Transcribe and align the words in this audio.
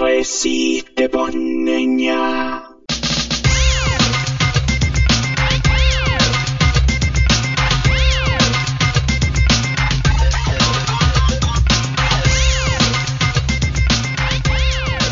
resiste 0.00 1.08
ponneña. 1.08 2.62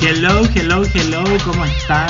Hello, 0.00 0.42
hello, 0.54 0.82
hello, 0.94 1.24
¿cómo 1.44 1.64
están? 1.64 2.08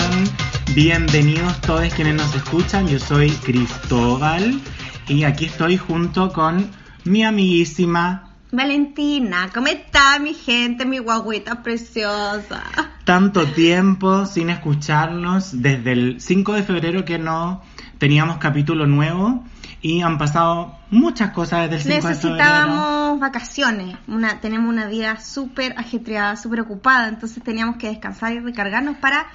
Bienvenidos 0.75 1.59
todos 1.63 1.89
quienes 1.95 2.15
nos 2.15 2.35
escuchan. 2.35 2.87
Yo 2.89 2.99
soy 2.99 3.31
Cristóbal 3.31 4.61
y 5.09 5.25
aquí 5.25 5.47
estoy 5.47 5.79
junto 5.79 6.31
con 6.31 6.71
mi 7.05 7.25
amiguísima 7.25 8.26
Valentina, 8.53 9.51
¿cómo 9.53 9.67
está 9.67 10.19
mi 10.19 10.35
gente, 10.35 10.85
mi 10.85 10.99
guaguita 10.99 11.63
preciosa? 11.63 12.63
tanto 13.07 13.47
tiempo 13.47 14.27
sin 14.27 14.51
escucharnos 14.51 15.63
desde 15.63 15.93
el 15.93 16.21
5 16.21 16.55
de 16.55 16.63
febrero 16.65 17.05
que 17.05 17.19
no 17.21 17.63
teníamos 17.99 18.39
capítulo 18.39 18.85
nuevo 18.89 19.45
y 19.81 20.03
han 20.03 20.19
pasado 20.19 20.77
muchas 20.91 21.31
cosas 21.31 21.71
desde 21.71 21.95
el 21.95 22.03
5 22.03 22.09
de 22.09 22.15
febrero. 22.17 22.35
Necesitábamos 22.35 23.21
vacaciones, 23.21 23.97
una, 24.09 24.41
tenemos 24.41 24.69
una 24.69 24.87
vida 24.87 25.21
súper 25.21 25.79
ajetreada, 25.79 26.35
súper 26.35 26.63
ocupada, 26.63 27.07
entonces 27.07 27.41
teníamos 27.45 27.77
que 27.77 27.87
descansar 27.87 28.33
y 28.33 28.41
recargarnos 28.41 28.97
para 28.97 29.27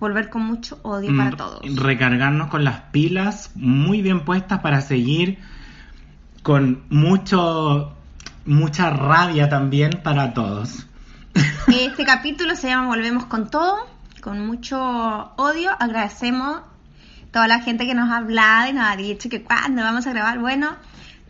volver 0.00 0.28
con 0.28 0.42
mucho 0.42 0.80
odio 0.82 1.16
para 1.16 1.30
Mm, 1.30 1.36
todos. 1.36 1.76
Recargarnos 1.76 2.48
con 2.48 2.64
las 2.64 2.80
pilas 2.90 3.52
muy 3.54 4.02
bien 4.02 4.24
puestas 4.24 4.58
para 4.58 4.80
seguir 4.80 5.38
con 6.42 6.82
mucho 6.90 7.96
mucha 8.44 8.90
rabia 8.90 9.48
también 9.48 10.00
para 10.02 10.34
todos. 10.34 10.86
Este 11.68 12.04
capítulo 12.04 12.56
se 12.56 12.68
llama 12.68 12.88
Volvemos 12.88 13.26
con 13.26 13.50
todo, 13.50 13.86
con 14.20 14.46
mucho 14.46 14.78
odio. 15.36 15.70
Agradecemos 15.78 16.60
toda 17.30 17.46
la 17.46 17.60
gente 17.60 17.86
que 17.86 17.94
nos 17.94 18.10
ha 18.10 18.18
hablado 18.18 18.70
y 18.70 18.72
nos 18.72 18.84
ha 18.88 18.96
dicho 18.96 19.28
que 19.28 19.42
cuando 19.42 19.82
vamos 19.82 20.06
a 20.06 20.10
grabar, 20.10 20.38
bueno, 20.38 20.70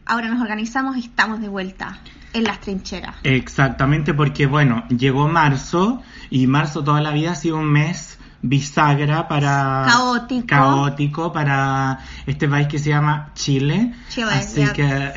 ahora 0.06 0.28
nos 0.28 0.40
organizamos 0.40 0.96
y 0.96 1.00
estamos 1.00 1.40
de 1.40 1.48
vuelta 1.48 1.98
en 2.32 2.44
las 2.44 2.60
trincheras. 2.60 3.16
Exactamente, 3.24 4.14
porque 4.14 4.46
bueno, 4.46 4.84
llegó 4.88 5.28
marzo 5.28 6.02
y 6.30 6.46
marzo 6.46 6.84
toda 6.84 7.00
la 7.00 7.10
vida 7.10 7.32
ha 7.32 7.34
sido 7.34 7.58
un 7.58 7.70
mes 7.70 8.19
bisagra 8.42 9.28
para 9.28 9.84
Caótico. 9.86 10.46
caótico 10.46 11.32
para 11.32 11.98
este 12.26 12.48
país 12.48 12.68
que 12.68 12.78
se 12.78 12.88
llama 12.90 13.30
Chile. 13.34 13.92
Chile, 14.08 14.30
Así 14.32 14.60
yeah. 14.60 14.72
que 14.72 15.12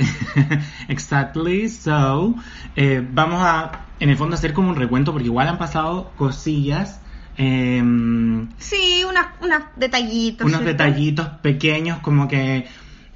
exactly 0.89 1.69
so 1.69 2.35
eh, 2.75 3.05
vamos 3.11 3.41
a 3.41 3.71
en 3.99 4.09
el 4.09 4.17
fondo 4.17 4.35
hacer 4.35 4.53
como 4.53 4.69
un 4.69 4.75
recuento 4.75 5.11
porque 5.13 5.27
igual 5.27 5.47
han 5.47 5.57
pasado 5.57 6.11
cosillas 6.17 6.99
em, 7.37 8.49
Sí, 8.57 9.03
unas, 9.07 9.27
unos 9.41 9.61
detallitos. 9.77 10.45
unos 10.45 10.61
¿cierto? 10.61 10.83
detallitos 10.83 11.27
pequeños 11.41 11.99
como 11.99 12.27
que 12.27 12.67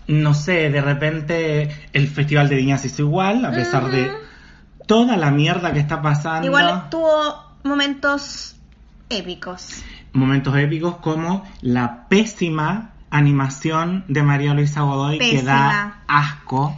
no 0.07 0.33
sé, 0.33 0.69
de 0.69 0.79
repente 0.81 1.89
el 1.91 2.07
Festival 2.07 2.47
de 2.47 2.55
Viña 2.55 2.77
se 2.77 2.87
hizo 2.87 3.01
igual 3.01 3.43
a 3.43 3.51
pesar 3.51 3.91
de 3.91 4.09
toda 4.87 5.17
la 5.17 5.31
mierda 5.31 5.73
que 5.73 5.79
está 5.79 6.01
pasando. 6.01 6.47
Igual 6.47 6.89
tuvo 6.89 7.57
momentos 7.63 8.55
épicos. 9.09 9.83
momentos 10.13 10.55
épicos 10.57 10.97
como 10.97 11.43
la 11.61 12.07
pésima 12.07 12.91
animación 13.09 14.03
de 14.07 14.23
María 14.23 14.53
Luisa 14.53 14.81
Godoy 14.81 15.19
que 15.19 15.41
da 15.41 16.01
asco. 16.07 16.77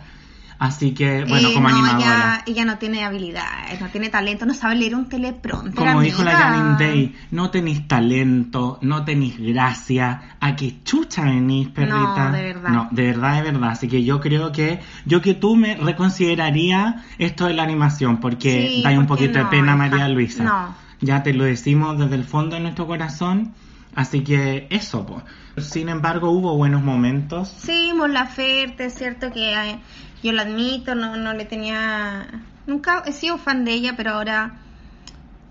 Así 0.59 0.93
que, 0.93 1.23
bueno, 1.23 1.47
Eh, 1.47 1.53
como 1.53 1.69
no, 1.69 1.75
animadora. 1.75 2.03
Ella, 2.05 2.43
ella 2.45 2.65
no 2.65 2.77
tiene 2.77 3.05
habilidades, 3.05 3.79
no 3.79 3.87
tiene 3.87 4.09
talento, 4.09 4.45
no 4.45 4.53
sabe 4.53 4.75
leer 4.75 4.93
un 4.93 5.07
teleprompter. 5.07 5.73
Como 5.73 6.01
dijo 6.01 6.21
la. 6.21 6.31
Janine 6.35 6.75
Day, 6.77 7.15
no 7.31 7.49
tenéis 7.49 7.87
talento, 7.87 8.77
no 8.81 9.05
tenéis 9.05 9.37
gracia, 9.39 10.35
a 10.41 10.57
qué 10.57 10.83
chucha 10.83 11.23
venís, 11.23 11.69
perrita. 11.69 12.25
No, 12.29 12.31
de 12.33 12.41
verdad. 12.43 12.69
No, 12.71 12.87
de 12.91 13.03
verdad, 13.05 13.35
de 13.41 13.51
verdad. 13.53 13.69
Así 13.69 13.87
que 13.87 14.03
yo 14.03 14.19
creo 14.19 14.51
que, 14.51 14.81
yo 15.05 15.21
que 15.21 15.33
tú 15.33 15.55
me 15.55 15.77
reconsideraría 15.77 17.05
esto 17.17 17.45
de 17.45 17.53
la 17.53 17.63
animación, 17.63 18.17
porque 18.19 18.67
Sí, 18.67 18.83
da 18.83 18.89
un 18.91 19.05
¿por 19.07 19.17
qué 19.17 19.27
poquito 19.27 19.39
de 19.39 19.45
pena 19.45 19.67
hija? 19.67 19.75
María 19.77 20.07
Luisa. 20.09 20.43
No. 20.43 20.88
Ya 21.01 21.23
te 21.23 21.33
lo 21.33 21.45
decimos 21.45 21.97
desde 21.97 22.15
el 22.15 22.25
fondo 22.25 22.55
de 22.55 22.61
nuestro 22.61 22.87
corazón. 22.87 23.53
Así 23.95 24.23
que 24.23 24.67
eso, 24.69 25.05
pues. 25.05 25.23
Sin 25.65 25.89
embargo, 25.89 26.29
hubo 26.31 26.55
buenos 26.55 26.83
momentos. 26.83 27.49
Sí, 27.49 27.91
Mon 27.95 28.13
Laferte, 28.13 28.85
es 28.85 28.93
cierto 28.93 29.31
que 29.31 29.53
eh, 29.53 29.79
yo 30.23 30.31
lo 30.31 30.41
admito, 30.41 30.95
no, 30.95 31.17
no 31.17 31.33
le 31.33 31.45
tenía... 31.45 32.27
Nunca 32.67 33.03
he 33.05 33.11
sido 33.11 33.37
fan 33.37 33.65
de 33.65 33.71
ella, 33.71 33.93
pero 33.97 34.11
ahora 34.11 34.53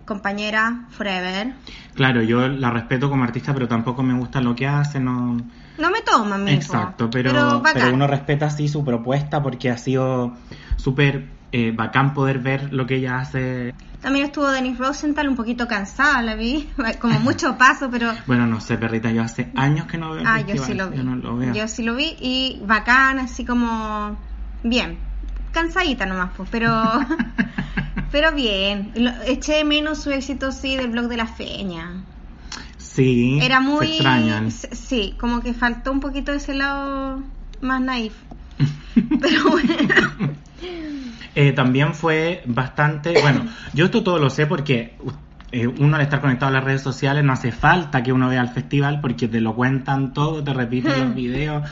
compañera 0.05 0.87
forever. 0.91 1.53
Claro, 1.95 2.23
yo 2.23 2.49
la 2.49 2.71
respeto 2.71 3.11
como 3.11 3.25
artista, 3.25 3.53
pero 3.53 3.69
tampoco 3.69 4.03
me 4.03 4.15
gusta 4.15 4.41
lo 4.41 4.55
que 4.55 4.67
hace, 4.67 5.01
no... 5.01 5.37
No 5.79 5.91
me 5.91 6.01
toma, 6.01 6.39
mijo. 6.39 6.57
Exacto, 6.57 7.11
pero, 7.11 7.31
pero, 7.31 7.63
pero, 7.63 7.95
uno 7.95 8.07
respeta 8.07 8.47
así 8.47 8.67
su 8.67 8.85
propuesta 8.85 9.43
porque 9.43 9.71
ha 9.71 9.79
sido 9.79 10.35
súper 10.77 11.38
eh, 11.53 11.73
bacán 11.75 12.15
poder 12.15 12.39
ver 12.39 12.73
lo 12.73 12.87
que 12.87 12.97
ella 12.97 13.19
hace. 13.21 13.75
También 14.03 14.27
estuvo 14.27 14.49
Denise 14.49 14.79
Rosenthal, 14.79 15.29
un 15.29 15.35
poquito 15.37 15.67
cansada, 15.67 16.23
la 16.23 16.35
vi, 16.37 16.69
como 17.01 17.19
mucho 17.21 17.59
paso, 17.59 17.91
pero... 17.91 18.13
Bueno, 18.27 18.47
no 18.47 18.61
sé, 18.61 18.79
perrita, 18.79 19.11
yo 19.11 19.23
hace 19.23 19.51
años 19.57 19.87
que 19.87 19.99
no 19.99 20.13
veo 20.13 20.23
Ah, 20.27 20.41
yo 20.41 20.63
sí 20.65 20.75
lo 20.75 20.91
vi. 20.91 20.97
Yo 20.99 21.03
no 21.05 21.17
lo 21.17 21.37
veo. 21.37 21.53
Yo 21.55 21.67
sí 21.69 21.83
lo 21.83 21.95
vi 21.97 22.17
y 22.21 22.61
bacán, 22.65 23.19
así 23.19 23.45
como 23.45 24.17
bien. 24.63 24.99
Cansadita 25.53 26.07
nomás, 26.07 26.31
pues, 26.37 26.49
pero 26.53 26.71
pero 28.13 28.33
bien. 28.33 28.93
Lo- 28.95 29.23
eché 29.23 29.65
menos 29.65 30.03
su 30.03 30.11
éxito 30.11 30.53
sí 30.53 30.77
del 30.77 30.89
blog 30.91 31.09
de 31.09 31.17
la 31.17 31.27
feña. 31.27 32.03
Sí, 32.77 33.39
Era 33.41 33.61
muy 33.61 33.87
se 33.87 33.93
extrañan. 33.95 34.51
sí, 34.51 35.17
como 35.21 35.41
que 35.41 35.55
faltó 35.55 35.91
un 35.93 36.01
poquito 36.01 36.33
de 36.33 36.39
ese 36.39 36.55
lado 36.55 37.23
más 37.61 37.81
naif. 37.81 38.13
Pero 39.21 39.51
bueno. 39.51 40.37
Eh, 41.41 41.53
también 41.53 41.95
fue 41.95 42.43
bastante, 42.47 43.15
bueno, 43.23 43.47
yo 43.73 43.85
esto 43.85 44.03
todo 44.03 44.19
lo 44.19 44.29
sé 44.29 44.47
porque 44.47 44.97
eh, 45.53 45.69
uno 45.69 45.95
al 45.95 46.03
estar 46.03 46.21
conectado 46.21 46.51
a 46.51 46.53
las 46.53 46.65
redes 46.65 46.83
sociales 46.83 47.23
no 47.23 47.33
hace 47.33 47.53
falta 47.53 48.03
que 48.03 48.13
uno 48.13 48.29
vea 48.29 48.41
el 48.41 48.49
festival 48.49 49.01
porque 49.01 49.29
te 49.29 49.41
lo 49.41 49.55
cuentan 49.55 50.13
todo, 50.13 50.43
te 50.43 50.53
repiten 50.53 50.99
los 50.99 51.15
videos, 51.15 51.63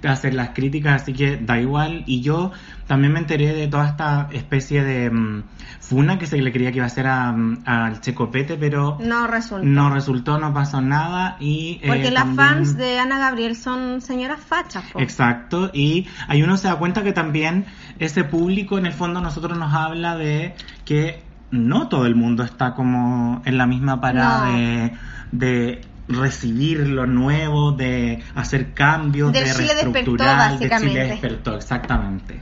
te 0.00 0.08
hacen 0.08 0.36
las 0.36 0.50
críticas, 0.50 1.02
así 1.02 1.12
que 1.12 1.36
da 1.36 1.60
igual. 1.60 2.04
Y 2.06 2.20
yo 2.22 2.52
también 2.86 3.12
me 3.12 3.18
enteré 3.18 3.52
de 3.54 3.68
toda 3.68 3.86
esta 3.88 4.28
especie 4.32 4.82
de 4.82 5.10
mm, 5.10 5.42
funa 5.80 6.18
que 6.18 6.26
se 6.26 6.40
le 6.40 6.52
creía 6.52 6.70
que 6.70 6.76
iba 6.78 6.84
a 6.84 6.88
hacer 6.88 7.06
a, 7.06 7.32
mm, 7.32 7.62
al 7.66 8.00
Checopete, 8.00 8.56
pero 8.56 8.98
No 9.00 9.26
resultó. 9.26 9.64
no 9.66 9.90
resultó, 9.90 10.38
no 10.38 10.52
pasó 10.54 10.80
nada 10.80 11.36
y... 11.40 11.80
eh, 11.82 11.86
Porque 11.88 12.10
las 12.10 12.24
también- 12.24 12.36
fans 12.48 12.76
de 12.76 12.98
Ana 12.98 13.18
Gabriel 13.18 13.56
son 13.56 14.00
señoras 14.00 14.40
fachas, 14.40 14.84
po. 14.92 15.00
Exacto, 15.00 15.70
y 15.72 16.06
ahí 16.28 16.42
uno 16.42 16.56
se 16.56 16.68
da 16.68 16.76
cuenta 16.76 17.02
que 17.02 17.12
también 17.12 17.66
ese 17.98 18.24
público 18.24 18.78
en 18.78 18.86
el 18.86 18.92
fondo 18.92 19.18
a 19.20 19.22
nosotros 19.22 19.58
nos 19.58 19.72
habla 19.74 20.16
de 20.16 20.54
que 20.84 21.22
no 21.50 21.88
todo 21.88 22.06
el 22.06 22.14
mundo 22.14 22.44
está 22.44 22.74
como 22.74 23.42
en 23.44 23.58
la 23.58 23.66
misma 23.66 24.00
parada 24.00 24.46
No. 24.46 24.56
de, 24.56 24.92
de 25.32 25.80
recibir 26.10 26.86
lo 26.88 27.06
nuevo, 27.06 27.72
de 27.72 28.22
hacer 28.34 28.74
cambios, 28.74 29.32
Del 29.32 29.44
de 29.44 29.50
Chile 29.50 29.74
despertó, 29.74 29.92
reestructurar, 29.92 30.58
de 30.58 30.70
Chile 30.70 31.04
despertó, 31.06 31.56
exactamente. 31.56 32.40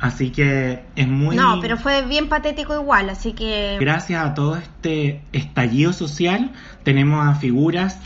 Así 0.00 0.30
que 0.30 0.82
es 0.96 1.06
muy... 1.06 1.36
No, 1.36 1.60
pero 1.60 1.76
fue 1.76 2.02
bien 2.02 2.28
patético 2.28 2.74
igual, 2.74 3.08
así 3.08 3.34
que... 3.34 3.76
Gracias 3.78 4.24
a 4.24 4.34
todo 4.34 4.56
este 4.56 5.22
estallido 5.32 5.92
social, 5.92 6.50
tenemos 6.82 7.24
a 7.24 7.36
figuras 7.36 8.00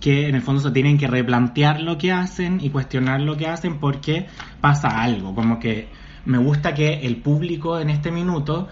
que 0.00 0.28
en 0.28 0.36
el 0.36 0.42
fondo 0.42 0.60
se 0.60 0.70
tienen 0.70 0.98
que 0.98 1.08
replantear 1.08 1.80
lo 1.80 1.98
que 1.98 2.12
hacen 2.12 2.60
y 2.62 2.70
cuestionar 2.70 3.20
lo 3.22 3.36
que 3.36 3.48
hacen 3.48 3.80
porque 3.80 4.28
pasa 4.60 5.02
algo, 5.02 5.34
como 5.34 5.58
que 5.58 5.88
me 6.26 6.38
gusta 6.38 6.74
que 6.74 7.00
el 7.06 7.16
público 7.16 7.80
en 7.80 7.90
este 7.90 8.12
minuto, 8.12 8.68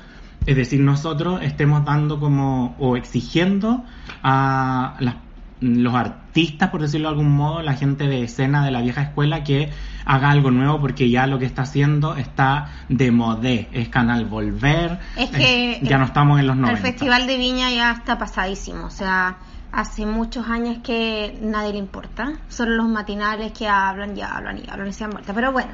es 0.46 0.54
decir, 0.54 0.78
nosotros 0.80 1.40
estemos 1.42 1.84
dando 1.84 2.20
como 2.20 2.76
o 2.78 2.96
exigiendo 2.96 3.82
a 4.22 4.94
las- 5.00 5.23
los 5.64 5.94
artistas, 5.94 6.68
por 6.68 6.82
decirlo 6.82 7.08
de 7.08 7.14
algún 7.14 7.34
modo, 7.34 7.62
la 7.62 7.74
gente 7.74 8.06
de 8.06 8.22
escena 8.22 8.64
de 8.64 8.70
la 8.70 8.82
vieja 8.82 9.02
escuela 9.02 9.44
que 9.44 9.70
haga 10.04 10.30
algo 10.30 10.50
nuevo 10.50 10.78
porque 10.78 11.08
ya 11.08 11.26
lo 11.26 11.38
que 11.38 11.46
está 11.46 11.62
haciendo 11.62 12.16
está 12.16 12.70
de 12.90 13.10
modé, 13.10 13.68
es 13.72 13.88
canal 13.88 14.26
volver, 14.26 15.00
Es 15.16 15.30
que 15.30 15.80
ya 15.82 15.96
no 15.96 16.04
estamos 16.04 16.38
en 16.38 16.48
los 16.48 16.56
90. 16.56 16.78
El 16.78 16.84
Festival 16.84 17.26
de 17.26 17.38
Viña 17.38 17.70
ya 17.70 17.92
está 17.92 18.18
pasadísimo, 18.18 18.86
o 18.86 18.90
sea, 18.90 19.38
hace 19.72 20.04
muchos 20.04 20.48
años 20.48 20.78
que 20.82 21.38
nadie 21.40 21.72
le 21.72 21.78
importa, 21.78 22.34
solo 22.48 22.76
los 22.76 22.88
matinales 22.88 23.52
que 23.52 23.66
hablan 23.66 24.16
y 24.16 24.20
hablan 24.20 24.58
y 24.58 24.68
hablan 24.68 24.88
y 24.88 24.92
se 24.92 25.04
han 25.04 25.10
muerto. 25.10 25.32
Pero 25.34 25.50
bueno, 25.50 25.70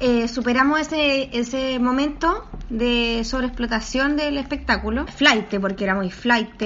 eh, 0.00 0.28
superamos 0.28 0.78
ese, 0.78 1.30
ese 1.32 1.78
momento 1.78 2.46
de 2.68 3.22
sobreexplotación 3.24 4.16
del 4.16 4.36
espectáculo, 4.36 5.06
flight, 5.06 5.58
porque 5.58 5.84
era 5.84 5.94
muy 5.94 6.10
flight, 6.10 6.62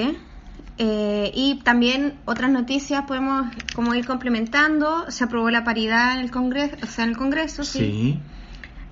eh, 0.77 1.31
y 1.33 1.55
también 1.63 2.13
otras 2.25 2.51
noticias 2.51 3.03
podemos 3.05 3.47
como 3.75 3.95
ir 3.95 4.05
complementando, 4.05 5.09
se 5.09 5.23
aprobó 5.23 5.49
la 5.49 5.63
paridad 5.63 6.13
en 6.13 6.19
el 6.19 6.31
Congreso, 6.31 6.75
o 6.83 6.85
sea, 6.87 7.03
en 7.05 7.11
el 7.11 7.17
Congreso, 7.17 7.63
sí. 7.63 7.79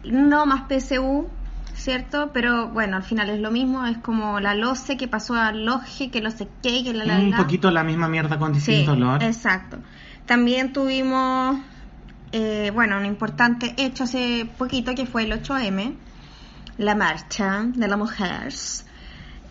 Sí, 0.04 0.12
No 0.12 0.46
más 0.46 0.64
PSU, 0.68 1.28
¿cierto? 1.76 2.32
Pero 2.34 2.70
bueno, 2.70 2.98
al 2.98 3.04
final 3.04 3.30
es 3.30 3.40
lo 3.40 3.52
mismo, 3.52 3.86
es 3.86 3.98
como 4.00 4.40
la 4.40 4.56
loce 4.56 4.98
que 4.98 5.08
pasó 5.08 5.36
al 5.36 5.66
loje, 5.66 6.10
que 6.10 6.22
lo 6.22 6.32
sé 6.32 6.48
qué, 6.64 6.84
que 6.84 6.94
la 6.94 7.06
la 7.06 7.18
Un 7.20 7.32
la. 7.32 7.38
poquito 7.38 7.70
la 7.72 7.84
misma 7.84 8.08
mierda 8.08 8.38
con 8.40 8.54
Sí, 8.54 8.60
distinto 8.72 8.94
olor. 8.94 9.22
exacto. 9.24 9.78
También 10.26 10.74
tuvimos, 10.74 11.60
eh, 12.32 12.72
bueno, 12.74 12.98
un 12.98 13.06
importante 13.06 13.76
hecho 13.78 14.06
hace 14.06 14.48
poquito 14.58 14.96
que 14.96 15.06
fue 15.06 15.24
el 15.24 15.34
8M, 15.34 15.94
la 16.78 16.96
marcha 16.96 17.64
de 17.64 17.88
las 17.88 17.98
mujeres, 17.98 18.86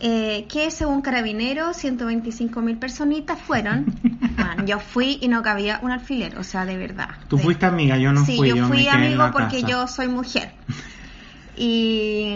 eh, 0.00 0.46
que 0.48 0.70
según 0.70 1.00
Carabineros, 1.02 1.76
125 1.76 2.60
mil 2.62 2.76
personitas 2.78 3.38
fueron. 3.40 3.86
Yo 4.66 4.78
fui 4.80 5.18
y 5.20 5.28
no 5.28 5.42
cabía 5.42 5.78
un 5.82 5.90
alfiler, 5.90 6.38
o 6.38 6.44
sea, 6.44 6.64
de 6.66 6.76
verdad. 6.76 7.10
Tú 7.28 7.36
de- 7.36 7.42
fuiste 7.42 7.66
amiga, 7.66 7.98
yo 7.98 8.12
no 8.12 8.24
sí, 8.24 8.36
fui. 8.36 8.48
yo 8.48 8.56
me 8.56 8.66
fui 8.66 8.88
amigo 8.88 9.28
porque 9.32 9.60
casa. 9.60 9.68
yo 9.68 9.86
soy 9.86 10.08
mujer. 10.08 10.52
Y, 11.56 12.34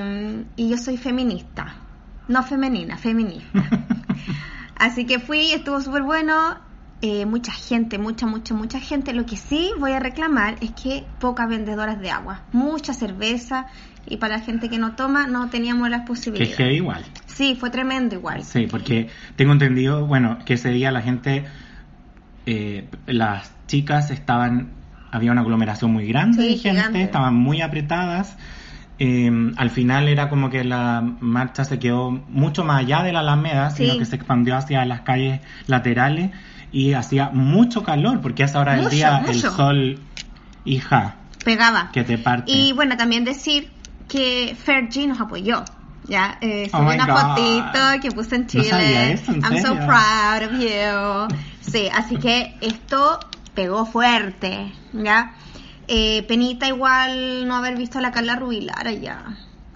y 0.57 0.69
yo 0.69 0.77
soy 0.79 0.97
feminista. 0.97 1.75
No 2.29 2.43
femenina, 2.45 2.97
feminista. 2.97 3.69
Así 4.77 5.07
que 5.07 5.19
fui 5.19 5.53
estuvo 5.53 5.81
súper 5.81 6.03
bueno. 6.03 6.57
Eh, 7.01 7.27
mucha 7.27 7.53
gente, 7.53 7.99
mucha, 7.99 8.27
mucha, 8.27 8.55
mucha 8.55 8.79
gente. 8.81 9.13
Lo 9.13 9.25
que 9.27 9.37
sí 9.37 9.71
voy 9.79 9.93
a 9.93 10.01
reclamar 10.01 10.57
es 10.61 10.71
que 10.73 11.05
pocas 11.19 11.49
vendedoras 11.49 12.01
de 12.01 12.11
agua. 12.11 12.43
Mucha 12.53 12.93
cerveza. 12.95 13.67
Y 14.11 14.17
para 14.17 14.39
la 14.39 14.43
gente 14.45 14.69
que 14.69 14.79
no 14.79 14.93
toma, 14.97 15.27
no 15.27 15.49
teníamos 15.51 15.89
las 15.91 16.01
que 16.03 16.07
posibilidades. 16.07 16.57
heavy 16.57 16.77
igual. 16.77 17.05
Sí, 17.27 17.57
fue 17.59 17.71
tremendo 17.71 18.15
igual. 18.17 18.43
Sí, 18.43 18.67
porque 18.69 19.09
tengo 19.37 19.53
entendido, 19.53 20.07
bueno, 20.07 20.39
que 20.45 20.55
ese 20.55 20.71
día 20.71 20.91
la 20.91 21.03
gente, 21.03 21.45
eh, 22.47 22.89
las 23.07 23.53
chicas 23.67 24.11
estaban, 24.11 24.71
había 25.11 25.33
una 25.33 25.43
aglomeración 25.43 25.93
muy 25.93 26.07
grande 26.07 26.39
Sí, 26.43 26.49
de 26.49 26.57
gente, 26.59 26.71
gigante. 26.79 27.03
estaban 27.03 27.35
muy 27.35 27.61
apretadas. 27.61 28.37
Eh, 29.01 29.31
al 29.57 29.71
final 29.71 30.09
era 30.09 30.29
como 30.29 30.51
que 30.51 30.65
la 30.65 31.03
marcha 31.21 31.65
se 31.65 31.79
quedó 31.79 32.11
mucho 32.11 32.65
más 32.65 32.81
allá 32.81 33.03
de 33.03 33.13
la 33.13 33.21
Alameda, 33.21 33.71
Sí. 33.71 33.85
sino 33.87 33.99
que 33.99 34.05
se 34.05 34.17
expandió 34.17 34.57
hacia 34.57 34.85
las 34.85 35.03
calles 35.03 35.41
laterales 35.67 36.31
y 36.73 36.95
hacía 36.95 37.31
mucho 37.31 37.83
calor, 37.85 38.21
porque 38.21 38.43
a 38.43 38.47
esa 38.47 38.59
hora 38.61 38.73
del 38.73 38.83
Mucho, 38.85 38.97
día 38.97 39.19
el 39.27 39.35
mucho. 39.37 39.51
sol, 39.53 40.01
hija, 40.65 41.15
Pegaba. 41.45 41.91
que 41.93 42.03
te 42.03 42.19
parte. 42.19 42.51
Y 42.51 42.73
bueno, 42.73 42.97
también 42.97 43.25
decir 43.25 43.71
que 44.09 44.57
Fergie 44.61 45.07
nos 45.07 45.21
apoyó. 45.21 45.65
Ya, 46.07 46.39
eh, 46.41 46.71
Oh 46.73 46.79
subí 46.79 46.89
my 46.89 46.95
una 46.95 47.07
God. 47.07 47.21
fotito 47.21 48.01
que 48.01 48.11
puse 48.13 48.35
en 48.37 48.43
No 48.43 48.47
Chile. 48.49 48.71
sabía 48.71 49.11
eso, 49.11 49.33
¿en 49.33 49.43
I'm 49.45 49.63
so 49.63 49.75
proud 49.75 50.43
of 50.47 50.53
you. 50.59 51.37
Sí, 51.61 51.89
así 51.95 52.17
que 52.17 52.57
esto 52.63 53.21
pegó 53.55 53.85
fuerte, 53.85 54.73
¿ya? 54.95 55.35
Eh, 55.87 56.23
penita 56.27 56.67
igual 56.67 57.47
no 57.47 57.57
haber 57.57 57.77
visto 57.77 57.99
a 57.99 58.01
la 58.01 58.11
Carla 58.11 58.37
Rubilar 58.37 58.87
allá. 58.89 59.23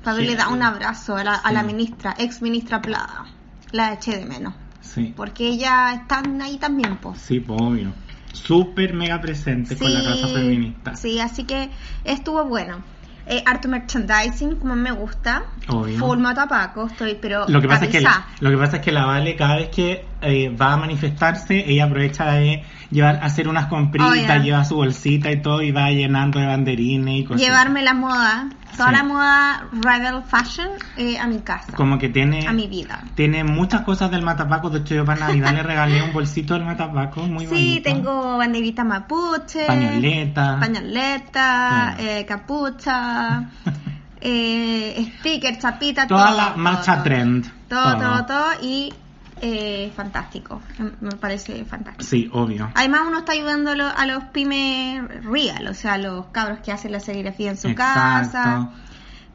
Para 0.03 0.17
Sí. 0.17 0.35
dado 0.35 0.53
un 0.53 0.63
abrazo 0.63 1.17
a 1.17 1.25
la, 1.25 1.35
a 1.35 1.53
la 1.53 1.63
ministra, 1.63 2.15
ex 2.19 2.41
ministra 2.43 2.81
Plada. 2.81 3.27
La 3.73 3.93
eché 3.93 4.17
de 4.17 4.25
menos. 4.27 4.55
sí, 4.81 5.13
Porque 5.17 5.47
ella 5.49 5.93
está 5.95 6.23
ahí 6.43 6.57
también, 6.59 6.97
pues. 6.97 7.19
sí, 7.21 7.41
pues, 7.41 7.61
obvio. 7.61 7.93
Súper 8.33 8.95
mega 8.95 9.21
presente 9.21 9.77
con 9.77 9.93
la 9.93 10.03
casa 10.03 10.29
feminista. 10.29 10.97
Sí, 10.97 11.21
así 11.21 11.45
que 11.45 11.71
estuvo 12.05 12.45
bueno. 12.45 12.83
Eh, 13.33 13.43
harto 13.47 13.67
merchandising, 13.67 14.57
como 14.57 14.77
me 14.77 14.93
gusta. 14.93 15.45
Obvio. 15.69 15.99
Full 15.99 16.19
matapaco, 16.19 16.87
estoy 16.87 17.15
pero 17.15 17.47
Lo 17.49 17.63
que, 17.63 17.69
pasa 17.69 17.87
es 17.87 17.91
que, 17.91 18.07
lo 18.41 18.51
que 18.51 18.57
pasa 18.59 18.77
es 18.77 18.83
que 18.83 18.93
la 18.93 19.07
Vale 19.07 19.37
cada 19.37 19.57
vez 19.57 19.71
que 19.71 20.05
eh, 20.23 20.49
va 20.49 20.73
a 20.75 20.77
manifestarse, 20.77 21.65
ella 21.71 21.85
aprovecha 21.85 22.33
de 22.33 22.65
llevar, 22.91 23.21
hacer 23.23 23.49
unas 23.49 23.67
compritas, 23.67 24.11
Oh, 24.11 24.15
yeah. 24.15 24.39
lleva 24.39 24.65
su 24.65 24.77
bolsita 24.77 25.31
y 25.31 25.41
todo 25.43 25.63
y 25.63 25.73
va 25.73 25.91
llenando 25.91 26.39
de 26.39 26.47
banderines 26.47 27.21
y 27.21 27.25
cosas. 27.25 27.41
Llevarme 27.43 27.83
la 27.83 27.95
moda, 27.95 28.49
toda 28.77 28.89
Sí. 28.91 28.95
la 28.95 29.03
moda 29.05 29.65
rebel 29.73 30.23
fashion 30.23 30.69
eh, 30.97 31.19
a 31.19 31.27
mi 31.27 31.41
casa, 31.41 31.73
Como 31.75 31.99
que 31.99 32.09
tiene, 32.09 32.47
a 32.47 32.53
mi 32.53 32.67
vida. 32.69 33.03
tiene 33.15 33.45
muchas 33.45 33.83
cosas 33.83 34.11
del 34.11 34.23
matapaco. 34.23 34.71
De 34.71 34.81
hecho, 34.81 34.95
yo 34.95 35.05
para 35.05 35.21
Navidad 35.27 35.53
le 35.55 35.63
regalé 35.63 36.03
un 36.03 36.13
bolsito 36.13 36.55
del 36.55 36.65
matapaco 36.65 37.23
muy 37.23 37.47
bonito. 37.47 37.55
Sí, 37.57 37.81
tengo 37.83 38.39
banderita 38.39 38.85
mapuche, 38.85 39.67
Pañoleta. 39.67 40.59
pañoleta, 40.61 41.95
Sí. 41.99 42.05
eh, 42.07 42.25
capucha, 42.27 43.51
eh, 44.21 45.13
sticker, 45.19 45.59
chapita, 45.59 46.07
Toda 46.07 46.29
todo, 46.29 46.37
la 46.37 46.47
todo, 46.53 46.57
marcha 46.59 46.95
todo. 46.95 47.03
trend. 47.05 47.47
Todo, 47.69 47.97
todo, 47.97 48.27
todo, 48.27 48.47
y 48.63 48.93
eh, 49.43 49.93
fantástico, 49.95 50.63
me 51.01 51.11
parece 51.17 51.65
fantástico. 51.65 52.09
Sí, 52.09 52.31
obvio. 52.33 52.71
Además 52.75 53.03
uno 53.09 53.19
está 53.19 53.33
ayudando 53.33 53.71
a 53.73 53.75
los, 53.77 53.93
a 53.95 54.07
los 54.07 54.25
pymes 54.25 55.03
real, 55.25 55.67
o 55.67 55.75
sea, 55.75 55.95
a 55.95 55.99
los 55.99 56.27
cabros 56.29 56.61
que 56.61 56.73
hacen 56.73 56.93
la 56.93 57.01
serigrafía 57.01 57.51
en 57.51 57.57
su 57.57 57.75
casa, 57.75 58.71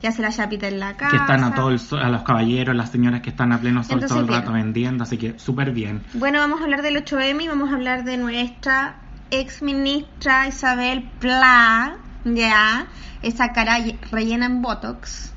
que 0.01 0.07
hacen 0.07 0.23
la 0.23 0.31
chapita 0.31 0.67
en 0.67 0.79
la 0.79 0.95
casa. 0.95 1.11
Que 1.11 1.17
están 1.17 1.43
a 1.43 1.53
todo 1.53 1.69
el 1.71 1.79
sol, 1.79 1.99
a 2.01 2.09
los 2.09 2.23
caballeros, 2.23 2.75
las 2.75 2.89
señoras 2.89 3.21
que 3.21 3.31
están 3.31 3.51
a 3.51 3.59
pleno 3.59 3.83
sol 3.83 3.93
Entonces, 4.01 4.09
todo 4.09 4.19
el 4.21 4.27
bien. 4.27 4.39
rato 4.39 4.51
vendiendo, 4.53 5.03
así 5.03 5.17
que 5.17 5.37
súper 5.39 5.71
bien. 5.71 6.03
Bueno, 6.13 6.39
vamos 6.39 6.61
a 6.61 6.63
hablar 6.63 6.81
del 6.83 6.95
8M 7.03 7.43
y 7.43 7.47
vamos 7.47 7.69
a 7.71 7.75
hablar 7.75 8.03
de 8.03 8.17
nuestra 8.17 8.95
ex 9.29 9.61
ministra 9.61 10.47
Isabel 10.47 11.09
Pla, 11.19 11.97
ya, 12.23 12.87
esa 13.21 13.51
cara 13.51 13.79
lle- 13.79 13.97
rellena 14.11 14.45
en 14.45 14.61
Botox. 14.61 15.33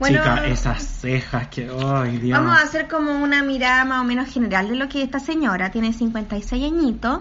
Bueno, 0.00 0.18
Chica, 0.18 0.46
esas 0.46 0.82
cejas 0.82 1.48
que, 1.48 1.68
ay 1.70 2.16
Dios. 2.16 2.38
vamos 2.38 2.58
a 2.58 2.62
hacer 2.62 2.88
como 2.88 3.22
una 3.22 3.42
mirada 3.42 3.84
más 3.84 4.00
o 4.00 4.04
menos 4.04 4.32
general 4.32 4.66
de 4.66 4.76
lo 4.76 4.88
que 4.88 5.02
esta 5.02 5.20
señora 5.20 5.70
tiene 5.70 5.92
56 5.92 6.64
añitos. 6.64 7.20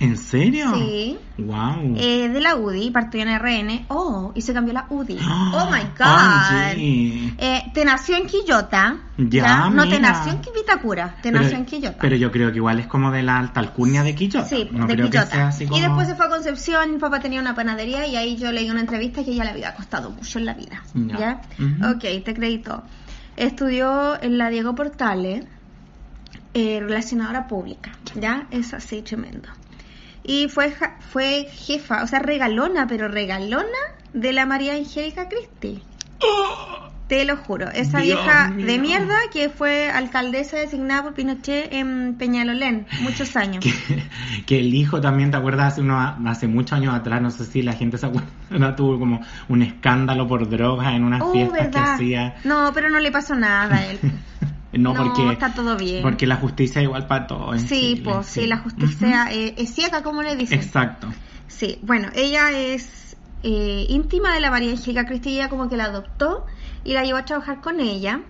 ¿En 0.00 0.16
serio? 0.16 0.72
Sí. 0.74 1.18
Wow. 1.36 1.94
Eh, 1.96 2.30
de 2.30 2.40
la 2.40 2.56
UDI, 2.56 2.90
partió 2.90 3.20
en 3.20 3.28
RN. 3.38 3.84
Oh, 3.88 4.32
y 4.34 4.40
se 4.40 4.54
cambió 4.54 4.72
la 4.72 4.86
UDI. 4.88 5.18
Oh 5.52 5.66
my 5.70 5.82
god. 5.98 6.76
Eh, 6.76 7.62
te 7.74 7.84
nació 7.84 8.16
en 8.16 8.26
Quillota. 8.26 8.96
Ya, 9.18 9.68
No 9.68 9.86
te 9.88 10.00
nació 10.00 10.32
en 10.32 10.40
Vitacura, 10.54 11.16
te 11.20 11.30
Pero- 11.30 11.42
nació 11.42 11.58
en 11.58 11.66
Quillota. 11.66 11.98
Pero 12.00 12.16
yo 12.16 12.30
creo 12.32 12.50
que 12.50 12.56
igual 12.56 12.80
es 12.80 12.86
como 12.86 13.10
de 13.10 13.22
la 13.22 13.36
alta 13.38 13.60
alcurnia 13.60 14.02
de 14.02 14.14
Quillota. 14.14 14.46
Sí, 14.46 14.68
no 14.72 14.86
de 14.86 14.94
creo 14.94 15.10
Quillota. 15.10 15.28
que 15.28 15.34
sea 15.36 15.48
así 15.48 15.66
como... 15.66 15.78
Y 15.78 15.82
después 15.82 16.08
se 16.08 16.14
fue 16.14 16.26
a 16.26 16.28
Concepción, 16.30 16.92
mi 16.92 16.98
papá 16.98 17.20
tenía 17.20 17.40
una 17.40 17.54
panadería 17.54 18.06
y 18.06 18.16
ahí 18.16 18.36
yo 18.36 18.50
leí 18.52 18.70
una 18.70 18.80
entrevista 18.80 19.22
que 19.22 19.32
ella 19.32 19.44
le 19.44 19.50
había 19.50 19.74
costado 19.74 20.10
mucho 20.10 20.38
en 20.38 20.46
la 20.46 20.54
vida. 20.54 20.82
Ya. 20.94 21.18
¿Ya? 21.18 21.40
Ujú. 21.58 21.96
Ok, 21.96 22.24
te 22.24 22.30
acredito. 22.30 22.82
Estudió 23.36 24.20
en 24.22 24.38
la 24.38 24.48
Diego 24.48 24.74
Portales, 24.74 25.44
eh, 26.54 26.80
relacionadora 26.80 27.46
pública. 27.46 27.92
¿Ya? 28.14 28.46
Es 28.50 28.72
así 28.74 29.02
tremendo. 29.02 29.48
Y 30.30 30.48
fue, 30.48 30.72
fue 31.12 31.48
jefa, 31.52 32.04
o 32.04 32.06
sea, 32.06 32.20
regalona, 32.20 32.86
pero 32.86 33.08
regalona 33.08 33.66
de 34.12 34.32
la 34.32 34.46
María 34.46 34.74
Angélica 34.74 35.28
Cristi. 35.28 35.82
Te 37.08 37.24
lo 37.24 37.36
juro, 37.36 37.68
esa 37.70 37.98
Dios 37.98 38.20
vieja 38.22 38.48
mío. 38.50 38.66
de 38.66 38.78
mierda 38.78 39.16
que 39.32 39.48
fue 39.48 39.90
alcaldesa 39.90 40.58
designada 40.58 41.02
por 41.02 41.14
Pinochet 41.14 41.72
en 41.72 42.14
Peñalolén, 42.16 42.86
muchos 43.00 43.34
años. 43.36 43.64
que, 43.64 43.72
que 44.46 44.60
el 44.60 44.72
hijo 44.72 45.00
también, 45.00 45.32
¿te 45.32 45.36
acuerdas? 45.36 45.72
Hace, 45.72 45.80
unos, 45.80 46.14
hace 46.24 46.46
muchos 46.46 46.74
años 46.74 46.94
atrás, 46.94 47.20
no 47.20 47.32
sé 47.32 47.46
si 47.46 47.62
la 47.62 47.72
gente 47.72 47.98
se 47.98 48.06
acuerda, 48.06 48.76
tuvo 48.76 49.00
como 49.00 49.20
un 49.48 49.62
escándalo 49.62 50.28
por 50.28 50.48
drogas 50.48 50.94
en 50.94 51.02
unas 51.02 51.22
Oh, 51.22 51.32
fiestas 51.32 51.58
¿verdad? 51.64 51.72
que 51.72 51.90
hacía. 51.90 52.34
No, 52.44 52.70
pero 52.72 52.88
no 52.88 53.00
le 53.00 53.10
pasó 53.10 53.34
nada 53.34 53.74
a 53.78 53.86
él. 53.86 53.98
No, 54.72 54.94
No, 54.94 55.02
porque, 55.04 55.32
está 55.32 55.52
todo 55.52 55.76
bien. 55.76 56.02
porque 56.02 56.26
la 56.26 56.36
justicia 56.36 56.80
es 56.80 56.84
igual 56.84 57.06
para 57.06 57.26
todos. 57.26 57.60
Sí, 57.62 57.94
Chile, 57.96 58.02
pues 58.04 58.26
sí, 58.26 58.46
la 58.46 58.58
justicia 58.58 59.26
eh, 59.32 59.54
es 59.58 59.74
ciega, 59.74 60.02
como 60.02 60.22
le 60.22 60.36
dicen. 60.36 60.60
Exacto. 60.60 61.08
Sí, 61.48 61.78
bueno, 61.82 62.08
ella 62.14 62.52
es 62.52 63.16
eh, 63.42 63.86
íntima 63.88 64.32
de 64.32 64.40
la 64.40 64.50
María 64.50 64.70
Angélica 64.70 65.06
Cristi, 65.06 65.30
ella 65.30 65.48
como 65.48 65.68
que 65.68 65.76
la 65.76 65.84
adoptó 65.84 66.46
y 66.84 66.92
la 66.92 67.02
llevó 67.04 67.18
a 67.18 67.24
trabajar 67.24 67.60
con 67.60 67.80
ella. 67.80 68.20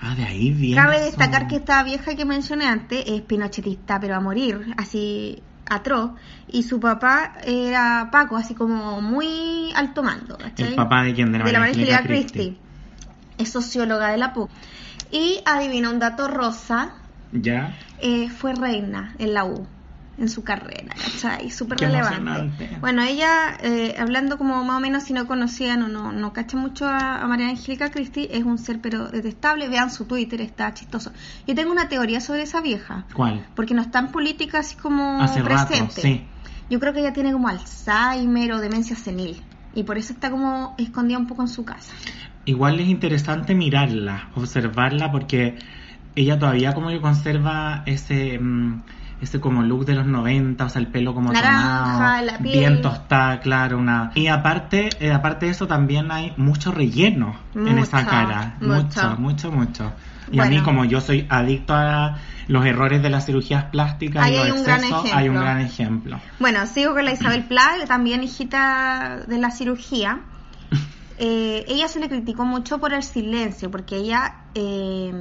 Ah, 0.00 0.14
de 0.14 0.24
ahí 0.24 0.50
viene. 0.52 0.80
Cabe 0.80 0.96
eso. 0.96 1.04
destacar 1.06 1.48
que 1.48 1.56
esta 1.56 1.82
vieja 1.82 2.14
que 2.14 2.24
mencioné 2.24 2.66
antes 2.66 3.04
es 3.06 3.20
pinochetista, 3.22 4.00
pero 4.00 4.16
a 4.16 4.20
morir, 4.20 4.74
así 4.76 5.42
atroz. 5.66 6.12
Y 6.48 6.62
su 6.62 6.78
papá 6.80 7.34
era 7.44 8.08
Paco, 8.12 8.36
así 8.36 8.54
como 8.54 9.00
muy 9.00 9.72
alto 9.74 10.02
mando. 10.02 10.36
¿cachai? 10.36 10.68
¿El 10.68 10.74
papá 10.74 11.02
de 11.04 11.14
quién? 11.14 11.32
De 11.32 11.38
la 11.38 11.44
María 11.44 11.64
Angélica. 11.64 12.02
Christie. 12.02 12.56
Es 13.38 13.50
socióloga 13.50 14.10
de 14.10 14.18
la 14.18 14.32
PUC. 14.32 14.50
Y 15.10 15.40
adivina 15.44 15.90
un 15.90 15.98
dato 15.98 16.28
rosa, 16.28 16.92
¿Ya? 17.32 17.74
eh, 18.00 18.28
fue 18.30 18.54
reina 18.54 19.14
en 19.18 19.34
la 19.34 19.44
U 19.44 19.66
en 20.16 20.28
su 20.28 20.44
carrera, 20.44 20.94
¿cachai? 20.94 21.50
Súper 21.50 21.78
relevante. 21.80 22.52
Bueno, 22.80 23.02
ella, 23.02 23.56
eh, 23.60 23.96
hablando 23.98 24.38
como 24.38 24.62
más 24.62 24.76
o 24.76 24.80
menos 24.80 25.02
si 25.02 25.12
no 25.12 25.26
conocían 25.26 25.82
o 25.82 25.88
no, 25.88 26.12
no 26.12 26.32
cacha 26.32 26.56
mucho 26.56 26.86
a, 26.86 27.20
a 27.20 27.26
María 27.26 27.48
Angélica 27.48 27.90
Cristi, 27.90 28.28
es 28.30 28.44
un 28.44 28.58
ser 28.58 28.80
pero 28.80 29.08
detestable. 29.08 29.68
Vean 29.68 29.90
su 29.90 30.04
Twitter, 30.04 30.40
está 30.40 30.72
chistoso. 30.72 31.12
Yo 31.48 31.56
tengo 31.56 31.72
una 31.72 31.88
teoría 31.88 32.20
sobre 32.20 32.42
esa 32.42 32.60
vieja, 32.60 33.06
¿Cuál? 33.12 33.44
porque 33.56 33.74
no 33.74 33.82
está 33.82 33.98
en 33.98 34.12
política 34.12 34.60
así 34.60 34.76
como 34.76 35.20
Hace 35.20 35.42
rato, 35.42 35.66
presente. 35.68 36.00
sí. 36.02 36.26
Yo 36.70 36.78
creo 36.78 36.92
que 36.92 37.00
ella 37.00 37.12
tiene 37.12 37.32
como 37.32 37.48
Alzheimer 37.48 38.52
o 38.52 38.60
demencia 38.60 38.94
senil. 38.96 39.42
Y 39.74 39.82
por 39.82 39.98
eso 39.98 40.12
está 40.12 40.30
como 40.30 40.76
escondida 40.78 41.18
un 41.18 41.26
poco 41.26 41.42
en 41.42 41.48
su 41.48 41.64
casa. 41.64 41.92
Igual 42.46 42.80
es 42.80 42.88
interesante 42.88 43.54
mirarla, 43.54 44.28
observarla, 44.34 45.10
porque 45.10 45.56
ella 46.16 46.38
todavía 46.38 46.74
como 46.74 46.88
que 46.88 47.00
conserva 47.00 47.82
ese, 47.86 48.38
mm, 48.38 48.82
ese 49.20 49.40
como 49.40 49.62
look 49.62 49.86
de 49.86 49.94
los 49.94 50.06
90, 50.06 50.64
o 50.64 50.68
sea, 50.68 50.80
el 50.80 50.88
pelo 50.88 51.14
como 51.14 51.32
Naranja, 51.32 51.78
tomado, 51.84 52.26
la 52.26 52.38
piel. 52.38 52.58
bien 52.58 52.82
tostada, 52.82 53.40
claro, 53.40 53.78
una... 53.78 54.12
Y 54.14 54.26
aparte, 54.26 54.90
eh, 55.00 55.12
aparte 55.12 55.46
de 55.46 55.52
eso 55.52 55.66
también 55.66 56.10
hay 56.12 56.32
mucho 56.36 56.70
relleno 56.70 57.36
en 57.54 57.78
esa 57.78 58.04
cara, 58.04 58.56
mucho. 58.60 58.82
mucho, 58.82 59.16
mucho, 59.18 59.52
mucho. 59.52 59.92
Y 60.30 60.40
a 60.40 60.46
mí 60.46 60.60
como 60.60 60.84
yo 60.84 61.00
soy 61.00 61.26
adicto 61.28 61.74
a 61.74 62.18
los 62.48 62.64
errores 62.64 63.02
de 63.02 63.10
las 63.10 63.26
cirugías 63.26 63.64
plásticas 63.64 64.24
Ahí 64.24 64.34
y 64.34 64.36
los 64.36 64.44
hay 64.44 64.50
un 64.52 64.64
gran 64.64 64.84
excesos, 64.84 65.10
hay 65.12 65.28
un 65.28 65.34
gran 65.36 65.60
ejemplo. 65.60 66.20
Bueno, 66.38 66.66
sigo 66.66 66.94
con 66.94 67.04
la 67.04 67.12
Isabel 67.12 67.44
Pla, 67.44 67.72
también 67.86 68.22
hijita 68.22 69.22
de 69.26 69.38
la 69.38 69.50
cirugía. 69.50 70.20
Eh, 71.18 71.64
ella 71.68 71.86
se 71.88 72.00
le 72.00 72.08
criticó 72.08 72.44
mucho 72.44 72.78
por 72.78 72.92
el 72.92 73.02
silencio, 73.02 73.70
porque 73.70 73.96
ella 73.96 74.44
eh, 74.54 75.12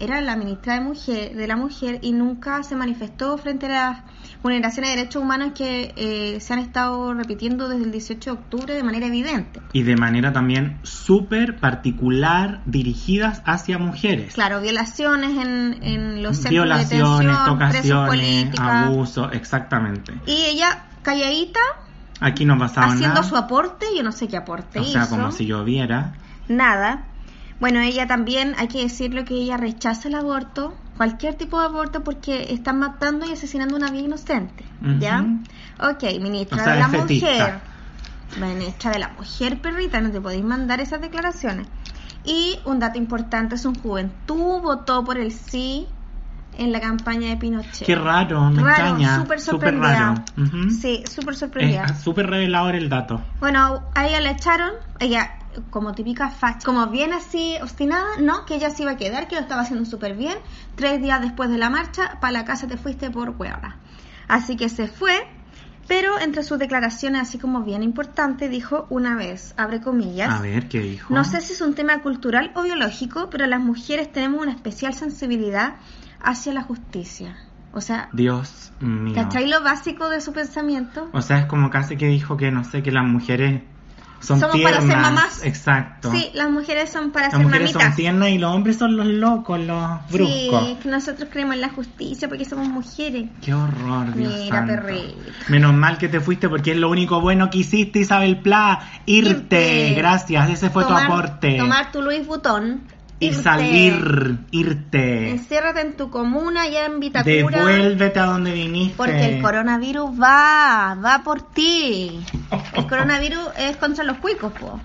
era 0.00 0.20
la 0.20 0.36
ministra 0.36 0.74
de, 0.74 0.80
mujer, 0.80 1.36
de 1.36 1.46
la 1.46 1.56
mujer 1.56 2.00
y 2.02 2.12
nunca 2.12 2.62
se 2.62 2.74
manifestó 2.74 3.38
frente 3.38 3.66
a 3.66 3.68
las 3.68 4.02
vulneraciones 4.42 4.90
de 4.90 4.96
derechos 4.96 5.22
humanos 5.22 5.52
que 5.54 5.92
eh, 5.96 6.40
se 6.40 6.52
han 6.52 6.58
estado 6.58 7.14
repitiendo 7.14 7.68
desde 7.68 7.84
el 7.84 7.92
18 7.92 8.30
de 8.30 8.36
octubre 8.40 8.74
de 8.74 8.82
manera 8.82 9.06
evidente. 9.06 9.60
Y 9.72 9.82
de 9.82 9.96
manera 9.96 10.32
también 10.32 10.78
súper 10.82 11.58
particular 11.58 12.62
dirigidas 12.66 13.42
hacia 13.44 13.78
mujeres. 13.78 14.34
Claro, 14.34 14.60
violaciones 14.60 15.30
en, 15.30 15.82
en 15.82 16.22
los 16.22 16.36
centros 16.36 16.44
de 16.44 16.50
Violaciones, 16.50 16.90
detención, 16.90 17.56
presos 17.58 17.82
tocaciones, 17.82 18.08
políticas. 18.08 18.86
abuso, 18.88 19.30
exactamente. 19.30 20.12
Y 20.26 20.44
ella, 20.46 20.86
calladita, 21.02 21.60
Aquí 22.20 22.44
no 22.44 22.58
pasaba 22.58 22.86
haciendo 22.88 23.16
nada. 23.16 23.22
su 23.28 23.36
aporte, 23.36 23.86
yo 23.96 24.02
no 24.02 24.12
sé 24.12 24.26
qué 24.28 24.36
aporte 24.36 24.80
o 24.80 24.84
sea, 24.84 25.02
hizo. 25.02 25.10
como 25.10 25.32
si 25.32 25.46
lloviera. 25.46 26.14
nada. 26.48 27.04
Bueno, 27.58 27.80
ella 27.80 28.06
también, 28.06 28.54
hay 28.58 28.68
que 28.68 28.82
decirlo 28.82 29.24
que 29.24 29.34
ella 29.34 29.56
rechaza 29.56 30.08
el 30.08 30.14
aborto, 30.14 30.74
cualquier 30.98 31.34
tipo 31.34 31.58
de 31.58 31.66
aborto, 31.66 32.04
porque 32.04 32.52
están 32.52 32.78
matando 32.78 33.26
y 33.26 33.32
asesinando 33.32 33.74
a 33.74 33.78
una 33.78 33.90
vida 33.90 34.02
inocente. 34.04 34.64
¿Ya? 35.00 35.24
Ok, 35.80 36.02
ministra 36.20 36.58
O 36.58 36.64
sea, 36.64 36.72
de 36.74 36.80
la 36.80 36.86
es 36.86 36.92
fetista. 36.92 37.26
mujer. 37.26 37.60
Ministra 38.56 38.90
de 38.90 38.98
la 38.98 39.08
mujer, 39.08 39.60
perrita, 39.62 40.00
no 40.02 40.10
te 40.10 40.20
podéis 40.20 40.44
mandar 40.44 40.80
esas 40.80 41.00
declaraciones. 41.00 41.66
Y 42.24 42.58
un 42.66 42.78
dato 42.78 42.98
importante, 42.98 43.56
su 43.56 43.72
juventud 43.74 44.60
votó 44.60 45.02
por 45.04 45.16
el 45.16 45.32
sí 45.32 45.86
en 46.58 46.72
la 46.72 46.80
campaña 46.80 47.28
de 47.30 47.36
Pinochet. 47.36 47.86
Qué 47.86 47.94
raro, 47.94 48.50
me 48.50 48.62
Raro, 48.62 48.70
extraña. 48.72 49.20
súper 49.22 49.40
Súper 49.40 49.70
sorprendida. 49.74 50.14
raro. 50.14 50.24
Ujú. 50.36 50.70
Sí, 50.70 51.04
súper 51.10 51.36
sorprendida. 51.36 51.94
Súper 51.96 52.28
revelador 52.28 52.74
el 52.74 52.88
dato. 52.88 53.20
Bueno, 53.40 53.82
a 53.94 54.06
ella 54.06 54.20
la 54.20 54.30
echaron, 54.30 54.70
ella 55.00 55.32
como 55.70 55.94
típica 55.94 56.28
facha, 56.28 56.58
como 56.66 56.86
bien 56.88 57.12
así 57.14 57.54
obstinada, 57.62 58.04
no, 58.20 58.44
que 58.44 58.56
ella 58.56 58.68
se 58.70 58.82
iba 58.82 58.92
a 58.92 58.96
quedar, 58.96 59.26
que 59.28 59.36
lo 59.36 59.40
estaba 59.40 59.62
haciendo 59.62 59.84
súper 59.88 60.14
bien. 60.14 60.36
Tres 60.74 61.00
días 61.00 61.20
después 61.22 61.48
de 61.50 61.56
la 61.58 61.70
marcha, 61.70 62.18
para 62.20 62.32
la 62.32 62.44
casa 62.44 62.66
te 62.66 62.76
fuiste 62.76 63.10
por 63.10 63.30
hueona. 63.30 63.78
Así 64.28 64.56
que 64.56 64.68
se 64.68 64.86
fue, 64.86 65.14
pero 65.88 66.18
entre 66.20 66.42
sus 66.42 66.58
declaraciones, 66.58 67.22
así 67.22 67.38
como 67.38 67.62
bien 67.62 67.82
importante, 67.82 68.48
dijo 68.50 68.86
una 68.90 69.14
vez, 69.14 69.54
abre 69.56 69.80
comillas, 69.80 70.28
A 70.34 70.42
ver, 70.42 70.68
¿qué 70.68 70.80
dijo? 70.80 71.14
no 71.14 71.24
sé 71.24 71.40
si 71.40 71.52
es 71.54 71.60
un 71.62 71.74
tema 71.74 72.02
cultural 72.02 72.50
o 72.54 72.62
biológico, 72.62 73.30
pero 73.30 73.46
las 73.46 73.60
mujeres 73.60 74.12
tenemos 74.12 74.42
una 74.42 74.52
especial 74.52 74.92
sensibilidad 74.94 75.76
hacia 76.22 76.52
la 76.52 76.62
justicia. 76.62 77.36
O 77.72 77.80
sea, 77.80 78.08
Dios 78.12 78.72
mío. 78.80 79.14
¿cachai 79.14 79.46
lo 79.48 79.62
básico 79.62 80.08
de 80.08 80.20
su 80.20 80.32
pensamiento? 80.32 81.10
O 81.12 81.20
sea, 81.20 81.40
es 81.40 81.46
como 81.46 81.68
casi 81.70 81.96
que 81.96 82.06
dijo 82.06 82.36
que, 82.36 82.50
no 82.50 82.64
sé, 82.64 82.82
que 82.82 82.90
las 82.90 83.04
mujeres 83.04 83.62
son 84.20 84.40
Somos 84.40 84.56
para 84.62 84.78
tiernas. 84.78 84.84
ser 84.86 84.96
mamás. 84.96 85.44
Exacto. 85.44 86.10
Sí, 86.10 86.30
las 86.32 86.48
mujeres 86.50 86.90
son 86.90 87.10
para 87.12 87.26
Las 87.26 87.34
ser 87.34 87.42
mujeres 87.44 87.74
mamitas. 87.74 87.82
son 87.82 87.96
tiernas 87.96 88.28
y 88.30 88.38
los 88.38 88.54
hombres 88.54 88.78
son 88.78 88.96
los 88.96 89.06
locos, 89.06 89.60
los 89.60 89.90
bruscos. 90.10 90.64
Sí, 90.64 90.78
que 90.82 90.88
nosotros 90.88 91.28
creemos 91.30 91.56
en 91.56 91.60
la 91.60 91.68
justicia 91.68 92.26
porque 92.28 92.46
somos 92.46 92.66
mujeres. 92.66 93.26
Qué 93.42 93.52
horror, 93.52 94.14
Dios 94.14 94.32
Mira, 94.34 94.56
santo. 94.56 94.72
perrito. 94.72 95.14
Menos 95.48 95.74
mal 95.74 95.98
que 95.98 96.08
te 96.08 96.20
fuiste 96.20 96.48
porque 96.48 96.70
es 96.72 96.78
lo 96.78 96.88
único 96.88 97.20
bueno 97.20 97.50
que 97.50 97.58
hiciste, 97.58 97.98
Isabel 97.98 98.38
Pla. 98.40 98.80
Irte. 99.04 99.88
Irte. 99.88 99.94
Gracias, 99.96 100.48
ese 100.48 100.70
fue 100.70 100.84
Tomar- 100.84 101.06
tu 101.08 101.12
aporte. 101.12 101.56
Tomar 101.58 101.92
tu 101.92 102.00
Louis 102.00 102.26
Vuitton. 102.26 102.80
Y 103.18 103.26
irte. 103.28 103.42
salir, 103.42 104.38
irte. 104.50 105.30
Enciérrate 105.30 105.80
en 105.80 105.96
tu 105.96 106.10
comuna 106.10 106.62
allá 106.62 106.86
en 106.86 107.00
Vitacura. 107.00 107.58
Devuélvete 107.64 108.18
a 108.18 108.24
donde 108.26 108.52
viniste. 108.52 108.96
Porque 108.96 109.24
el 109.36 109.42
coronavirus 109.42 110.10
va, 110.20 110.96
va 111.02 111.22
por 111.24 111.42
ti. 111.52 112.20
El 112.74 112.86
coronavirus 112.88 113.48
es 113.58 113.76
contra 113.76 114.04
los 114.04 114.18
cuicos, 114.18 114.52
po. 114.52 114.78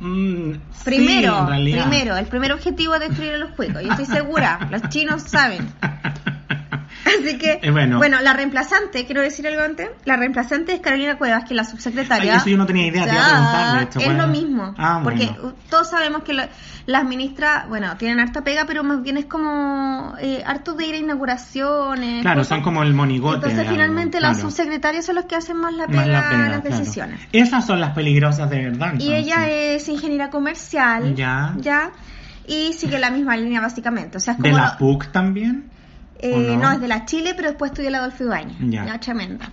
Mm, 0.00 0.52
Primero, 0.84 1.46
primero, 1.46 2.16
el 2.16 2.26
primer 2.26 2.52
objetivo 2.52 2.94
es 2.94 3.00
destruir 3.00 3.34
a 3.34 3.38
los 3.38 3.52
cuicos. 3.52 3.82
Yo 3.82 3.90
estoy 3.90 4.04
segura, 4.06 4.68
los 4.70 4.82
chinos 4.90 5.22
saben. 5.22 5.66
Así 7.28 7.38
que, 7.38 7.58
Eh, 7.62 7.70
bueno. 7.70 8.00
la 8.22 8.32
reemplazante, 8.32 9.04
quiero 9.06 9.20
decir 9.22 9.46
algo 9.46 9.62
antes, 9.62 9.88
la 10.04 10.16
reemplazante 10.16 10.72
es 10.74 10.80
Carolina 10.80 11.16
Cuevas, 11.16 11.44
que 11.44 11.54
es 11.54 11.56
la 11.56 11.64
subsecretaria. 11.64 12.32
Ay, 12.32 12.38
eso 12.38 12.48
yo 12.50 12.56
no 12.56 12.66
tenía 12.66 12.86
idea, 12.86 13.04
te 13.04 13.12
iba 13.12 13.20
a 13.20 13.28
Ya, 13.28 13.30
preguntar, 13.34 13.76
de 13.78 13.84
hecho, 13.84 13.98
Es 14.00 14.04
¿cuál 14.06 14.18
lo 14.18 14.26
mismo, 14.28 14.74
Ah, 14.78 15.00
porque 15.02 15.26
bueno. 15.26 15.54
todos 15.70 15.90
sabemos 15.90 16.22
que 16.22 16.32
la- 16.34 16.48
las 16.86 17.04
ministras, 17.04 17.68
bueno, 17.68 17.96
tienen 17.96 18.20
harta 18.20 18.42
pega, 18.42 18.64
pero 18.66 18.84
más 18.84 19.02
bien 19.02 19.16
es 19.16 19.26
como 19.26 20.14
eh, 20.20 20.42
harto 20.46 20.74
de 20.74 20.86
ir 20.86 20.94
a 20.94 20.98
inauguraciones. 20.98 22.22
Claro, 22.22 22.40
cosas. 22.40 22.48
son 22.56 22.62
como 22.62 22.82
el 22.82 22.94
monigote. 22.94 23.36
Entonces, 23.48 23.66
finalmente, 23.68 24.20
los 24.20 24.32
claro. 24.34 24.50
subsecretarios 24.50 25.04
son 25.06 25.16
los 25.16 25.24
que 25.26 25.36
hacen 25.36 25.56
más 25.56 25.72
la 25.74 25.86
pega 25.86 25.98
Más 26.00 26.08
la 26.08 26.28
pega, 26.28 26.48
las 26.48 26.60
claro. 26.60 26.78
decisiones. 26.78 27.20
Esas 27.32 27.66
son 27.66 27.80
las 27.80 27.90
peligrosas 27.94 28.48
de 28.50 28.64
verdad. 28.64 28.94
Y 28.98 29.12
ella 29.12 29.48
es 29.48 29.88
ingeniera 29.88 30.30
comercial. 30.30 31.14
Ya. 31.14 31.54
Ya. 31.58 31.90
Y 32.46 32.72
sigue 32.74 32.98
la 32.98 33.10
misma 33.10 33.36
línea, 33.36 33.60
básicamente. 33.60 34.18
O 34.18 34.20
sea, 34.20 34.34
es 34.34 34.38
¿De 34.38 34.50
como 34.50 34.62
la 34.62 34.72
lo- 34.72 34.78
PUC 34.78 35.10
también? 35.12 35.70
Eh, 36.24 36.50
¿o 36.50 36.56
no? 36.56 36.62
no? 36.62 36.72
es 36.72 36.80
de 36.80 36.88
la 36.88 37.04
Chile, 37.06 37.32
pero 37.36 37.48
después 37.48 37.70
estudió 37.70 37.90
la 37.90 37.98
Adolfo 37.98 38.24
Ibáñez. 38.24 38.56
Ya. 38.60 38.98
tremenda. 39.00 39.50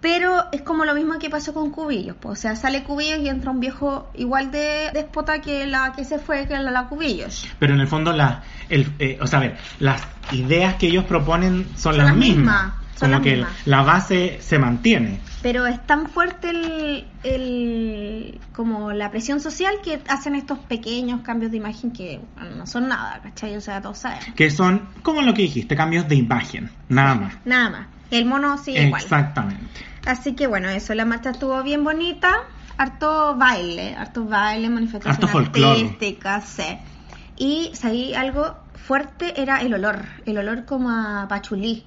Pero 0.00 0.46
es 0.50 0.62
como 0.62 0.84
lo 0.84 0.94
mismo 0.94 1.16
que 1.20 1.30
pasó 1.30 1.54
con 1.54 1.70
Cubillos. 1.70 2.16
pues, 2.18 2.38
O 2.38 2.42
sea, 2.42 2.56
sale 2.56 2.82
Cubillos 2.82 3.20
y 3.20 3.28
entra 3.28 3.52
un 3.52 3.60
viejo 3.60 4.10
igual 4.14 4.50
de 4.50 4.90
déspota 4.92 5.40
que 5.40 5.64
la 5.66 5.92
que 5.92 6.04
se 6.04 6.18
fue, 6.18 6.48
que 6.48 6.54
la, 6.58 6.70
la 6.72 6.88
Cubillos. 6.88 7.46
Pero 7.60 7.74
en 7.74 7.80
el 7.80 7.86
fondo, 7.86 8.12
la, 8.12 8.42
el, 8.68 8.90
eh, 8.98 9.18
o 9.20 9.26
sea, 9.28 9.38
a 9.38 9.42
ver, 9.42 9.56
las 9.78 10.02
ideas 10.32 10.74
que 10.74 10.88
ellos 10.88 11.04
proponen 11.04 11.66
son, 11.76 11.94
Son 11.94 11.98
las 11.98 12.06
las 12.08 12.16
mismas. 12.16 12.64
mismas, 12.64 12.72
son 13.06 13.12
Como 13.12 13.22
que 13.22 13.36
mismas. 13.36 13.52
la 13.66 13.82
base 13.82 14.38
se 14.40 14.58
mantiene. 14.58 15.20
Pero 15.42 15.66
es 15.66 15.84
tan 15.86 16.08
fuerte 16.08 16.50
el, 16.50 17.06
el 17.24 18.40
como 18.54 18.92
la 18.92 19.10
presión 19.10 19.40
social 19.40 19.74
que 19.82 20.00
hacen 20.08 20.34
estos 20.34 20.58
pequeños 20.60 21.20
cambios 21.22 21.50
de 21.50 21.56
imagen 21.58 21.90
que 21.92 22.20
bueno, 22.36 22.56
no 22.56 22.66
son 22.66 22.88
nada, 22.88 23.20
¿cachai? 23.22 23.56
O 23.56 23.60
sea, 23.60 23.80
todos 23.82 23.98
sabemos. 23.98 24.26
Que 24.36 24.50
son, 24.50 24.88
como 25.02 25.22
lo 25.22 25.34
que 25.34 25.42
dijiste, 25.42 25.74
cambios 25.76 26.08
de 26.08 26.14
imagen. 26.16 26.70
Nada 26.88 27.14
más. 27.14 27.34
Nada 27.44 27.70
más. 27.70 27.86
El 28.10 28.24
mono 28.26 28.56
sigue 28.58 28.84
igual. 28.86 29.02
Exactamente. 29.02 29.66
Así 30.06 30.34
que 30.34 30.46
bueno, 30.46 30.68
eso, 30.68 30.94
la 30.94 31.04
marcha 31.04 31.30
estuvo 31.30 31.62
bien 31.62 31.82
bonita, 31.84 32.32
harto 32.76 33.36
baile, 33.36 33.94
harto 33.96 34.24
baile, 34.24 34.68
manifestaciones 34.68 35.16
Harto 35.18 35.28
folclore. 35.28 35.80
artísticas, 35.80 36.44
sí. 36.48 36.78
Y 37.36 37.70
sabí 37.74 38.14
algo 38.14 38.56
fuerte 38.74 39.40
era 39.40 39.60
el 39.62 39.72
olor, 39.74 40.04
el 40.26 40.38
olor 40.38 40.64
como 40.64 40.90
a 40.90 41.26
pachulí, 41.28 41.84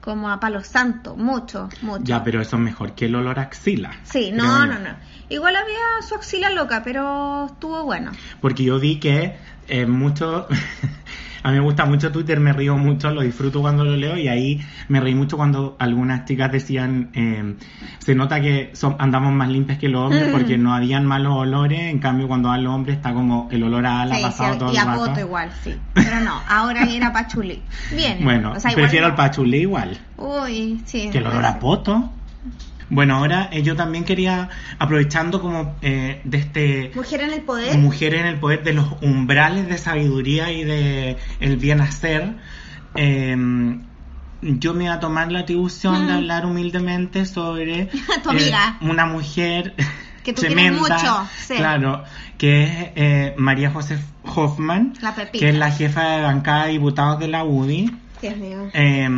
como 0.00 0.30
a 0.30 0.40
palo 0.40 0.62
santo, 0.64 1.16
mucho, 1.16 1.68
mucho. 1.82 2.04
Ya, 2.04 2.24
pero 2.24 2.40
eso 2.40 2.56
es 2.56 2.62
mejor 2.62 2.92
que 2.92 3.06
el 3.06 3.14
olor 3.14 3.38
a 3.38 3.42
axila. 3.42 3.92
Sí, 4.04 4.32
no, 4.32 4.66
no, 4.66 4.78
no. 4.78 4.96
Igual 5.28 5.56
había 5.56 5.78
su 6.08 6.14
axila 6.14 6.50
loca, 6.50 6.82
pero 6.82 7.46
estuvo 7.46 7.84
bueno. 7.84 8.12
Porque 8.40 8.64
yo 8.64 8.80
vi 8.80 8.98
que 8.98 9.36
eh, 9.68 9.86
mucho. 9.86 10.48
a 11.42 11.48
mí 11.50 11.54
me 11.54 11.60
gusta 11.62 11.84
mucho 11.86 12.12
Twitter, 12.12 12.38
me 12.40 12.52
río 12.52 12.76
mucho, 12.76 13.10
lo 13.10 13.22
disfruto 13.22 13.60
cuando 13.60 13.84
lo 13.84 13.96
leo 13.96 14.16
y 14.16 14.28
ahí 14.28 14.60
me 14.88 15.00
reí 15.00 15.14
mucho 15.14 15.36
cuando 15.36 15.76
algunas 15.78 16.24
chicas 16.26 16.52
decían, 16.52 17.10
eh, 17.14 17.54
se 17.98 18.14
nota 18.14 18.40
que 18.40 18.70
son, 18.74 18.96
andamos 18.98 19.32
más 19.32 19.48
limpias 19.48 19.78
que 19.78 19.88
los 19.88 20.02
hombres 20.02 20.28
Mm. 20.28 20.32
porque 20.32 20.58
no 20.58 20.74
habían 20.74 21.06
malos 21.06 21.32
olores, 21.34 21.80
en 21.80 21.98
cambio 21.98 22.28
cuando 22.28 22.48
van 22.50 22.62
los 22.64 22.74
hombres 22.74 22.96
está 22.96 23.12
como 23.14 23.48
el 23.50 23.62
olor 23.62 23.86
a 23.86 24.02
ala 24.02 24.16
Sí, 24.16 24.22
pasado 24.22 24.52
sí, 24.54 24.58
todo 24.58 24.72
y 24.72 24.76
el 24.76 24.78
a 24.82 24.84
rato. 24.84 25.06
poto 25.06 25.20
igual, 25.20 25.50
sí. 25.64 25.74
Pero 25.94 26.20
no, 26.20 26.40
ahora 26.48 26.84
era 26.84 27.12
pachulí. 27.12 27.62
Bien. 27.96 28.18
Bueno, 28.22 28.52
o 28.52 28.60
sea, 28.60 28.70
igual 28.72 28.84
prefiero 28.84 29.06
el 29.06 29.14
pachulí 29.14 29.58
igual. 29.58 29.98
Uy, 30.18 30.80
sí. 30.84 31.08
que 31.10 31.18
el 31.18 31.26
olor 31.26 31.44
a 31.44 31.58
poto. 31.58 32.10
Bueno, 32.90 33.16
ahora 33.16 33.48
eh, 33.52 33.62
yo 33.62 33.76
también 33.76 34.04
quería, 34.04 34.48
aprovechando 34.78 35.40
como 35.40 35.76
eh, 35.80 36.20
de 36.24 36.38
este 36.38 36.90
Mujer 36.94 37.20
en 37.22 37.30
el 37.32 37.42
poder. 37.42 37.78
mujeres 37.78 38.20
en 38.20 38.26
el 38.26 38.38
poder 38.40 38.62
de 38.64 38.72
los 38.72 38.86
umbrales 39.00 39.68
de 39.68 39.78
sabiduría 39.78 40.50
y 40.52 40.64
de 40.64 41.16
el 41.38 41.56
bien 41.56 41.80
hacer, 41.80 42.34
eh, 42.96 43.36
yo 44.42 44.74
me 44.74 44.84
iba 44.84 44.94
a 44.94 45.00
tomar 45.00 45.30
la 45.30 45.40
atribución 45.40 46.06
de 46.06 46.12
Mm. 46.12 46.16
hablar 46.16 46.46
humildemente 46.46 47.26
sobre 47.26 47.86
Tu 48.22 48.30
amiga. 48.30 48.78
eh, 48.80 48.84
una 48.90 49.06
mujer 49.06 49.74
Que 50.24 50.32
tú 50.34 50.42
tremenda, 50.42 50.78
mucho, 50.80 51.28
sí. 51.46 51.54
claro, 51.54 52.04
que 52.36 52.64
es 52.64 52.70
eh, 52.96 53.34
María 53.38 53.70
José 53.70 53.98
Hoffman, 54.24 54.92
que 55.32 55.48
es 55.48 55.54
la 55.54 55.70
jefa 55.70 56.16
de 56.16 56.22
bancada 56.22 56.66
de 56.66 56.72
diputados 56.72 57.18
de 57.20 57.28
la 57.28 57.42
UDI. 57.44 57.90
Dios 58.20 58.36
mío. 58.36 58.68
Eh, 58.74 59.08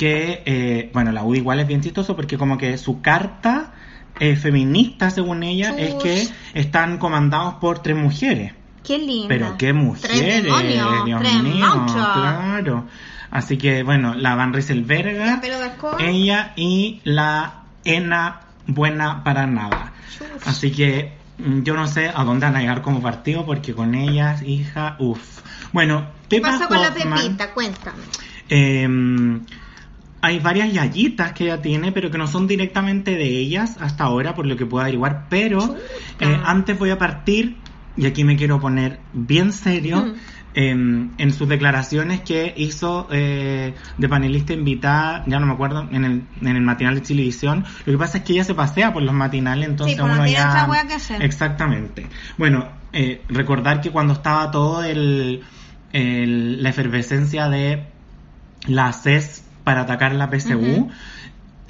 que, 0.00 0.42
eh, 0.46 0.90
bueno, 0.94 1.12
la 1.12 1.22
UDI 1.22 1.40
igual 1.40 1.60
es 1.60 1.66
bien 1.66 1.82
chistoso 1.82 2.16
porque 2.16 2.38
como 2.38 2.56
que 2.56 2.78
su 2.78 3.02
carta 3.02 3.74
eh, 4.18 4.34
feminista, 4.34 5.10
según 5.10 5.42
ella, 5.42 5.74
es 5.76 5.94
que 5.96 6.26
están 6.54 6.96
comandados 6.96 7.56
por 7.56 7.80
tres 7.80 7.96
mujeres. 7.98 8.54
Qué 8.82 8.96
linda. 8.96 9.28
Pero 9.28 9.58
qué 9.58 9.74
mujeres, 9.74 10.18
Tres 10.18 10.42
demonios, 10.42 11.04
Dios 11.04 11.20
tres 11.20 11.42
mío, 11.42 11.66
monstruos. 11.76 12.08
claro. 12.14 12.86
Así 13.30 13.58
que 13.58 13.82
bueno, 13.82 14.14
la 14.14 14.34
Van 14.36 14.54
Rieselberga, 14.54 15.38
ella 15.98 16.52
y 16.56 17.00
la 17.04 17.64
Ena 17.84 18.40
Buena 18.66 19.22
para 19.22 19.46
nada. 19.46 19.92
Chus. 20.16 20.26
Así 20.46 20.70
que 20.72 21.12
mm, 21.36 21.60
yo 21.62 21.74
no 21.74 21.86
sé 21.86 22.08
a 22.08 22.24
dónde 22.24 22.46
van 22.46 22.56
a 22.56 22.60
llegar 22.60 22.80
como 22.80 23.02
partido 23.02 23.44
porque 23.44 23.74
con 23.74 23.94
ellas, 23.94 24.40
hija, 24.42 24.96
uff. 24.98 25.40
Bueno, 25.72 26.06
¿Qué 26.30 26.40
pasó 26.40 26.66
con 26.68 26.80
la 26.80 26.88
Hoffman, 26.88 27.18
Pepita? 27.22 27.52
Cuéntame. 27.52 28.02
eh, 28.48 28.88
hay 30.22 30.38
varias 30.38 30.72
yayitas 30.72 31.32
que 31.32 31.44
ella 31.44 31.62
tiene, 31.62 31.92
pero 31.92 32.10
que 32.10 32.18
no 32.18 32.26
son 32.26 32.46
directamente 32.46 33.12
de 33.16 33.24
ellas 33.38 33.76
hasta 33.80 34.04
ahora, 34.04 34.34
por 34.34 34.46
lo 34.46 34.56
que 34.56 34.66
puedo 34.66 34.82
averiguar. 34.82 35.26
Pero 35.28 35.76
eh, 36.20 36.40
antes 36.44 36.78
voy 36.78 36.90
a 36.90 36.98
partir, 36.98 37.56
y 37.96 38.06
aquí 38.06 38.24
me 38.24 38.36
quiero 38.36 38.60
poner 38.60 39.00
bien 39.12 39.52
serio, 39.52 40.14
Mm. 40.52 41.10
en 41.16 41.32
sus 41.32 41.48
declaraciones 41.48 42.22
que 42.22 42.52
hizo 42.56 43.06
eh, 43.12 43.72
de 43.98 44.08
panelista 44.08 44.52
invitada, 44.52 45.22
ya 45.28 45.38
no 45.38 45.46
me 45.46 45.52
acuerdo, 45.52 45.86
en 45.92 46.04
el, 46.04 46.22
en 46.40 46.56
el 46.56 46.62
matinal 46.62 46.96
de 46.96 47.02
Chilevisión. 47.02 47.64
Lo 47.86 47.92
que 47.92 47.98
pasa 47.98 48.18
es 48.18 48.24
que 48.24 48.32
ella 48.32 48.42
se 48.42 48.54
pasea 48.54 48.92
por 48.92 49.02
los 49.04 49.14
matinales, 49.14 49.68
entonces 49.68 49.96
pues 49.96 50.08
no 50.08 50.14
uno 50.22 50.26
ya... 50.26 50.48
que. 51.18 51.24
Exactamente. 51.24 52.08
Bueno, 52.36 52.68
eh, 52.92 53.22
recordar 53.28 53.80
que 53.80 53.90
cuando 53.92 54.12
estaba 54.14 54.50
todo 54.50 54.82
el, 54.82 55.42
el- 55.92 56.60
la 56.62 56.68
efervescencia 56.70 57.48
de 57.48 57.84
la 58.66 58.92
CES 58.92 59.44
para 59.70 59.82
atacar 59.82 60.12
la 60.16 60.28
PSU, 60.28 60.58
Ujú. 60.58 60.90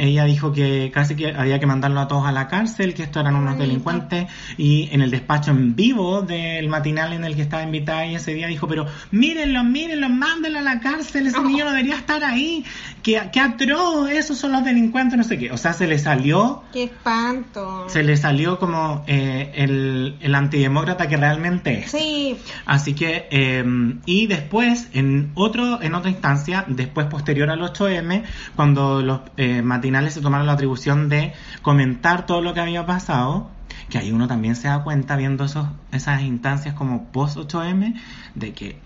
Ella 0.00 0.24
dijo 0.24 0.52
que 0.52 0.90
casi 0.92 1.14
que 1.14 1.32
había 1.32 1.58
que 1.60 1.66
mandarlo 1.66 2.00
a 2.00 2.08
todos 2.08 2.26
a 2.26 2.32
la 2.32 2.48
cárcel, 2.48 2.94
que 2.94 3.02
estos 3.02 3.20
eran 3.20 3.36
unos 3.36 3.58
delincuentes, 3.58 4.26
y 4.56 4.88
en 4.92 5.02
el 5.02 5.10
despacho 5.10 5.50
en 5.50 5.76
vivo 5.76 6.22
del 6.22 6.68
matinal 6.68 7.12
en 7.12 7.24
el 7.24 7.36
que 7.36 7.42
estaba 7.42 7.62
invitada 7.62 8.04
ella 8.04 8.16
ese 8.18 8.32
día 8.34 8.46
dijo, 8.46 8.66
pero 8.66 8.86
mírenlo, 9.10 9.62
mírenlo, 9.64 10.08
mándenlo 10.08 10.58
a 10.58 10.62
la 10.62 10.80
cárcel, 10.80 11.26
ese 11.26 11.38
Oh. 11.38 11.42
niño 11.44 11.64
no 11.64 11.70
debería 11.72 11.96
estar 11.96 12.22
ahí, 12.24 12.64
que, 13.02 13.20
que 13.32 13.40
atroz, 13.40 14.10
esos 14.10 14.38
son 14.38 14.52
los 14.52 14.64
delincuentes, 14.64 15.16
no 15.18 15.24
sé 15.24 15.38
qué. 15.38 15.50
O 15.52 15.56
sea, 15.58 15.72
se 15.72 15.86
le 15.86 15.98
salió 15.98 16.62
Qué 16.72 16.84
espanto. 16.84 17.88
se 17.88 18.02
le 18.02 18.16
salió 18.16 18.58
como 18.58 19.04
eh, 19.06 19.52
el, 19.54 20.16
el 20.20 20.34
antidemócrata 20.34 21.08
que 21.08 21.16
realmente 21.16 21.80
es. 21.80 21.90
Sí, 21.90 22.36
Así 22.66 22.94
que, 22.94 23.26
eh, 23.30 23.64
y 24.06 24.26
después, 24.26 24.88
en 24.92 25.30
otro 25.34 25.80
en 25.82 25.94
otra 25.94 26.10
instancia, 26.10 26.64
después 26.68 27.06
posterior 27.06 27.50
al 27.50 27.60
8M, 27.60 28.22
cuando 28.56 29.02
los 29.02 29.20
eh, 29.36 29.62
matinales 29.62 29.89
se 30.10 30.20
tomaron 30.20 30.46
la 30.46 30.52
atribución 30.52 31.08
de 31.08 31.32
comentar 31.62 32.26
todo 32.26 32.40
lo 32.40 32.54
que 32.54 32.60
había 32.60 32.86
pasado, 32.86 33.50
que 33.88 33.98
ahí 33.98 34.12
uno 34.12 34.28
también 34.28 34.56
se 34.56 34.68
da 34.68 34.82
cuenta 34.82 35.16
viendo 35.16 35.44
esos, 35.44 35.66
esas 35.92 36.22
instancias 36.22 36.74
como 36.74 37.04
post 37.12 37.36
8M, 37.36 37.94
de 38.34 38.52
que, 38.52 38.78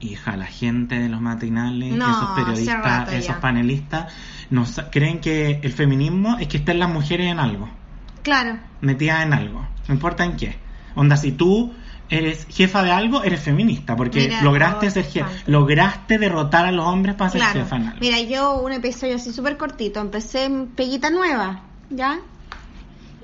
hija, 0.00 0.36
la 0.36 0.46
gente 0.46 0.98
de 0.98 1.08
los 1.08 1.20
matinales, 1.20 1.94
No, 1.94 2.10
esos 2.10 2.30
periodistas, 2.30 3.12
esos 3.12 3.36
panelistas, 3.36 4.12
nos, 4.50 4.80
creen 4.90 5.20
que 5.20 5.60
el 5.62 5.72
feminismo 5.72 6.38
es 6.38 6.48
que 6.48 6.58
estén 6.58 6.78
las 6.78 6.88
mujeres 6.90 7.26
en 7.26 7.38
algo 7.38 7.68
claro. 8.22 8.58
metida 8.80 9.22
en 9.22 9.32
algo, 9.32 9.66
no 9.88 9.94
importa 9.94 10.24
en 10.24 10.36
qué. 10.36 10.56
Onda, 10.94 11.16
si 11.16 11.32
tú 11.32 11.72
eres 12.12 12.46
jefa 12.48 12.82
de 12.82 12.90
algo, 12.90 13.24
eres 13.24 13.40
feminista, 13.40 13.96
porque 13.96 14.20
Mira, 14.20 14.42
lograste 14.42 14.90
ser 14.90 15.04
jefa, 15.04 15.30
lograste 15.46 16.18
derrotar 16.18 16.66
a 16.66 16.72
los 16.72 16.86
hombres 16.86 17.14
para 17.14 17.30
ser 17.30 17.42
jefa 17.42 17.76
en 17.76 17.88
algo. 17.88 18.00
Mira, 18.00 18.20
yo 18.20 18.60
un 18.60 18.72
episodio 18.72 19.16
así 19.16 19.32
súper 19.32 19.56
cortito. 19.56 20.00
Empecé 20.00 20.44
en 20.44 20.68
Peguita 20.68 21.10
Nueva, 21.10 21.62
¿ya? 21.90 22.20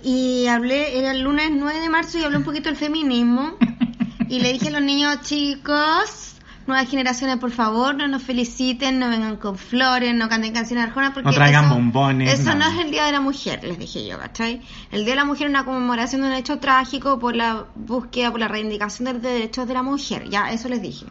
Y 0.03 0.47
hablé, 0.47 0.99
era 0.99 1.11
el 1.11 1.21
lunes 1.21 1.51
9 1.53 1.81
de 1.81 1.89
marzo 1.91 2.19
y 2.19 2.25
hablé 2.25 2.39
un 2.39 2.45
poquito 2.45 2.71
del 2.71 2.77
feminismo. 2.77 3.57
y 4.29 4.41
le 4.41 4.53
dije 4.53 4.69
a 4.69 4.73
los 4.73 4.83
niños, 4.83 5.21
chicos, 5.23 6.37
nuevas 6.69 6.89
generaciones, 6.89 7.39
por 7.39 7.51
favor, 7.51 7.95
no 7.95 8.07
nos 8.07 8.23
feliciten, 8.23 8.99
no 8.99 9.09
vengan 9.09 9.37
con 9.39 9.57
flores, 9.59 10.15
no 10.15 10.29
canten 10.29 10.53
canciones 10.53 10.85
arjonas, 10.87 11.13
porque 11.13 11.29
No 11.29 11.35
traigan 11.35 11.65
eso, 11.65 11.75
bombones, 11.75 12.41
Eso 12.41 12.55
no. 12.55 12.61
no 12.61 12.67
es 12.71 12.85
el 12.85 12.91
Día 12.91 13.07
de 13.07 13.13
la 13.13 13.21
Mujer, 13.21 13.65
les 13.65 13.79
dije 13.79 14.07
yo, 14.07 14.19
¿cachai? 14.19 14.61
El 14.93 15.05
Día 15.05 15.15
de 15.15 15.17
la 15.17 15.25
Mujer 15.25 15.47
es 15.47 15.51
una 15.51 15.65
conmemoración 15.65 16.21
de 16.23 16.29
un 16.29 16.35
hecho 16.35 16.59
trágico 16.59 17.19
por 17.19 17.35
la 17.35 17.67
búsqueda, 17.75 18.31
por 18.31 18.39
la 18.41 18.49
reivindicación 18.49 19.07
de 19.07 19.13
los 19.15 19.23
derechos 19.23 19.67
de 19.67 19.75
la 19.75 19.83
mujer, 19.83 20.29
ya, 20.29 20.53
eso 20.53 20.69
les 20.69 20.81
dije. 20.83 21.07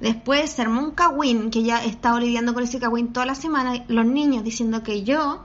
Después 0.00 0.50
se 0.50 0.62
armó 0.62 0.80
un 0.82 0.92
cagüín, 0.92 1.50
que 1.50 1.62
ya 1.62 1.84
he 1.84 1.88
estado 1.88 2.20
lidiando 2.20 2.54
con 2.54 2.62
ese 2.62 2.78
cagüín 2.78 3.12
toda 3.12 3.26
la 3.26 3.34
semana, 3.34 3.84
los 3.88 4.06
niños 4.06 4.44
diciendo 4.44 4.82
que 4.82 5.02
yo 5.02 5.44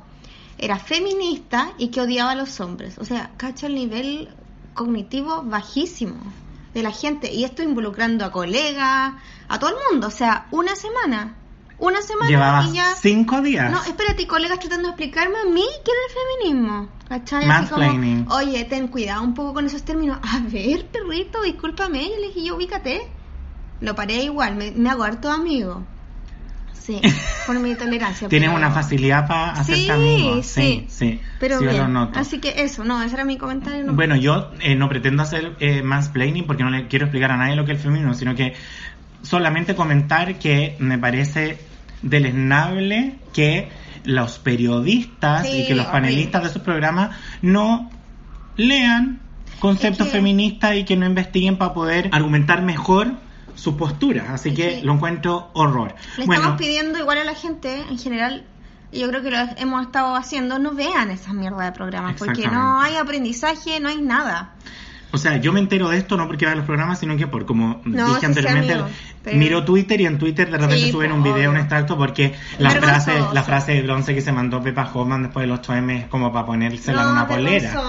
era 0.58 0.80
feminista 0.80 1.74
y 1.78 1.90
que 1.90 2.02
odiaba 2.02 2.32
a 2.32 2.36
los 2.36 2.60
hombres. 2.62 2.98
O 2.98 3.06
sea, 3.06 3.32
cacha 3.38 3.68
el 3.68 3.76
nivel 3.76 4.30
cognitivo 4.74 5.42
bajísimo 5.44 6.16
de 6.76 6.84
la 6.84 6.92
gente. 6.92 7.34
Y 7.34 7.46
esto 7.46 7.64
involucrando 7.64 8.26
a 8.26 8.32
colegas, 8.32 9.14
a 9.48 9.60
todo 9.60 9.72
el 9.72 9.78
mundo. 9.90 10.08
O 10.08 10.12
sea, 10.12 10.46
una 10.52 10.76
semana. 10.76 11.36
Una 11.78 12.02
semana 12.02 12.68
y 12.70 12.74
ya... 12.74 12.96
cinco 12.96 13.42
días. 13.42 13.70
No, 13.72 13.84
espérate, 13.84 14.22
y 14.22 14.28
colegas 14.28 14.60
tratando 14.60 14.90
de 14.90 14.92
explicarme 14.92 15.40
a 15.40 15.46
mí 15.46 15.66
qué 15.84 15.92
era 15.92 16.02
el 16.08 16.48
feminismo. 16.48 16.90
¿Cachai? 17.10 17.50
Así 17.50 17.70
como, 17.70 18.36
oye, 18.36 18.64
ten 18.66 18.88
cuidado 18.88 19.24
un 19.24 19.34
poco 19.34 19.56
con 19.56 19.66
esos 19.66 19.84
términos. 19.84 20.20
A 20.22 20.40
ver, 20.40 20.86
perrito, 20.88 21.42
discúlpame. 21.42 22.04
Y 22.04 22.22
le 22.22 22.28
dije 22.28 22.44
yo, 22.44 22.56
ubícate. 22.56 23.10
Lo 23.82 23.94
paré 23.96 24.24
igual, 24.24 24.56
me, 24.56 24.72
me 24.72 24.90
hago 24.90 25.04
harto 25.04 25.30
amigo. 25.30 25.84
Sí, 26.86 27.02
por 27.48 27.60
mi 27.60 27.74
tolerancia. 27.76 28.28
Tienes 28.30 28.50
pero- 28.50 28.58
una 28.60 28.72
facilidad 28.72 29.28
para 29.28 29.52
hacerte 29.54 29.82
Sí, 29.82 29.90
amigo. 29.90 30.44
sí. 30.44 30.44
Sí, 30.44 30.86
sí. 30.90 31.22
Pero 31.40 31.60
Sí, 31.60 31.66
lo 31.66 31.88
noto. 31.88 32.20
así 32.20 32.40
que 32.40 32.62
eso, 32.64 32.84
no, 32.84 33.02
ese 33.02 33.16
era 33.16 33.26
mi 33.26 33.38
comentario. 33.38 33.84
no- 33.86 33.94
Bueno, 33.94 34.16
yo 34.16 34.52
eh, 34.62 34.76
no 34.76 34.88
pretendo 34.90 35.24
hacer 35.24 35.56
eh, 35.60 35.82
mansplaining 35.82 36.46
porque 36.46 36.64
no 36.64 36.70
le 36.70 36.88
quiero 36.88 37.06
explicar 37.06 37.32
a 37.32 37.38
nadie 37.38 37.56
lo 37.56 37.66
que 37.66 37.72
es 37.72 37.78
el 37.80 37.84
feminismo, 37.86 38.14
sino 38.14 38.36
que 38.36 38.54
solamente 39.24 39.74
comentar 39.76 40.36
que 40.38 40.76
me 40.80 40.98
parece 41.00 41.58
deleznable 42.04 43.16
que 43.34 43.70
los 44.04 44.38
periodistas 44.40 45.48
Sí, 45.48 45.62
y 45.64 45.68
que 45.68 45.76
los 45.76 45.88
panelistas 45.88 46.44
de 46.44 46.50
esos 46.50 46.62
programas 46.62 47.16
no 47.42 47.90
lean 48.56 49.20
conceptos 49.60 50.08
Es 50.08 50.14
que- 50.14 50.20
feministas 50.20 50.76
y 50.76 50.84
que 50.84 50.96
no 50.96 51.06
investiguen 51.06 51.58
para 51.58 51.74
poder 51.74 52.10
argumentar 52.12 52.62
mejor 52.62 53.14
sus 53.56 53.76
posturas. 53.76 54.30
Así 54.30 54.54
que 54.54 54.82
lo 54.84 54.94
encuentro 54.94 55.50
horror. 55.54 55.96
Le 56.18 56.26
bueno, 56.26 56.42
estamos 56.42 56.60
pidiendo 56.60 57.00
igual 57.00 57.18
a 57.20 57.24
la 57.24 57.34
gente, 57.36 57.82
en 57.90 57.98
general, 57.98 58.46
y 58.92 59.00
yo 59.00 59.10
creo 59.10 59.22
que 59.22 59.32
lo 59.32 59.38
hemos 59.58 59.82
estado 59.86 60.16
haciendo, 60.16 60.60
no 60.60 60.72
vean 60.74 61.12
esas 61.12 61.34
mierdas 61.34 61.66
de 61.66 61.72
programas, 61.72 62.16
porque 62.18 62.48
no 62.48 62.80
hay 62.82 62.96
aprendizaje, 62.96 63.80
no 63.80 63.90
hay 63.90 64.02
nada. 64.02 64.52
O 65.12 65.18
sea, 65.18 65.38
yo 65.38 65.54
me 65.54 65.62
entero 65.62 65.88
de 65.90 65.98
esto 65.98 66.18
no 66.18 66.28
porque 66.28 66.46
vea 66.46 66.56
los 66.56 66.66
programas, 66.66 67.00
sino 67.00 67.16
que 67.16 67.26
por, 67.26 67.46
como 67.46 67.80
No, 67.86 68.08
dije 68.08 68.20
sí, 68.20 68.26
anteriormente, 68.26 68.74
amigo, 68.74 68.90
pero- 69.24 69.38
miro 69.38 69.64
Twitter 69.64 70.02
y 70.02 70.06
en 70.08 70.18
Twitter 70.18 70.52
de 70.52 70.58
repente 70.58 70.84
Sí, 70.86 70.92
suben 70.92 71.14
un 71.14 71.24
video, 71.24 71.36
un 71.52 71.56
obvio. 71.56 71.60
extracto, 71.62 71.98
porque 71.98 72.36
la 72.60 72.74
Vergonzoso. 72.74 73.04
frase, 73.06 73.34
la 73.34 73.44
frase 73.44 73.72
de 73.76 73.82
bronce 73.84 74.14
que 74.14 74.20
se 74.22 74.34
mandó 74.34 74.62
Pepa 74.62 74.90
Hoffman 74.94 75.24
después 75.24 75.44
del 75.48 75.58
8M 75.58 76.00
es 76.00 76.08
como 76.08 76.34
para 76.34 76.46
ponérsela 76.46 77.02
en 77.02 77.08
no, 77.08 77.14
una 77.14 77.28
polera. 77.28 77.82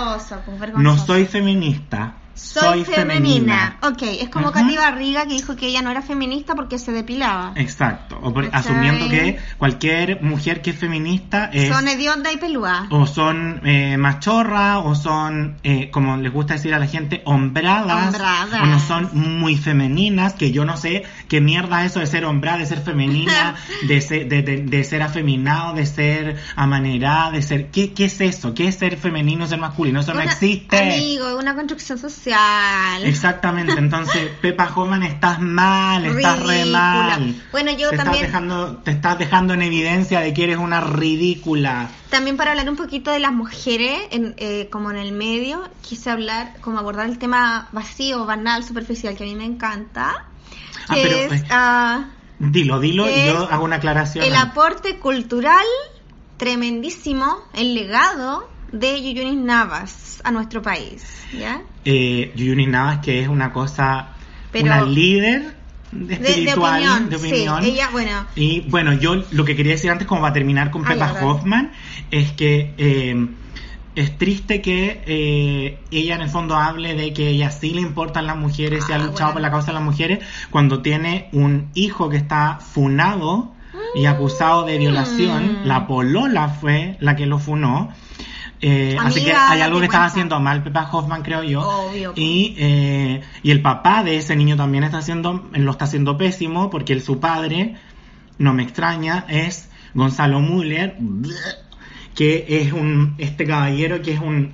pues, 0.45 0.77
No 0.77 0.97
soy 0.99 1.25
feminista, 1.25 2.15
Soy 2.37 2.85
femenina. 2.85 3.79
Ok, 3.83 4.03
es 4.03 4.29
como 4.29 4.49
Ajá. 4.49 4.61
Katy 4.61 4.77
Barriga 4.77 5.27
que 5.27 5.33
dijo 5.35 5.57
que 5.57 5.69
ella 5.69 5.81
no 5.83 5.91
era 5.91 6.03
feminista 6.03 6.55
porque 6.55 6.79
se 6.79 6.93
depilaba. 6.93 7.53
Exacto, 7.57 8.19
o 8.23 8.33
por- 8.33 8.49
asumiendo 8.53 9.09
que 9.09 9.39
cualquier 9.59 10.23
mujer 10.23 10.61
que 10.61 10.71
es 10.71 10.79
feminista 10.79 11.47
es... 11.53 11.69
Son 11.75 11.89
hedionda 11.89 12.31
y 12.33 12.37
pelúa. 12.37 12.87
o 12.91 13.07
son 13.07 13.63
eh, 13.65 13.97
machorras, 13.97 14.81
o 14.85 14.95
son, 14.95 15.57
eh, 15.63 15.91
como 15.91 16.17
les 16.19 16.31
gusta 16.33 16.55
decir 16.55 16.75
a 16.75 16.79
la 16.79 16.87
gente, 16.87 17.23
hombradas, 17.25 18.15
Hombradas. 18.15 18.63
o 18.63 18.67
no 18.67 18.79
son 18.81 19.11
muy 19.39 19.57
femeninas, 19.57 20.35
que 20.35 20.53
yo 20.53 20.65
no 20.67 20.77
sé 20.77 21.05
qué 21.29 21.41
mierda 21.41 21.85
es 21.85 21.93
eso 21.93 22.01
de 22.01 22.07
ser 22.07 22.27
hombrada, 22.27 22.59
de 22.59 22.67
ser 22.67 22.83
femenina, 22.83 23.55
de 23.89 24.01
ser, 24.03 24.29
de, 24.29 24.43
de- 24.43 24.63
de 24.63 24.85
ser 24.85 25.01
afeminado, 25.03 25.73
de 25.75 25.87
ser 25.87 26.37
amanerada, 26.55 27.31
de 27.31 27.41
ser... 27.43 27.71
¿Qué, 27.71 27.93
¿Qué 27.95 28.05
es 28.07 28.21
eso? 28.21 28.53
¿Qué 28.55 28.69
es 28.69 28.77
ser 28.77 28.99
femenino, 28.99 29.47
ser 29.47 29.59
masculino? 29.59 30.01
Eso 30.01 30.13
no 30.13 30.21
existe. 30.21 30.77
Amigo, 30.79 31.39
una 31.39 31.55
construcción 31.55 31.97
social. 31.99 32.26
Exactamente, 33.05 33.73
entonces 33.79 34.31
Pepa 34.41 34.71
Homan 34.75 35.03
estás 35.03 35.41
mal, 35.41 36.05
estás 36.07 36.43
re 36.43 36.65
mal. 36.67 37.43
Bueno, 37.53 37.71
yo 37.73 37.91
te 37.91 37.97
también- 37.97 38.25
Estás 38.25 38.33
dejando, 38.33 38.77
te 38.79 38.91
estás 38.91 39.19
dejando 39.19 39.55
en 39.55 39.63
evidencia 39.63 40.21
de 40.21 40.35
que 40.35 40.45
eres 40.45 40.59
una 40.59 40.81
ridícula. 40.81 41.89
También 42.11 42.37
para 42.37 42.53
hablar 42.53 42.69
un 42.71 42.77
poquito 42.77 43.11
de 43.11 43.19
las 43.21 43.33
mujeres, 43.33 44.01
en, 44.11 44.35
eh, 44.39 44.69
como 44.71 44.91
en 44.91 44.97
el 44.97 45.13
medio, 45.13 45.69
quise 45.83 46.11
hablar, 46.11 46.55
como 46.61 46.79
abordar 46.79 47.07
el 47.09 47.19
tema 47.19 47.69
vacío, 47.73 48.25
banal, 48.27 48.65
superficial, 48.65 49.17
que 49.17 49.25
a 49.25 49.27
mí 49.27 49.35
me 49.35 49.45
encanta. 49.45 50.27
Ah, 50.89 50.95
Que 50.95 51.03
pero, 51.03 51.35
es 51.35 51.45
ah, 51.51 52.07
Dilo, 52.39 52.81
dilo 52.81 53.09
y 53.09 53.27
yo 53.27 53.49
hago 53.51 53.65
una 53.65 53.77
aclaración. 53.77 54.25
el 54.25 54.35
aporte 54.37 54.99
cultural 54.99 55.65
tremendísimo, 56.37 57.39
el 57.55 57.75
legado 57.75 58.49
de 58.79 59.03
Yuyunis 59.03 59.37
Navas 59.37 60.21
a 60.25 60.31
nuestro 60.31 60.63
país. 60.63 61.05
¿Ya? 61.39 61.63
Eh, 61.85 62.33
Yuyuni 62.37 62.67
Navas, 62.67 62.99
que 63.01 63.21
es 63.23 63.29
una 63.29 63.53
cosa, 63.53 64.09
Pero- 64.53 64.67
una 64.67 64.83
líder 64.83 65.55
De, 65.93 66.19
de 66.19 66.29
espiritual, 66.29 66.75
opinión, 66.83 67.11
de 67.11 67.17
opinión. 67.17 67.63
sí. 67.63 67.71
Ella, 67.71 67.89
bueno, 67.93 68.27
Y 68.35 68.61
bueno, 68.63 68.93
yo 68.95 69.17
lo 69.31 69.45
que 69.45 69.55
quería 69.57 69.73
decir 69.73 69.91
antes, 69.91 70.07
como 70.07 70.21
para 70.21 70.33
terminar 70.35 70.71
con 70.71 70.83
Ay, 70.87 70.95
Pepa. 70.95 71.25
Hoffman, 71.25 71.73
es 72.11 72.33
que 72.33 72.75
eh, 72.79 73.27
es 73.95 74.19
triste 74.19 74.61
que 74.61 75.03
eh, 75.07 75.79
ella 75.91 76.17
en 76.17 76.21
el 76.23 76.29
fondo 76.29 76.55
hable 76.57 76.95
de 76.95 77.13
que 77.13 77.29
ella 77.29 77.51
sí 77.51 77.71
le 77.71 77.81
importan 77.81 78.27
las 78.27 78.37
mujeres 78.37 78.85
y 78.89 78.93
ha 78.93 78.97
Ah, 78.97 78.99
luchado 78.99 79.15
bueno. 79.17 79.33
por 79.35 79.43
la 79.43 79.51
causa 79.51 79.67
de 79.69 79.73
las 79.75 79.83
mujeres 79.83 80.19
cuando 80.51 80.83
tiene 80.83 81.29
un 81.33 81.71
hijo 81.75 82.09
que 82.11 82.17
está 82.19 82.59
funado 82.61 83.53
y 83.95 84.05
acusado 84.07 84.65
de 84.67 84.77
violación. 84.79 85.63
Mm. 85.63 85.67
La 85.67 85.87
polola 85.87 86.49
fue 86.49 86.97
la 87.01 87.17
que 87.17 87.25
lo 87.27 87.39
funó. 87.39 87.91
Eh, 88.61 88.97
así 88.99 89.23
que 89.23 89.33
hay 89.35 89.61
algo 89.61 89.79
que 89.81 89.85
estaba 89.87 90.05
cuenta. 90.05 90.13
haciendo 90.13 90.41
mal 90.41 90.63
Pepa 90.63 90.89
Hoffman, 90.91 91.23
creo 91.23 91.43
yo. 91.43 91.61
Obvio. 91.61 92.13
Y, 92.17 92.55
eh, 92.59 93.23
y 93.43 93.51
el 93.51 93.61
papá 93.61 94.03
de 94.03 94.17
ese 94.17 94.35
niño 94.37 94.57
también 94.57 94.85
está 94.85 94.99
haciendo, 94.99 95.49
lo 95.53 95.71
está 95.73 95.85
haciendo 95.85 96.17
pésimo 96.17 96.71
porque 96.71 96.99
su 97.01 97.21
padre, 97.21 97.77
no 98.39 98.55
me 98.55 98.63
extraña, 98.63 99.25
es 99.29 99.69
Gonzalo 99.95 100.41
Müller, 100.41 100.97
que 102.15 102.47
es 102.49 102.73
un, 102.73 103.15
este 103.19 103.47
caballero 103.47 104.01
que 104.03 104.13
es 104.15 104.21
un 104.21 104.53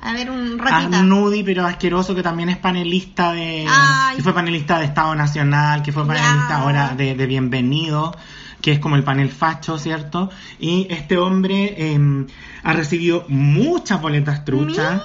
A 0.00 0.12
ver, 0.12 0.30
un 0.30 0.58
ratita. 0.58 1.02
Nudi, 1.02 1.42
pero 1.42 1.66
asqueroso, 1.66 2.14
que 2.14 2.22
también 2.22 2.48
es 2.50 2.56
panelista 2.56 3.32
de. 3.32 3.66
Ay. 3.68 4.16
que 4.16 4.22
fue 4.22 4.32
panelista 4.32 4.78
de 4.78 4.84
Estado 4.84 5.14
Nacional, 5.16 5.82
que 5.82 5.90
fue 5.92 6.04
Ya. 6.04 6.08
panelista 6.08 6.56
ahora 6.58 6.94
de, 6.96 7.14
de 7.16 7.26
Bienvenido, 7.26 8.16
que 8.60 8.72
es 8.72 8.78
como 8.78 8.96
el 8.96 9.04
panel 9.04 9.30
facho, 9.30 9.78
¿cierto? 9.78 10.30
Y 10.58 10.86
este 10.90 11.16
hombre 11.16 11.74
eh, 11.76 12.26
ha 12.62 12.72
recibido 12.72 13.24
muchas 13.28 14.00
boletas 14.00 14.44
truchas 14.44 15.02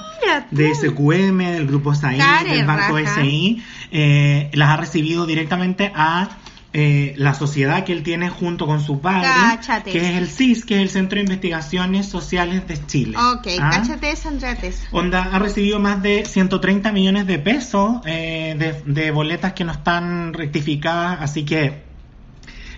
de 0.52 0.74
SQM, 0.74 1.38
del 1.38 1.68
Grupo 1.68 1.94
SAI, 1.94 2.18
Care 2.18 2.56
del 2.58 2.66
Banco 2.66 2.98
raja. 2.98 3.22
SI, 3.22 3.64
eh, 3.92 4.50
las 4.54 4.70
ha 4.70 4.78
recibido 4.78 5.26
directamente 5.26 5.92
a 5.94 6.38
eh, 6.76 7.14
la 7.18 7.36
sociedad 7.36 7.84
que 7.84 7.94
él 7.94 8.02
tiene 8.02 8.32
junto 8.32 8.66
con 8.66 8.82
su 8.82 9.00
padre, 9.00 9.28
Cáchate. 9.28 9.92
que 9.92 10.00
es 10.00 10.18
el 10.18 10.28
CIS, 10.28 10.66
que 10.66 10.76
es 10.78 10.82
el 10.82 10.90
Centro 10.90 11.18
de 11.18 11.22
Investigaciones 11.22 12.08
Sociales 12.08 12.68
de 12.68 12.84
Chile. 12.88 13.16
Ok, 13.16 13.48
¿Ah? 13.62 13.70
cáchate 13.72 14.10
esa, 14.10 14.30
Andretes. 14.30 14.82
Onda 14.92 15.30
ha 15.32 15.38
recibido 15.38 15.80
más 15.80 16.02
de 16.02 16.26
130 16.26 16.92
millones 16.92 17.28
de 17.28 17.38
pesos 17.38 18.02
eh, 18.06 18.56
de, 18.58 18.92
de 18.92 19.12
boletas 19.12 19.54
que 19.54 19.64
no 19.64 19.72
están 19.72 20.34
rectificadas, 20.34 21.22
así 21.22 21.46
que 21.46 21.93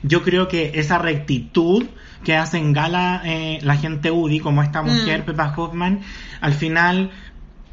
yo 0.07 0.23
creo 0.23 0.47
que 0.47 0.71
esa 0.75 0.97
rectitud 0.97 1.85
que 2.23 2.35
hacen 2.35 2.73
gala 2.73 3.21
eh, 3.25 3.59
la 3.61 3.75
gente 3.75 4.11
UDI, 4.11 4.39
como 4.39 4.61
esta 4.63 4.81
mujer, 4.81 5.21
Mm. 5.21 5.25
Pepa 5.25 5.53
Hoffman, 5.55 6.01
al 6.41 6.53
final 6.53 7.11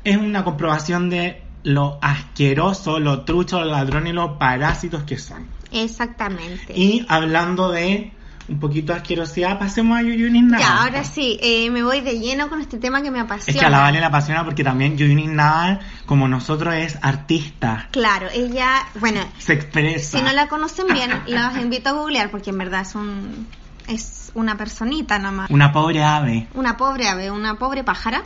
es 0.04 0.16
una 0.16 0.44
comprobación 0.44 1.10
de 1.10 1.42
lo 1.62 1.98
asqueroso, 2.02 2.98
lo 2.98 3.22
trucho, 3.22 3.60
lo 3.60 3.66
ladrón 3.66 4.06
y 4.06 4.12
los 4.12 4.32
parásitos 4.38 5.04
que 5.04 5.18
son. 5.18 5.46
Exactamente. 5.70 6.78
Y 6.78 7.06
hablando 7.08 7.70
de 7.70 8.12
un 8.52 8.60
poquito 8.60 8.92
de 8.92 8.98
asquerosidad, 8.98 9.58
pasemos 9.58 9.98
a 9.98 10.02
Yuyunis 10.02 10.44
Nava. 10.44 10.62
Ya, 10.62 10.82
ahora 10.82 11.04
sí, 11.04 11.38
eh, 11.42 11.70
me 11.70 11.82
voy 11.82 12.00
de 12.00 12.18
lleno 12.18 12.48
con 12.48 12.60
este 12.60 12.78
tema 12.78 13.02
que 13.02 13.10
me 13.10 13.20
apasiona. 13.20 13.56
Es 13.56 13.60
que 13.60 13.66
a 13.66 13.70
la 13.70 13.80
Vale 13.80 13.98
le 13.98 14.06
apasiona 14.06 14.44
porque 14.44 14.62
también 14.62 14.96
Yuyunis 14.96 15.30
Nava, 15.30 15.80
como 16.06 16.28
nosotros, 16.28 16.74
es 16.74 16.98
artista. 17.02 17.88
Claro, 17.90 18.28
ella, 18.32 18.86
bueno, 19.00 19.20
Se 19.38 19.54
expresa. 19.54 20.18
si 20.18 20.24
no 20.24 20.32
la 20.32 20.48
conocen 20.48 20.86
bien, 20.88 21.10
los 21.26 21.56
invito 21.56 21.90
a 21.90 21.92
googlear 21.92 22.30
porque 22.30 22.50
en 22.50 22.58
verdad 22.58 22.82
es 22.82 22.94
un 22.94 23.46
es 23.88 24.30
una 24.34 24.56
personita 24.56 25.18
nomás. 25.18 25.50
Una 25.50 25.72
pobre 25.72 26.02
ave. 26.02 26.48
Una 26.54 26.76
pobre 26.76 27.08
ave, 27.08 27.30
una 27.30 27.58
pobre 27.58 27.84
pájara. 27.84 28.22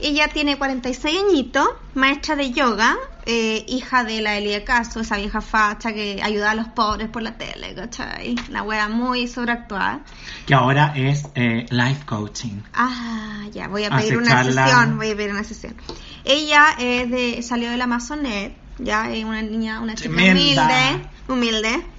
Ella 0.00 0.28
tiene 0.28 0.56
46 0.56 1.18
añitos, 1.28 1.66
maestra 1.94 2.36
de 2.36 2.52
yoga, 2.52 2.96
eh, 3.26 3.64
hija 3.66 4.04
de 4.04 4.20
la 4.20 4.36
Elia 4.36 4.64
Caso, 4.64 5.00
esa 5.00 5.16
vieja 5.16 5.40
facha 5.40 5.92
que 5.92 6.20
ayuda 6.22 6.52
a 6.52 6.54
los 6.54 6.68
pobres 6.68 7.08
por 7.08 7.22
la 7.22 7.36
tele, 7.36 7.74
¿cachai? 7.74 8.36
La 8.48 8.62
wea 8.62 8.88
muy 8.88 9.26
sobreactuada. 9.26 10.00
Que 10.46 10.54
ahora 10.54 10.92
es 10.94 11.24
eh, 11.34 11.66
life 11.70 12.06
coaching. 12.06 12.62
Ah, 12.74 13.44
ya, 13.52 13.66
voy 13.66 13.84
a 13.84 13.90
pedir 13.90 14.16
una 14.18 14.44
sesión, 14.44 14.98
voy 14.98 15.10
a 15.10 15.16
pedir 15.16 15.32
una 15.32 15.44
sesión. 15.44 15.74
Ella 16.24 16.76
es 16.78 17.10
de, 17.10 17.42
salió 17.42 17.68
de 17.70 17.76
la 17.76 17.84
Amazonet, 17.84 18.56
ya 18.78 19.10
es 19.10 19.24
una 19.24 19.42
niña, 19.42 19.80
una 19.80 19.96
chica 19.96 20.14
Tremenda. 20.14 20.62
humilde, 20.62 21.08
humilde. 21.28 21.97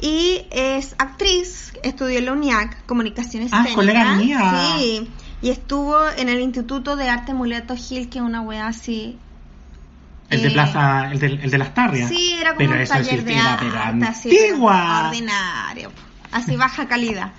Y 0.00 0.46
es 0.50 0.94
actriz, 0.98 1.72
estudió 1.82 2.18
en 2.18 2.26
la 2.26 2.32
UNIAC, 2.32 2.86
comunicaciones 2.86 3.50
Ah, 3.52 3.66
colega 3.74 4.14
mía. 4.16 4.76
Sí, 4.78 5.10
y 5.42 5.50
estuvo 5.50 5.96
en 6.16 6.28
el 6.28 6.40
Instituto 6.40 6.96
de 6.96 7.08
Arte 7.08 7.34
Muleto 7.34 7.76
Gil, 7.76 8.08
que 8.08 8.18
es 8.18 8.24
una 8.24 8.40
wea 8.42 8.66
así. 8.66 9.18
El 10.28 10.42
de 10.42 10.48
eh, 10.48 10.50
Plaza, 10.52 11.10
el 11.10 11.18
de, 11.18 11.26
el 11.26 11.50
de 11.50 11.58
las 11.58 11.74
Tarrias. 11.74 12.08
Sí, 12.08 12.36
era 12.40 12.54
como 12.54 12.70
Pero 12.70 12.80
un 12.80 12.86
taller 12.86 13.24
de 13.24 13.36
arte, 13.36 14.06
así, 14.06 14.30
ordinario, 14.52 15.90
así 16.30 16.56
baja 16.56 16.86
calidad. 16.86 17.32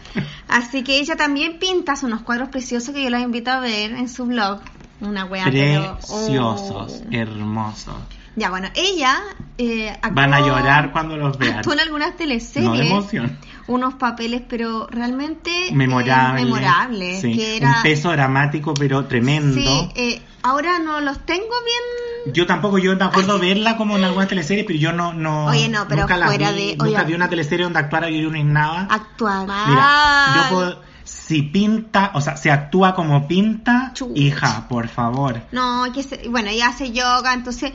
Así 0.48 0.84
que 0.84 1.00
ella 1.00 1.16
también 1.16 1.58
pinta 1.58 1.94
unos 2.04 2.22
cuadros 2.22 2.50
preciosos 2.50 2.94
que 2.94 3.02
yo 3.04 3.10
los 3.10 3.22
invito 3.22 3.50
a 3.50 3.60
ver 3.60 3.92
en 3.92 4.10
su 4.10 4.26
blog. 4.26 4.62
Una 5.00 5.26
wea 5.26 5.46
pero, 5.46 5.98
Preciosos, 5.98 7.02
oh. 7.02 7.12
hermosos. 7.12 7.96
Ya, 8.36 8.50
bueno, 8.50 8.70
ella 8.76 9.20
eh, 9.58 9.90
actuó- 10.02 10.14
Van 10.16 10.34
a 10.34 10.40
llorar 10.40 10.92
cuando 10.92 11.18
los 11.18 11.38
vean. 11.38 11.58
Actuó 11.58 11.74
en 11.74 11.82
algunas 11.82 12.16
teleseries. 12.16 12.70
No 12.70 12.76
de 12.78 12.88
emoción. 12.88 13.38
Unos 13.68 13.94
papeles, 13.96 14.42
pero 14.48 14.88
realmente 14.90 15.68
eh, 15.68 15.72
Memorable. 15.74 16.44
memorables. 16.44 17.22
Sí, 17.22 17.36
Que 17.36 17.58
era, 17.58 17.76
Un 17.78 17.84
peso 17.84 18.12
dramático, 18.12 18.74
pero 18.74 19.06
tremendo. 19.06 19.56
Sí, 19.56 19.90
eh, 19.96 20.22
ahora 20.44 20.80
no 20.80 21.00
los 21.02 21.20
tengo 21.26 21.44
bien 21.46 22.34
Yo 22.34 22.46
tampoco, 22.48 22.78
yo 22.80 22.96
me 22.96 23.04
acuerdo 23.04 23.38
verla 23.40 23.78
como 23.78 23.98
en 23.98 24.04
algunas 24.06 24.28
teleseries, 24.30 24.66
pero 24.66 24.80
yo 24.80 24.92
no, 24.94 25.14
no, 25.14 25.46
Oye, 25.46 25.70
no, 25.70 25.88
pero 25.88 26.02
nunca 26.02 26.18
la 26.18 26.28
fuera 26.28 26.52
vi, 26.52 26.76
de- 26.76 26.78
nunca 26.78 27.04
vi 27.04 27.14
una 27.14 27.30
teleserie 27.30 27.64
donde 27.66 27.80
actuara 27.80 28.10
Yuyunis 28.10 28.46
Nava. 28.46 28.88
actuar. 28.90 29.46
Mira, 29.68 30.34
yo 30.36 30.56
puedo, 30.56 30.82
si 31.04 31.42
pinta, 31.44 32.12
o 32.14 32.22
sea, 32.22 32.38
si 32.38 32.50
actúa 32.50 32.94
como 32.96 33.28
pinta, 33.28 33.92
Chuch. 33.94 34.12
hija, 34.16 34.68
por 34.70 34.88
favor. 34.88 35.42
No, 35.52 35.86
que 35.94 36.04
se- 36.04 36.28
bueno, 36.30 36.50
ella 36.50 36.68
hace 36.70 36.92
yoga, 36.92 37.34
entonces 37.34 37.72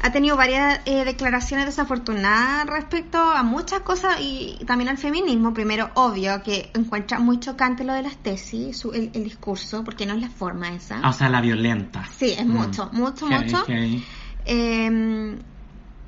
ha 0.00 0.12
tenido 0.12 0.36
varias 0.36 0.80
eh, 0.86 1.04
declaraciones 1.04 1.66
desafortunadas 1.66 2.66
respecto 2.66 3.18
a 3.18 3.42
muchas 3.42 3.80
cosas 3.80 4.16
y 4.20 4.58
también 4.66 4.88
al 4.88 4.98
feminismo. 4.98 5.52
Primero, 5.52 5.90
obvio 5.94 6.42
que 6.42 6.70
encuentra 6.74 7.18
muy 7.18 7.40
chocante 7.40 7.82
lo 7.84 7.92
de 7.92 8.02
las 8.02 8.16
tesis, 8.16 8.78
su- 8.78 8.92
el, 8.92 9.10
el 9.12 9.24
discurso, 9.24 9.82
porque 9.84 10.06
no 10.06 10.14
es 10.14 10.20
la 10.20 10.28
forma 10.28 10.68
esa. 10.72 11.00
O 11.08 11.12
sea, 11.12 11.28
la 11.28 11.40
violenta. 11.40 12.04
Sí, 12.16 12.30
es 12.38 12.46
mucho, 12.46 12.90
mucho, 12.92 13.26
mucho. 13.26 13.64
heavy. 13.66 14.04
Eh, 14.44 15.36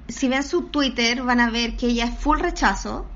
si 0.08 0.28
ven 0.28 0.42
su 0.42 0.62
Twitter 0.64 1.22
van 1.22 1.40
a 1.40 1.50
ver 1.50 1.76
que 1.76 1.86
ella 1.86 2.04
es 2.06 2.18
full 2.18 2.38
rechazo 2.40 3.06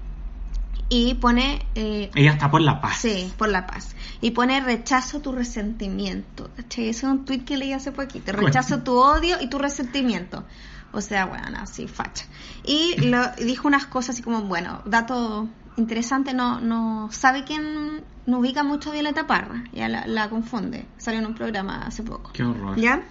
y 0.89 1.15
pone 1.15 1.67
eh, 1.75 2.11
Ella 2.15 2.33
está 2.33 2.51
por 2.51 2.61
la 2.61 2.81
paz. 2.81 2.99
Sí, 2.99 3.33
por 3.37 3.49
la 3.49 3.67
paz. 3.67 3.95
Y 4.21 4.33
pone 4.33 4.61
rechazo 4.61 5.21
tu 5.21 5.33
resentimiento. 5.33 6.51
¿cachai? 6.57 6.89
Ese 6.89 7.07
es 7.07 7.13
un 7.13 7.25
tweet 7.25 7.45
que 7.45 7.57
leí 7.57 7.73
hace 7.73 7.93
poquito. 7.93 8.33
Rechazo 8.33 8.83
tu 8.83 8.97
odio 8.97 9.37
y 9.41 9.49
tu 9.49 9.59
resentimiento. 9.59 10.45
O 10.93 11.01
sea, 11.01 11.27
bueno, 11.27 11.59
así, 11.61 11.89
facha. 11.89 12.27
Y 12.65 12.97
lo, 13.07 13.29
dijo 13.33 13.69
unas 13.69 13.87
cosas 13.87 14.17
así 14.17 14.23
como, 14.23 14.43
bueno, 14.43 14.83
dato 14.85 15.49
interesante, 15.77 16.35
no, 16.35 16.61
no 16.61 17.09
sabe 17.11 17.45
quién, 17.45 18.05
no 18.27 18.39
ubica 18.39 18.63
mucho 18.63 18.91
a 18.91 18.93
Violeta 18.93 19.27
Parra, 19.27 19.65
ya 19.73 19.89
la, 19.89 20.07
la 20.07 20.31
confunde. 20.31 20.87
Salió 20.99 21.21
en 21.21 21.27
un 21.27 21.35
programa 21.35 21.83
hace 21.87 22.03
poco. 22.05 22.31
Qué 22.33 22.45
horror. 22.45 22.79
¿Ya? 22.79 23.03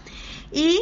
Y 0.52 0.80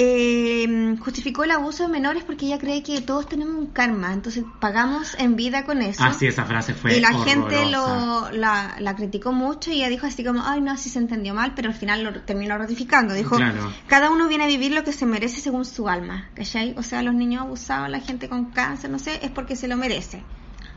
eh, 0.00 0.96
justificó 1.00 1.42
el 1.44 1.50
abuso 1.50 1.82
de 1.82 1.88
menores 1.88 2.22
porque 2.24 2.46
ella 2.46 2.58
cree 2.58 2.82
que 2.84 3.00
todos 3.00 3.28
tenemos 3.28 3.56
un 3.56 3.66
karma, 3.66 4.12
entonces 4.12 4.44
pagamos 4.60 5.14
en 5.18 5.34
vida 5.34 5.64
con 5.64 5.82
eso. 5.82 6.02
Ah, 6.04 6.14
sí, 6.14 6.26
esa 6.28 6.44
frase 6.44 6.72
fue 6.74 6.96
y 6.96 7.00
la 7.00 7.08
horrorosa. 7.08 7.30
gente 7.30 7.66
lo, 7.66 8.30
la, 8.30 8.76
la 8.78 8.94
criticó 8.94 9.32
mucho 9.32 9.72
y 9.72 9.78
ella 9.78 9.88
dijo 9.88 10.06
así 10.06 10.22
como, 10.24 10.42
ay 10.44 10.60
no, 10.60 10.70
así 10.70 10.88
se 10.88 11.00
entendió 11.00 11.34
mal, 11.34 11.52
pero 11.56 11.68
al 11.68 11.74
final 11.74 12.04
lo 12.04 12.12
terminó 12.22 12.56
ratificando. 12.56 13.12
Dijo, 13.12 13.36
Claro. 13.36 13.72
cada 13.88 14.10
uno 14.10 14.28
viene 14.28 14.44
a 14.44 14.46
vivir 14.46 14.72
lo 14.72 14.84
que 14.84 14.92
se 14.92 15.04
merece 15.04 15.40
según 15.40 15.64
su 15.64 15.88
alma, 15.88 16.30
¿cachai? 16.34 16.74
O 16.78 16.82
sea, 16.84 17.02
los 17.02 17.14
niños 17.14 17.42
abusados, 17.42 17.88
la 17.90 18.00
gente 18.00 18.28
con 18.28 18.46
cáncer, 18.52 18.90
no 18.90 19.00
sé, 19.00 19.18
es 19.22 19.30
porque 19.32 19.56
se 19.56 19.66
lo 19.66 19.76
merece. 19.76 20.22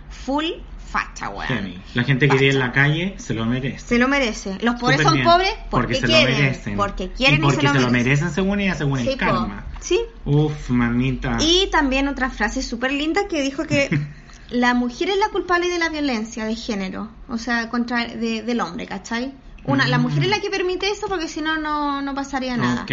Full 0.09 0.45
facha, 0.91 1.29
weón. 1.29 1.75
La 1.93 2.03
gente 2.03 2.27
que 2.27 2.37
vive 2.37 2.51
en 2.51 2.59
la 2.59 2.71
calle 2.71 3.15
se 3.17 3.33
lo 3.33 3.45
merece. 3.45 3.79
Se 3.87 3.97
lo 3.97 4.07
merece. 4.07 4.57
Los 4.61 4.75
pobres 4.79 5.01
son 5.01 5.13
bien. 5.13 5.25
pobres 5.25 5.53
porque, 5.69 5.95
se 5.95 6.05
quieren. 6.05 6.33
lo 6.33 6.39
merecen. 6.39 6.77
Porque 6.77 7.11
quieren 7.11 7.39
y 7.39 7.41
porque 7.41 7.65
y 7.65 7.69
se 7.69 7.79
lo 7.79 7.89
merecen. 7.91 8.29
según 8.31 8.59
ella, 8.59 8.75
según 8.75 8.99
Sí, 8.99 9.07
el 9.07 9.13
po. 9.13 9.19
karma. 9.19 9.65
Sí. 9.79 9.99
Uf, 10.25 10.69
mamita. 10.69 11.37
Y 11.39 11.69
también 11.71 12.07
otra 12.07 12.29
frase 12.29 12.61
súper 12.61 12.91
linda 12.91 13.27
que 13.29 13.41
dijo 13.41 13.65
que 13.65 13.89
la 14.49 14.73
mujer 14.73 15.09
es 15.09 15.17
la 15.17 15.29
culpable 15.29 15.69
de 15.69 15.79
la 15.79 15.89
violencia 15.89 16.45
de 16.45 16.55
género, 16.55 17.09
o 17.29 17.37
sea, 17.37 17.69
contra 17.69 18.05
de- 18.05 18.41
del 18.43 18.59
hombre, 18.61 18.85
¿cachai? 18.85 19.33
Una, 19.63 19.87
La 19.87 19.97
Mm. 19.97 20.01
mujer 20.01 20.23
es 20.23 20.29
la 20.29 20.39
que 20.41 20.49
permite 20.49 20.89
eso 20.89 21.07
porque 21.07 21.27
si 21.27 21.39
no, 21.41 21.57
no 21.57 22.01
no 22.01 22.13
pasaría 22.15 22.57
nada. 22.57 22.81
Ok. 22.83 22.91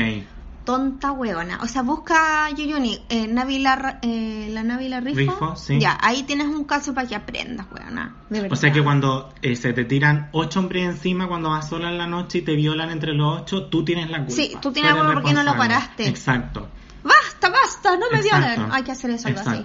Tonta 0.68 1.12
huevona. 1.12 1.60
O 1.62 1.66
sea, 1.66 1.80
busca 1.80 2.50
Yuyuni, 2.50 2.98
eh, 3.08 3.26
Navila, 3.26 3.74
Ra- 3.74 3.98
eh, 4.02 4.50
la 4.52 5.00
Rifo. 5.00 5.16
Rifo, 5.16 5.56
sí. 5.56 5.80
Ya, 5.80 5.96
ahí 6.02 6.24
tienes 6.24 6.46
un 6.46 6.64
caso 6.64 6.92
para 6.92 7.08
que 7.08 7.14
aprendas, 7.14 7.66
huevona. 7.72 8.16
De 8.28 8.42
verdad. 8.42 8.52
O 8.52 8.60
sea 8.60 8.70
que 8.70 8.84
cuando 8.84 9.32
eh, 9.40 9.56
se 9.56 9.72
te 9.72 9.86
tiran 9.86 10.28
ocho 10.32 10.60
hombres 10.60 10.84
encima 10.84 11.26
cuando 11.26 11.48
vas 11.48 11.70
sola 11.70 11.88
en 11.88 11.96
la 11.96 12.06
noche 12.06 12.38
y 12.38 12.42
te 12.42 12.54
violan 12.54 12.90
entre 12.90 13.14
los 13.14 13.40
ocho, 13.40 13.64
tú 13.68 13.82
tienes 13.82 14.10
la 14.10 14.18
culpa. 14.18 14.34
Sí, 14.34 14.58
tú 14.60 14.70
tienes 14.70 14.92
la 14.92 14.98
culpa 14.98 15.14
porque 15.14 15.32
no 15.32 15.42
lo 15.42 15.56
paraste. 15.56 16.06
Exacto. 16.06 16.68
¡Basta, 17.02 17.48
basta! 17.48 17.96
¡No 17.96 18.10
me 18.12 18.18
Exacto. 18.18 18.46
violen! 18.46 18.70
Hay 18.70 18.82
que 18.82 18.92
hacer 18.92 19.10
eso, 19.12 19.28
algo 19.28 19.40
así. 19.40 19.64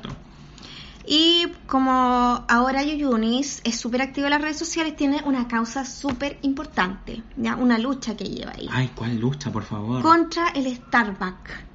Y 1.06 1.48
como 1.68 1.92
ahora 2.48 2.84
Yuyunis 2.84 3.62
es 3.63 3.80
súper 3.80 4.02
activo 4.02 4.28
en 4.28 4.32
las 4.32 4.42
redes 4.42 4.58
sociales, 4.58 4.96
tiene 4.96 5.22
una 5.26 5.48
causa 5.48 5.86
súper 5.86 6.39
importante, 6.44 7.24
¿ya? 7.36 7.56
una 7.56 7.78
lucha 7.78 8.16
que 8.16 8.26
lleva 8.26 8.54
ahí. 8.56 8.70
Ay, 8.72 8.92
¿cuál 8.96 9.20
lucha, 9.20 9.52
por 9.52 9.63
favor? 9.63 10.02
Contra 10.02 10.50
el 10.50 10.74
Starbucks. 10.74 11.72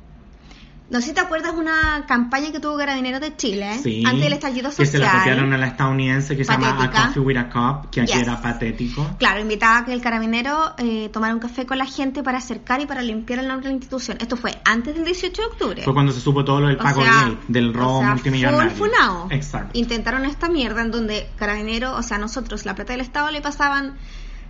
No 0.90 1.02
sé 1.02 1.08
si 1.08 1.12
te 1.12 1.20
acuerdas 1.20 1.52
una 1.54 2.06
campaña 2.08 2.50
que 2.50 2.60
tuvo 2.60 2.78
Carabineros 2.78 3.20
de 3.20 3.36
Chile, 3.36 3.74
¿eh? 3.74 3.78
Sí, 3.82 4.02
antes 4.06 4.22
del 4.22 4.32
estallido 4.32 4.70
social. 4.70 4.86
Que 4.86 4.90
se 4.92 4.98
la 4.98 5.12
copiaron 5.12 5.52
a 5.52 5.58
la 5.58 5.66
estadounidense 5.66 6.34
que 6.34 6.44
se 6.44 6.50
llama 6.52 6.82
A. 6.82 6.90
Coffee 7.08 7.20
with 7.22 7.36
a 7.36 7.50
Cup, 7.50 7.90
que 7.90 8.00
aquí 8.00 8.12
Yes. 8.14 8.22
era 8.22 8.40
patético. 8.40 9.06
Claro, 9.18 9.38
invitaba 9.40 9.78
a 9.78 9.84
que 9.84 9.92
el 9.92 10.00
carabinero 10.00 10.72
eh, 10.78 11.10
tomara 11.12 11.34
un 11.34 11.40
café 11.40 11.66
con 11.66 11.76
la 11.76 11.84
gente 11.84 12.22
para 12.22 12.38
acercar 12.38 12.80
y 12.80 12.86
para 12.86 13.02
limpiar 13.02 13.38
el 13.40 13.48
nombre 13.48 13.64
de 13.68 13.74
la 13.74 13.76
institución. 13.76 14.16
Esto 14.18 14.38
fue 14.38 14.58
antes 14.64 14.94
del 14.94 15.04
18 15.04 15.42
de 15.42 15.48
octubre. 15.48 15.82
Fue 15.82 15.92
cuando 15.92 16.10
se 16.12 16.20
supo 16.20 16.42
todo 16.42 16.60
lo 16.60 16.68
del 16.68 16.76
O 16.76 16.82
Paco 16.82 17.02
sea, 17.02 17.34
del 17.48 17.74
robo 17.74 17.98
o 17.98 18.00
sea, 18.00 18.10
multimillonario. 18.14 18.70
full 18.70 18.88
funao. 18.88 19.28
Exacto. 19.30 19.78
Intentaron 19.78 20.24
esta 20.24 20.48
mierda 20.48 20.80
en 20.80 20.90
donde 20.90 21.28
Carabinero, 21.36 21.96
o 21.96 22.02
sea, 22.02 22.16
nosotros, 22.16 22.64
la 22.64 22.74
plata 22.74 22.94
del 22.94 23.02
Estado 23.02 23.30
le 23.30 23.42
pasaban, 23.42 23.98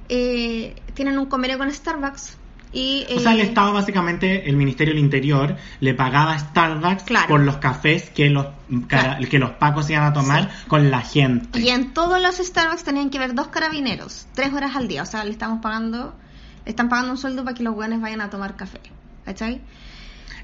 eh, 0.08 0.76
tienen 0.94 1.18
un 1.18 1.26
convenio 1.26 1.58
con 1.58 1.68
Starbucks 1.72 2.36
y... 2.72 3.06
O 3.16 3.20
sea, 3.20 3.32
el 3.32 3.40
eh, 3.40 3.44
Estado 3.44 3.72
básicamente, 3.72 4.48
el 4.48 4.56
Ministerio 4.56 4.94
del 4.94 5.02
Interior, 5.02 5.56
le 5.80 5.94
pagaba 5.94 6.34
a 6.34 6.38
Starbucks 6.38 7.04
Claro. 7.04 7.28
por 7.28 7.40
los 7.40 7.56
cafés 7.56 8.10
que 8.10 8.30
los, 8.30 8.46
Claro. 8.86 9.26
que 9.28 9.38
los 9.38 9.50
pacos 9.52 9.88
iban 9.90 10.04
a 10.04 10.12
tomar 10.12 10.50
con 10.68 10.90
la 10.90 11.00
gente. 11.00 11.60
Y 11.60 11.68
en 11.70 11.94
todos 11.94 12.20
los 12.20 12.36
Starbucks 12.36 12.84
tenían 12.84 13.10
que 13.10 13.18
ver 13.18 13.34
dos 13.34 13.48
carabineros, 13.48 14.26
tres 14.34 14.52
horas 14.52 14.76
al 14.76 14.88
día. 14.88 15.02
O 15.02 15.06
sea, 15.06 15.24
le 15.24 15.30
estamos 15.30 15.60
pagando, 15.62 16.14
le 16.64 16.70
están 16.70 16.88
pagando 16.88 17.12
un 17.12 17.18
sueldo 17.18 17.44
para 17.44 17.54
que 17.56 17.62
los 17.62 17.74
buenos 17.74 18.00
vayan 18.00 18.20
a 18.20 18.30
tomar 18.30 18.56
café. 18.56 18.80
¿Cachai? 19.24 19.60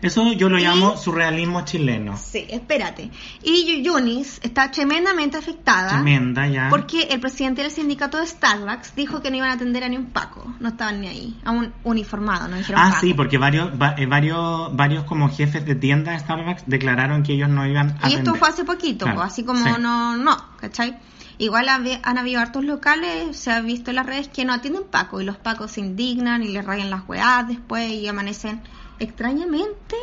Eso 0.04 0.32
yo 0.34 0.50
lo 0.50 0.58
Y- 0.58 0.62
llamo 0.62 0.96
surrealismo 0.98 1.64
chileno. 1.64 2.16
Sí, 2.18 2.44
espérate. 2.50 3.10
Y 3.42 3.82
Yunis 3.82 4.38
está 4.42 4.70
tremendamente 4.70 5.38
afectada. 5.38 5.88
Tremenda 5.92 6.46
ya. 6.46 6.68
Porque 6.68 7.04
el 7.04 7.20
presidente 7.20 7.62
del 7.62 7.70
sindicato 7.70 8.18
de 8.18 8.26
Starbucks 8.26 8.94
dijo 8.94 9.22
que 9.22 9.30
no 9.30 9.38
iban 9.38 9.48
a 9.48 9.54
atender 9.54 9.82
a 9.82 9.88
ni 9.88 9.96
un 9.96 10.06
Paco. 10.10 10.54
No 10.60 10.68
estaban 10.68 11.00
ni 11.00 11.08
ahí. 11.08 11.40
A 11.44 11.52
un 11.52 11.72
uniformado, 11.84 12.48
no 12.48 12.56
dijeron 12.56 12.82
Ah, 12.82 12.88
Paco. 12.90 13.00
sí, 13.00 13.14
porque 13.14 13.38
varios, 13.38 13.70
va- 13.80 13.94
eh, 13.96 14.04
varios, 14.04 14.76
varios 14.76 15.04
como 15.04 15.30
jefes 15.30 15.64
de 15.64 15.74
tienda 15.74 16.12
de 16.12 16.18
Starbucks 16.18 16.64
declararon 16.66 17.22
que 17.22 17.32
ellos 17.32 17.48
no 17.48 17.66
iban 17.66 17.96
a 18.02 18.08
Y 18.08 18.14
esto 18.14 18.20
atender. 18.30 18.36
fue 18.36 18.48
hace 18.48 18.64
poquito, 18.64 19.06
Claro, 19.06 19.20
pues, 19.20 19.32
así 19.32 19.42
como 19.44 19.64
sí. 19.64 19.80
no, 19.80 20.16
no, 20.18 20.36
¿cachai? 20.60 20.98
Igual 21.38 21.68
han 21.68 22.18
habido 22.18 22.40
hartos 22.40 22.62
locales, 22.64 23.36
se 23.36 23.50
ha 23.50 23.60
visto 23.60 23.90
en 23.90 23.96
las 23.96 24.06
redes 24.06 24.28
que 24.28 24.44
no 24.44 24.52
atienden 24.52 24.84
Paco 24.88 25.20
y 25.20 25.24
los 25.24 25.36
Pacos 25.36 25.72
se 25.72 25.80
indignan 25.80 26.42
y 26.44 26.48
les 26.48 26.64
rayan 26.64 26.90
las 26.90 27.08
weas 27.08 27.48
después 27.48 27.90
y 27.90 28.06
amanecen 28.06 28.60
extrañamente 28.98 29.96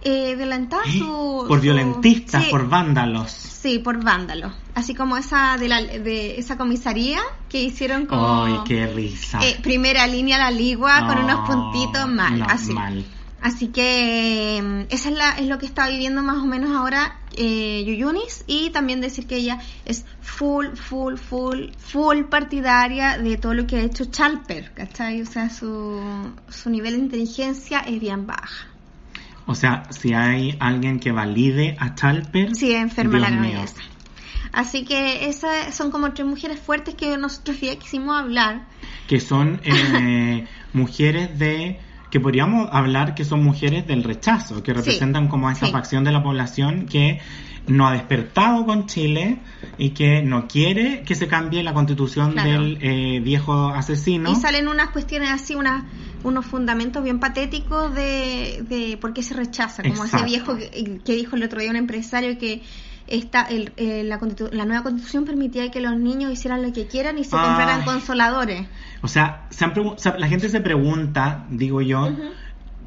eh, 0.00 0.34
violentadas 0.36 0.86
su... 0.98 1.44
Por 1.48 1.58
su- 1.58 1.62
violentistas, 1.62 2.44
sí, 2.44 2.50
por 2.50 2.68
vándalos. 2.68 3.30
Sí, 3.30 3.78
por 3.78 4.02
vándalos. 4.02 4.52
Así 4.74 4.94
como 4.94 5.16
esa 5.16 5.56
de, 5.58 5.68
la, 5.68 5.80
de 5.82 6.38
esa 6.38 6.56
comisaría 6.56 7.20
que 7.48 7.62
hicieron 7.62 8.06
como... 8.06 8.44
Ay, 8.44 8.54
qué 8.66 8.86
risa. 8.88 9.38
eh, 9.46 9.58
primera 9.62 10.06
línea 10.06 10.38
la 10.38 10.50
ligua 10.50 11.06
con 11.06 11.16
No, 11.16 11.24
unos 11.24 11.48
puntitos 11.48 12.08
mal, 12.08 12.38
no, 12.38 12.46
así. 12.48 12.72
mal. 12.72 13.04
Así 13.42 13.68
que 13.68 14.58
eh, 14.58 14.86
esa 14.90 15.08
es, 15.10 15.16
la, 15.16 15.30
es 15.32 15.48
lo 15.48 15.58
que 15.58 15.66
está 15.66 15.88
viviendo 15.88 16.22
más 16.22 16.36
o 16.36 16.46
menos 16.46 16.70
ahora 16.70 17.18
eh, 17.36 17.82
Yuyunis 17.84 18.44
y 18.46 18.70
también 18.70 19.00
decir 19.00 19.26
que 19.26 19.36
ella 19.36 19.58
es 19.84 20.04
full, 20.20 20.68
full, 20.76 21.16
full, 21.16 21.70
full 21.76 22.22
partidaria 22.30 23.18
de 23.18 23.36
todo 23.38 23.54
lo 23.54 23.66
que 23.66 23.76
ha 23.78 23.80
hecho 23.82 24.04
Chalper, 24.04 24.70
¿cachai? 24.74 25.22
O 25.22 25.26
sea, 25.26 25.50
su, 25.50 26.00
su 26.48 26.70
nivel 26.70 26.92
de 26.94 26.98
inteligencia 27.00 27.80
es 27.80 27.98
bien 28.00 28.26
baja. 28.28 28.68
O 29.46 29.56
sea, 29.56 29.90
si 29.90 30.14
hay 30.14 30.56
alguien 30.60 31.00
que 31.00 31.10
valide 31.10 31.76
a 31.80 31.96
Chalper, 31.96 32.54
Sí, 32.54 32.72
enferma 32.72 33.18
Dios 33.18 33.30
la 33.30 33.36
mío. 33.36 33.52
cabeza. 33.54 33.82
Así 34.52 34.84
que 34.84 35.28
esas 35.28 35.74
son 35.74 35.90
como 35.90 36.12
tres 36.12 36.28
mujeres 36.28 36.60
fuertes 36.60 36.94
que 36.94 37.16
nosotros 37.18 37.58
ya 37.60 37.74
quisimos 37.76 38.16
hablar. 38.20 38.66
que 39.08 39.18
son 39.18 39.60
eh, 39.64 40.46
mujeres 40.72 41.36
de 41.40 41.80
que 42.12 42.20
podríamos 42.20 42.68
hablar 42.70 43.14
que 43.14 43.24
son 43.24 43.42
mujeres 43.42 43.86
del 43.86 44.04
rechazo, 44.04 44.62
que 44.62 44.74
representan 44.74 45.28
como 45.28 45.48
a 45.48 45.52
esta 45.52 45.64
sí. 45.64 45.72
facción 45.72 46.04
de 46.04 46.12
la 46.12 46.22
población 46.22 46.84
que 46.84 47.18
no 47.66 47.88
ha 47.88 47.92
despertado 47.92 48.66
con 48.66 48.86
Chile 48.86 49.38
y 49.78 49.90
que 49.90 50.20
no 50.20 50.46
quiere 50.46 51.04
que 51.06 51.14
se 51.14 51.26
cambie 51.26 51.62
la 51.62 51.72
constitución 51.72 52.32
Claro. 52.32 52.50
del 52.50 52.78
eh, 52.82 53.20
viejo 53.20 53.68
asesino. 53.68 54.30
Y 54.30 54.34
salen 54.34 54.68
unas 54.68 54.90
cuestiones 54.90 55.30
así, 55.30 55.54
unas, 55.54 55.84
unos 56.22 56.44
fundamentos 56.44 57.02
bien 57.02 57.18
patéticos 57.18 57.94
de, 57.94 58.62
de 58.68 58.98
por 58.98 59.14
qué 59.14 59.22
se 59.22 59.32
rechaza, 59.32 59.82
como 59.82 60.04
Exacto. 60.04 60.16
ese 60.18 60.24
viejo 60.26 60.56
que, 60.58 61.00
que 61.02 61.14
dijo 61.14 61.36
el 61.36 61.44
otro 61.44 61.60
día 61.62 61.70
un 61.70 61.76
empresario 61.76 62.36
que 62.36 62.60
esta, 63.06 63.42
el, 63.42 63.72
eh, 63.76 64.02
la, 64.04 64.18
constitu- 64.20 64.50
la 64.52 64.64
nueva 64.64 64.82
constitución 64.82 65.24
permitía 65.24 65.70
que 65.70 65.80
los 65.80 65.96
niños 65.98 66.32
hicieran 66.32 66.62
lo 66.62 66.72
que 66.72 66.86
quieran 66.86 67.18
y 67.18 67.24
se 67.24 67.36
Ay. 67.36 67.44
compraran 67.46 67.84
consoladores. 67.84 68.66
O 69.02 69.08
sea, 69.08 69.46
se 69.50 69.64
han 69.64 69.74
pregu- 69.74 69.94
o 69.94 69.98
sea, 69.98 70.16
la 70.18 70.28
gente 70.28 70.48
se 70.48 70.60
pregunta, 70.60 71.44
digo 71.50 71.80
yo. 71.82 72.08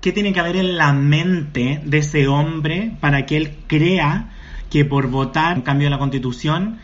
¿qué 0.01 0.12
tiene 0.12 0.34
que 0.34 0.39
haber 0.39 0.56
en 0.58 0.78
la 0.78 0.93
mente 0.93 1.82
de 1.84 1.97
ese 1.97 2.28
hombre 2.28 2.95
para 2.99 3.25
que 3.25 3.38
él 3.38 3.58
crea 3.65 4.30
que 4.69 4.86
por 4.86 5.08
votar 5.08 5.56
un 5.58 5.62
cambio 5.63 5.88
de 5.88 5.89
la 5.89 5.97
constitución 5.97 6.80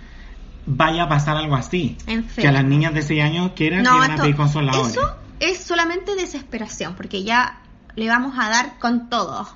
vaya 0.66 1.04
a 1.04 1.10
pasar 1.10 1.38
algo 1.38 1.56
así? 1.56 1.98
Que 2.36 2.48
a 2.48 2.52
las 2.52 2.66
niñas 2.66 2.94
de 2.96 3.04
6 3.04 3.22
años 3.22 3.52
que 3.52 3.68
eran 3.68 3.84
que 3.84 3.90
a 3.90 4.16
pedir 4.16 4.36
consoladores. 4.36 4.94
eso 4.94 5.16
es 5.40 5.60
solamente 5.60 6.16
desesperación, 6.16 6.96
porque 6.96 7.24
ya 7.24 7.60
le 7.96 8.08
vamos 8.08 8.34
a 8.40 8.50
dar 8.50 8.80
con 8.80 9.08
todo. 9.10 9.48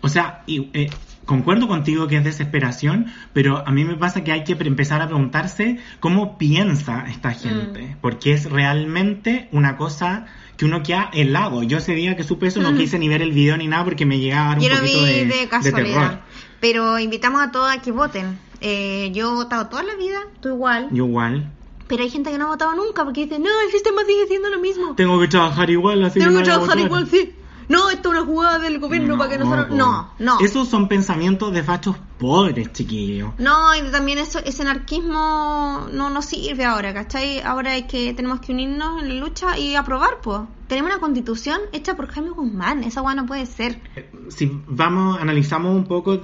O 0.00 0.08
sea, 0.08 0.42
y, 0.46 0.70
eh, 0.72 0.88
concuerdo 1.28 1.68
contigo 1.68 2.08
que 2.08 2.16
es 2.16 2.24
desesperación, 2.24 3.06
pero 3.34 3.62
a 3.66 3.70
mí 3.70 3.84
me 3.84 3.96
pasa 3.96 4.24
que 4.24 4.32
hay 4.32 4.44
que 4.44 4.54
empezar 4.54 5.02
a 5.02 5.06
preguntarse 5.08 5.78
cómo 6.00 6.38
piensa 6.38 7.04
esta 7.06 7.32
gente, 7.32 7.82
Mm. 7.82 7.96
porque 8.00 8.32
es 8.32 8.50
realmente 8.50 9.48
una 9.52 9.76
cosa 9.76 10.24
que 10.56 10.64
uno 10.64 10.82
queda 10.82 11.10
helado. 11.12 11.62
Yo 11.62 11.78
ese 11.78 11.94
día 11.94 12.16
que 12.16 12.24
supe 12.24 12.46
eso 12.46 12.60
no 12.62 12.70
Ujú. 12.70 12.78
quise 12.78 12.98
ni 12.98 13.08
ver 13.08 13.20
el 13.20 13.32
video 13.32 13.56
ni 13.58 13.68
nada 13.68 13.84
porque 13.84 14.06
me 14.06 14.18
llegaba 14.18 14.46
a 14.46 14.48
dar 14.48 14.58
un 14.58 14.64
Yo 14.64 14.70
poquito 14.76 14.98
vi 15.00 15.04
de, 15.06 15.12
de, 15.26 15.36
de 15.36 15.48
casualidad. 15.48 16.00
terror. 16.00 16.18
Pero 16.60 16.98
invitamos 16.98 17.42
a 17.42 17.50
todos 17.52 17.70
a 17.70 17.80
que 17.82 17.92
voten. 17.92 18.38
Eh, 18.62 19.10
yo 19.14 19.30
he 19.30 19.34
votado 19.34 19.68
toda 19.68 19.82
la 19.82 19.94
vida, 19.96 20.18
tú 20.40 20.48
igual. 20.48 20.88
Yo 20.92 21.06
igual. 21.06 21.52
Pero 21.88 22.02
hay 22.02 22.10
gente 22.10 22.30
que 22.30 22.38
no 22.38 22.46
ha 22.46 22.48
votado 22.48 22.74
nunca 22.74 23.04
porque 23.04 23.24
dice, 23.24 23.38
no, 23.38 23.48
el 23.66 23.70
sistema 23.70 24.02
sigue 24.06 24.26
siendo 24.26 24.48
lo 24.48 24.58
mismo. 24.60 24.94
Tengo 24.94 25.20
que 25.20 25.28
trabajar 25.28 25.70
igual, 25.70 26.02
así 26.04 26.18
Tengo 26.18 26.32
que 26.34 26.40
a 26.40 26.42
trabajar 26.44 26.78
igual, 26.78 27.06
sí. 27.08 27.32
No, 27.68 27.90
esto 27.90 28.12
es 28.12 28.18
una 28.18 28.26
jugada 28.26 28.58
del 28.58 28.78
gobierno 28.78 29.18
para 29.18 29.30
que 29.30 29.38
nosotros... 29.38 29.70
No, 29.70 30.10
no. 30.18 30.40
Esos 30.40 30.68
son 30.68 30.88
pensamientos 30.88 31.52
de 31.52 31.62
fachos 31.62 31.96
pobres, 32.18 32.72
chiquillos. 32.72 33.32
No, 33.38 33.74
y 33.76 33.82
también 33.90 34.18
eso, 34.18 34.38
ese 34.44 34.62
anarquismo 34.62 35.86
no 35.92 36.10
nos 36.10 36.24
sirve 36.24 36.64
ahora, 36.64 36.94
¿cachai? 36.94 37.40
Ahora 37.40 37.72
hay 37.72 37.82
que, 37.84 38.14
tenemos 38.14 38.40
que 38.40 38.52
unirnos 38.52 39.02
en 39.02 39.08
la 39.10 39.14
lucha 39.16 39.58
y 39.58 39.74
aprobar, 39.74 40.20
pues. 40.22 40.40
Tenemos 40.66 40.90
una 40.92 41.00
constitución 41.00 41.60
hecha 41.72 41.96
por 41.96 42.08
Jaime 42.08 42.30
Guzmán, 42.30 42.84
esa 42.84 43.00
guay 43.00 43.16
no 43.16 43.26
puede 43.26 43.46
ser. 43.46 43.80
si 44.28 44.50
vamos, 44.66 45.18
analizamos 45.20 45.74
un 45.74 45.84
poco 45.86 46.18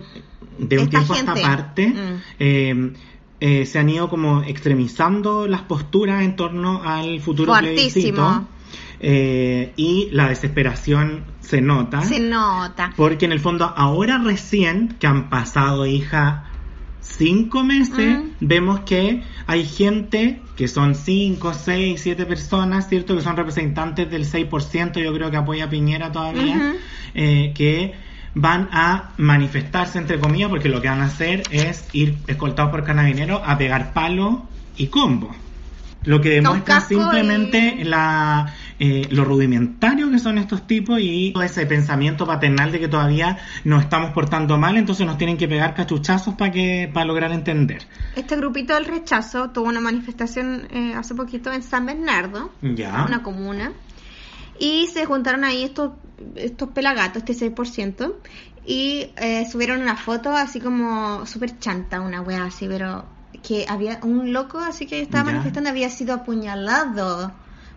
de 0.58 0.78
un 0.78 0.84
Esta 0.84 0.90
tiempo 0.90 1.14
a 1.14 1.16
esta 1.18 1.34
parte, 1.34 1.86
Mm. 1.88 2.22
eh, 2.38 2.92
eh, 3.40 3.66
se 3.66 3.78
han 3.78 3.88
ido 3.90 4.08
como 4.08 4.42
extremizando 4.42 5.46
las 5.46 5.62
posturas 5.62 6.22
en 6.22 6.36
torno 6.36 6.82
al 6.84 7.20
futuro 7.20 7.52
Fuertísimo. 7.52 8.14
plebiscito. 8.16 8.46
Eh, 9.06 9.72
y 9.76 10.08
la 10.12 10.28
desesperación 10.28 11.24
se 11.40 11.60
nota. 11.60 12.00
Se 12.02 12.20
nota. 12.20 12.92
Porque 12.96 13.26
en 13.26 13.32
el 13.32 13.40
fondo, 13.40 13.70
ahora 13.76 14.16
recién, 14.16 14.96
que 14.98 15.06
han 15.06 15.28
pasado, 15.28 15.84
hija, 15.84 16.44
cinco 17.00 17.62
meses, 17.64 18.18
Mm. 18.18 18.28
vemos 18.40 18.80
que 18.80 19.22
hay 19.46 19.66
gente 19.66 20.40
que 20.56 20.68
son 20.68 20.94
cinco, 20.94 21.52
seis, 21.52 22.00
siete 22.00 22.24
personas, 22.24 22.88
¿cierto? 22.88 23.14
Que 23.14 23.20
son 23.22 23.36
representantes 23.36 24.10
del 24.10 24.24
6%, 24.24 25.00
yo 25.00 25.12
creo 25.12 25.30
que 25.30 25.36
apoya 25.36 25.64
a 25.66 25.68
Piñera 25.68 26.10
todavía, 26.10 26.74
eh, 27.14 27.52
que 27.54 27.92
van 28.34 28.68
a 28.72 29.10
manifestarse, 29.18 29.98
entre 29.98 30.18
comillas, 30.18 30.48
porque 30.48 30.68
lo 30.70 30.80
que 30.80 30.88
van 30.88 31.02
a 31.02 31.06
hacer 31.06 31.42
es 31.50 31.84
ir 31.92 32.16
escoltados 32.26 32.70
por 32.70 32.84
carabineros 32.84 33.40
a 33.44 33.58
pegar 33.58 33.92
palo 33.92 34.44
y 34.78 34.86
combo. 34.86 35.30
Lo 36.04 36.20
que 36.20 36.30
demuestra 36.30 36.80
simplemente 36.82 37.76
y- 37.80 37.84
la, 37.84 38.52
eh, 38.86 39.08
lo 39.10 39.24
rudimentario 39.24 40.10
que 40.10 40.18
son 40.18 40.36
estos 40.38 40.66
tipos 40.66 40.98
y 41.00 41.32
todo 41.32 41.42
ese 41.42 41.64
pensamiento 41.66 42.26
paternal 42.26 42.70
de 42.72 42.80
que 42.80 42.88
todavía 42.88 43.38
nos 43.64 43.82
estamos 43.82 44.10
portando 44.12 44.58
mal, 44.58 44.76
entonces 44.76 45.06
nos 45.06 45.16
tienen 45.16 45.36
que 45.38 45.48
pegar 45.48 45.74
cachuchazos 45.74 46.34
para 46.34 46.50
que 46.52 46.90
para 46.92 47.06
lograr 47.06 47.32
entender. 47.32 47.86
Este 48.16 48.36
grupito 48.36 48.74
del 48.74 48.84
rechazo 48.84 49.50
tuvo 49.50 49.68
una 49.68 49.80
manifestación 49.80 50.68
eh, 50.70 50.94
hace 50.94 51.14
poquito 51.14 51.52
en 51.52 51.62
San 51.62 51.86
Bernardo, 51.86 52.50
Ya. 52.62 53.04
una 53.06 53.22
comuna, 53.22 53.72
y 54.58 54.86
se 54.92 55.04
juntaron 55.06 55.44
ahí 55.44 55.62
estos, 55.64 55.92
estos 56.36 56.68
pelagatos, 56.70 57.22
este 57.26 57.32
6%, 57.54 58.14
y 58.66 59.12
eh, 59.16 59.46
subieron 59.50 59.80
una 59.82 59.96
foto 59.96 60.34
así 60.36 60.60
como 60.60 61.26
súper 61.26 61.58
chanta, 61.58 62.00
una 62.00 62.20
wea 62.22 62.44
así, 62.44 62.66
pero 62.68 63.04
que 63.42 63.66
había 63.68 63.98
un 64.02 64.32
loco 64.32 64.58
así 64.58 64.86
que 64.86 65.00
estaba 65.00 65.24
Ya. 65.24 65.32
manifestando, 65.32 65.70
había 65.70 65.90
sido 65.90 66.14
apuñalado 66.14 67.32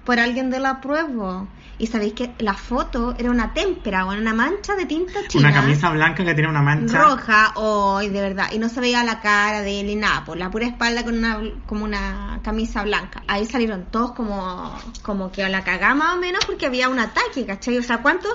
por 0.08 0.22
alguien 0.22 0.50
de 0.50 0.62
la 0.62 0.80
prueba. 0.80 1.48
Y 1.80 1.88
sabéis 1.88 2.14
que 2.14 2.34
la 2.40 2.54
foto 2.54 3.14
era 3.20 3.30
una 3.30 3.54
témpera 3.54 4.06
o 4.06 4.14
una 4.14 4.34
mancha 4.34 4.74
de 4.74 4.86
tinta 4.86 5.28
china. 5.28 5.50
Una 5.50 5.62
camisa 5.62 5.90
blanca 5.90 6.24
que 6.24 6.34
tiene 6.34 6.50
una 6.50 6.62
mancha. 6.62 6.98
roja, 6.98 7.52
hoy 7.56 8.08
de 8.08 8.22
verdad. 8.22 8.48
Y 8.54 8.58
no 8.58 8.70
se 8.70 8.80
veía 8.80 9.04
la 9.04 9.20
cara 9.20 9.62
de 9.62 9.82
él 9.82 9.88
ni 9.88 9.96
nada, 9.96 10.24
por 10.24 10.38
la 10.38 10.50
pura 10.50 10.66
espalda 10.66 11.04
con 11.04 11.18
una, 11.18 11.42
como 11.66 11.84
una 11.84 12.40
camisa 12.42 12.84
blanca. 12.84 13.22
Ahí 13.28 13.46
salieron 13.46 13.88
todos 13.92 14.14
como, 14.14 14.74
como 15.02 15.30
que 15.30 15.44
a 15.44 15.50
la 15.50 15.66
cagada 15.66 15.94
más 15.94 16.16
o 16.16 16.20
menos 16.22 16.46
porque 16.46 16.68
había 16.68 16.88
un 16.88 17.00
ataque, 17.00 17.46
¿cachai? 17.46 17.78
O 17.78 17.84
sea, 17.84 18.02
¿cuántos 18.02 18.32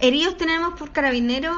heridos 0.00 0.36
tenemos 0.36 0.78
por 0.78 0.92
carabineros 0.92 1.56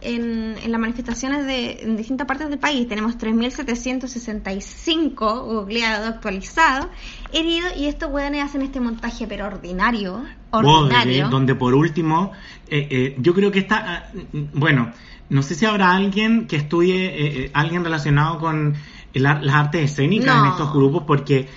en, 0.00 0.56
en 0.60 0.72
las 0.72 0.80
manifestaciones 0.80 1.46
de 1.46 1.82
en 1.82 1.96
distintas 1.96 2.26
partes 2.26 2.50
del 2.50 2.58
país? 2.58 2.88
Tenemos 2.88 3.16
3.765 3.16 5.44
googleados, 5.44 6.08
actualizados, 6.08 6.88
heridos, 7.32 7.72
y 7.76 7.86
estos 7.86 8.10
hueones 8.10 8.44
hacen 8.44 8.62
este 8.62 8.80
montaje, 8.80 9.26
pero 9.26 9.46
ordinario. 9.46 10.22
Ordinario. 10.50 11.24
Bodre, 11.24 11.30
donde 11.30 11.54
por 11.54 11.74
último, 11.74 12.32
eh, 12.68 12.86
eh, 12.90 13.16
yo 13.18 13.34
creo 13.34 13.50
que 13.50 13.58
está, 13.60 13.84
ah, 13.86 14.18
bueno, 14.52 14.90
no 15.28 15.42
sé 15.42 15.54
si 15.54 15.64
habrá 15.66 15.92
alguien 15.92 16.46
que 16.46 16.56
estudie, 16.56 17.06
eh, 17.06 17.44
eh, 17.44 17.50
alguien 17.54 17.84
relacionado 17.84 18.38
con 18.38 18.74
el 19.14 19.22
las 19.22 19.54
artes 19.54 19.90
escénicas 19.90 20.34
No. 20.36 20.44
en 20.44 20.50
estos 20.52 20.72
grupos, 20.72 21.04
porque 21.06 21.48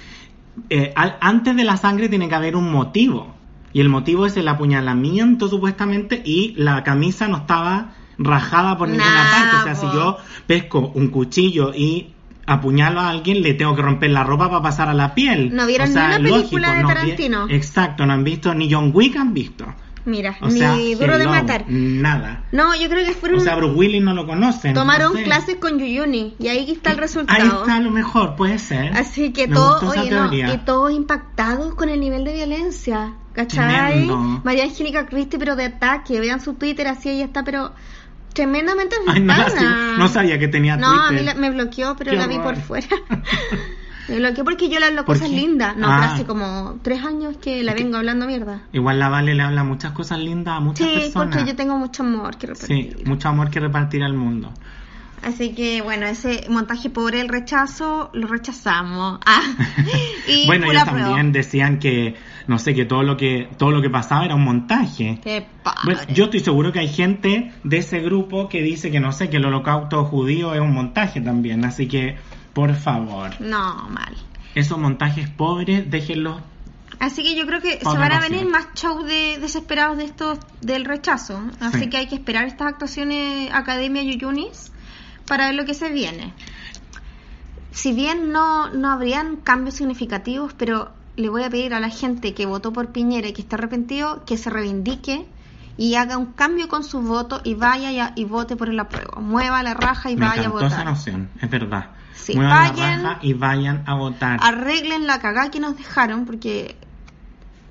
eh, 0.69 0.93
al- 0.95 1.17
antes 1.21 1.55
de 1.55 1.63
la 1.65 1.75
sangre 1.77 2.07
tiene 2.09 2.29
que 2.29 2.35
haber 2.35 2.55
un 2.55 2.71
motivo. 2.71 3.35
Y 3.73 3.81
el 3.81 3.89
motivo 3.89 4.25
es 4.25 4.37
el 4.37 4.47
apuñalamiento, 4.47 5.49
supuestamente, 5.49 6.21
y 6.23 6.53
la 6.55 6.83
camisa 6.83 7.27
no 7.27 7.37
estaba 7.37 7.93
rajada 8.17 8.77
por 8.77 8.87
ninguna 8.87 9.23
Nah, 9.25 9.31
parte. 9.31 9.55
O 9.57 9.63
sea, 9.63 9.75
si 9.75 9.85
yo 9.93 10.17
pesco 10.47 10.91
un 10.95 11.09
cuchillo 11.09 11.73
y 11.75 12.13
apuñalo 12.45 12.99
a 12.99 13.09
alguien, 13.09 13.41
le 13.41 13.53
tengo 13.53 13.75
que 13.75 13.81
romper 13.81 14.11
la 14.11 14.23
ropa 14.23 14.49
para 14.49 14.61
pasar 14.61 14.89
a 14.89 14.93
la 14.93 15.15
piel. 15.15 15.55
¿No 15.55 15.65
vieron 15.65 15.89
O 15.89 15.91
sea, 15.91 16.03
ni 16.03 16.07
una 16.07 16.17
lógico, 16.19 16.37
película 16.41 16.75
de 16.75 16.81
no 16.81 16.87
Tarantino? 16.87 17.47
Exacto, 17.49 18.05
no 18.05 18.13
han 18.13 18.23
visto, 18.23 18.53
ni 18.53 18.71
John 18.71 18.91
Wick 18.93 19.15
han 19.15 19.33
visto. 19.33 19.65
Mira, 20.05 20.37
O 20.39 20.51
sea, 20.51 20.75
ni 20.75 20.93
duro 20.93 21.17
de 21.17 21.25
matar. 21.25 21.65
Nada. 21.67 22.43
No, 22.51 22.75
yo 22.75 22.87
creo 22.89 23.03
que 23.03 23.13
fueron 23.13 23.39
O 23.39 23.41
sea, 23.41 23.55
Bruce 23.55 23.73
Willis 23.73 24.03
no 24.03 24.13
lo 24.13 24.27
conocen. 24.27 24.75
tomaron 24.75 25.13
no 25.13 25.17
sé. 25.17 25.23
clases 25.23 25.55
con 25.55 25.79
Yuyuni 25.79 26.35
y 26.37 26.47
ahí 26.47 26.71
está 26.71 26.91
el 26.91 26.97
resultado. 26.99 27.41
Ahí 27.41 27.47
está, 27.47 27.77
a 27.77 27.79
lo 27.79 27.89
mejor, 27.89 28.35
puede 28.35 28.59
ser. 28.59 28.95
Así 28.95 29.33
que 29.33 29.47
todos, 29.47 29.81
oye, 29.83 30.11
no, 30.11 30.31
y 30.31 30.57
todos 30.59 30.91
impactados 30.91 31.73
con 31.73 31.89
el 31.89 31.99
nivel 31.99 32.23
de 32.23 32.33
violencia, 32.33 33.13
¿cachai? 33.33 33.93
Tremendo. 33.93 34.41
María 34.43 34.65
Angélica 34.65 35.07
Christie, 35.07 35.39
pero 35.39 35.55
de 35.55 35.65
ataque, 35.65 36.19
vean 36.19 36.39
su 36.39 36.53
Twitter, 36.53 36.87
así 36.87 37.09
ella 37.09 37.25
está, 37.25 37.43
pero 37.43 37.71
tremendamente 38.35 38.95
Ay, 39.07 39.21
no, 39.21 39.33
sí, 39.49 39.65
no 39.97 40.07
sabía 40.09 40.37
que 40.37 40.47
tenía 40.47 40.77
No, 40.77 40.87
a 40.87 41.09
mí 41.11 41.17
Twitter. 41.17 41.25
la- 41.35 41.41
me 41.41 41.49
bloqueó, 41.49 41.95
pero 41.95 42.11
Qué 42.11 42.17
la 42.17 42.27
vi 42.27 42.35
horror. 42.35 42.53
por 42.53 42.61
fuera. 42.63 42.87
me 44.07 44.17
bloqueó 44.17 44.43
porque 44.43 44.69
yo 44.69 44.79
le 44.79 44.85
hablo 44.85 45.03
¿Por 45.05 45.15
cosas 45.15 45.29
qué? 45.31 45.35
lindas. 45.35 45.75
No, 45.77 45.87
Ah. 45.91 45.97
pero 46.01 46.13
hace 46.13 46.25
como 46.25 46.77
tres 46.83 47.03
años 47.03 47.37
que 47.41 47.63
la 47.63 47.73
vengo 47.73 47.97
hablando 47.97 48.27
mierda. 48.27 48.61
Igual 48.73 48.99
la 48.99 49.09
Vale 49.09 49.33
le 49.33 49.41
habla 49.41 49.63
muchas 49.63 49.93
cosas 49.93 50.19
lindas 50.19 50.57
a 50.57 50.59
muchas 50.59 50.87
Sí, 50.87 50.93
personas. 50.93 51.35
porque 51.35 51.49
yo 51.49 51.55
tengo 51.55 51.77
mucho 51.77 52.03
amor 52.03 52.37
que 52.37 52.47
Sí, 52.47 52.53
repartir. 52.53 53.07
mucho 53.07 53.29
amor 53.29 53.49
que 53.49 53.59
repartir 53.59 54.03
al 54.03 54.13
mundo. 54.13 54.53
Así 55.23 55.55
que 55.55 55.81
bueno, 55.81 56.05
ese 56.05 56.45
montaje 56.49 56.91
pobre 56.91 57.19
el 57.21 57.29
rechazo, 57.29 58.11
lo 58.13 58.27
rechazamos. 58.27 59.19
Ah. 59.25 59.41
Y 60.27 60.45
bueno, 60.45 60.67
ellos 60.71 60.85
también 60.85 61.31
decían 61.31 61.79
que, 61.79 62.15
no 62.47 62.59
sé, 62.59 62.73
que 62.73 62.85
todo 62.85 63.03
lo 63.03 63.17
que 63.17 63.49
todo 63.57 63.71
lo 63.71 63.81
que 63.81 63.89
pasaba 63.89 64.25
era 64.25 64.35
un 64.35 64.43
montaje. 64.43 65.19
Qué 65.23 65.45
padre. 65.63 65.97
Yo 66.13 66.25
estoy 66.25 66.39
seguro 66.41 66.71
que 66.71 66.79
hay 66.79 66.87
gente 66.89 67.51
de 67.63 67.77
ese 67.77 67.99
grupo 67.99 68.49
que 68.49 68.61
dice 68.61 68.91
que 68.91 68.99
no 68.99 69.11
sé, 69.11 69.29
que 69.29 69.37
el 69.37 69.45
holocausto 69.45 70.05
judío 70.05 70.53
es 70.53 70.61
un 70.61 70.73
montaje 70.73 71.21
también. 71.21 71.65
Así 71.65 71.87
que, 71.87 72.17
por 72.53 72.73
favor, 72.75 73.31
No, 73.41 73.87
mal. 73.89 74.15
esos 74.53 74.77
montajes 74.77 75.29
pobres, 75.29 75.89
déjenlos. 75.89 76.41
Así 76.99 77.23
que 77.23 77.35
yo 77.35 77.45
creo 77.45 77.59
que 77.61 77.77
se 77.79 77.83
van 77.83 78.11
a 78.13 78.19
venir 78.21 78.45
más 78.47 78.67
shows 78.75 79.05
de 79.05 79.37
desesperados 79.41 79.97
de 79.97 80.05
estos 80.05 80.39
del 80.61 80.85
rechazo. 80.85 81.41
Así 81.59 81.79
Sí. 81.81 81.89
que 81.89 81.97
hay 81.97 82.07
que 82.07 82.15
esperar 82.15 82.45
estas 82.45 82.67
actuaciones 82.67 83.51
Academia 83.53 84.01
Yuyunis 84.01 84.71
para 85.27 85.47
ver 85.47 85.55
lo 85.55 85.65
que 85.65 85.73
se 85.73 85.91
viene. 85.91 86.31
Si 87.71 87.91
bien 87.91 88.31
no, 88.31 88.69
no 88.69 88.91
habrían 88.91 89.35
cambios 89.35 89.75
significativos, 89.75 90.53
pero 90.53 90.91
le 91.15 91.29
voy 91.29 91.43
a 91.43 91.49
pedir 91.49 91.73
a 91.73 91.79
la 91.79 91.89
gente 91.89 92.33
que 92.33 92.45
votó 92.45 92.73
por 92.73 92.89
Piñera 92.91 93.27
y 93.27 93.33
que 93.33 93.41
está 93.41 93.55
arrepentido 93.55 94.25
que 94.25 94.37
se 94.37 94.49
reivindique 94.49 95.25
y 95.77 95.95
haga 95.95 96.17
un 96.17 96.27
cambio 96.33 96.67
con 96.67 96.83
su 96.83 97.01
voto 97.01 97.41
y 97.43 97.53
vaya 97.53 97.91
y, 97.91 97.99
a- 97.99 98.13
y 98.15 98.25
vote 98.25 98.55
por 98.55 98.69
el 98.69 98.79
apruebo. 98.79 99.21
Mueva 99.21 99.61
la 99.63 99.73
raja 99.73 100.09
y 100.11 100.15
Me 100.15 100.25
vaya 100.25 100.43
a 100.43 100.45
encantó 100.47 100.65
esa 100.67 100.75
votar. 100.77 100.85
noción, 100.85 101.29
es 101.41 101.49
verdad. 101.49 101.91
Sí, 102.13 102.33
Muevan 102.35 102.49
la 102.63 102.71
vayan- 102.71 103.03
raja 103.03 103.19
y 103.21 103.33
vayan 103.33 103.83
a 103.85 103.95
votar. 103.95 104.39
arreglen 104.41 105.05
la 105.07 105.19
cagada 105.19 105.51
que 105.51 105.59
nos 105.59 105.75
dejaron, 105.77 106.25
porque 106.25 106.77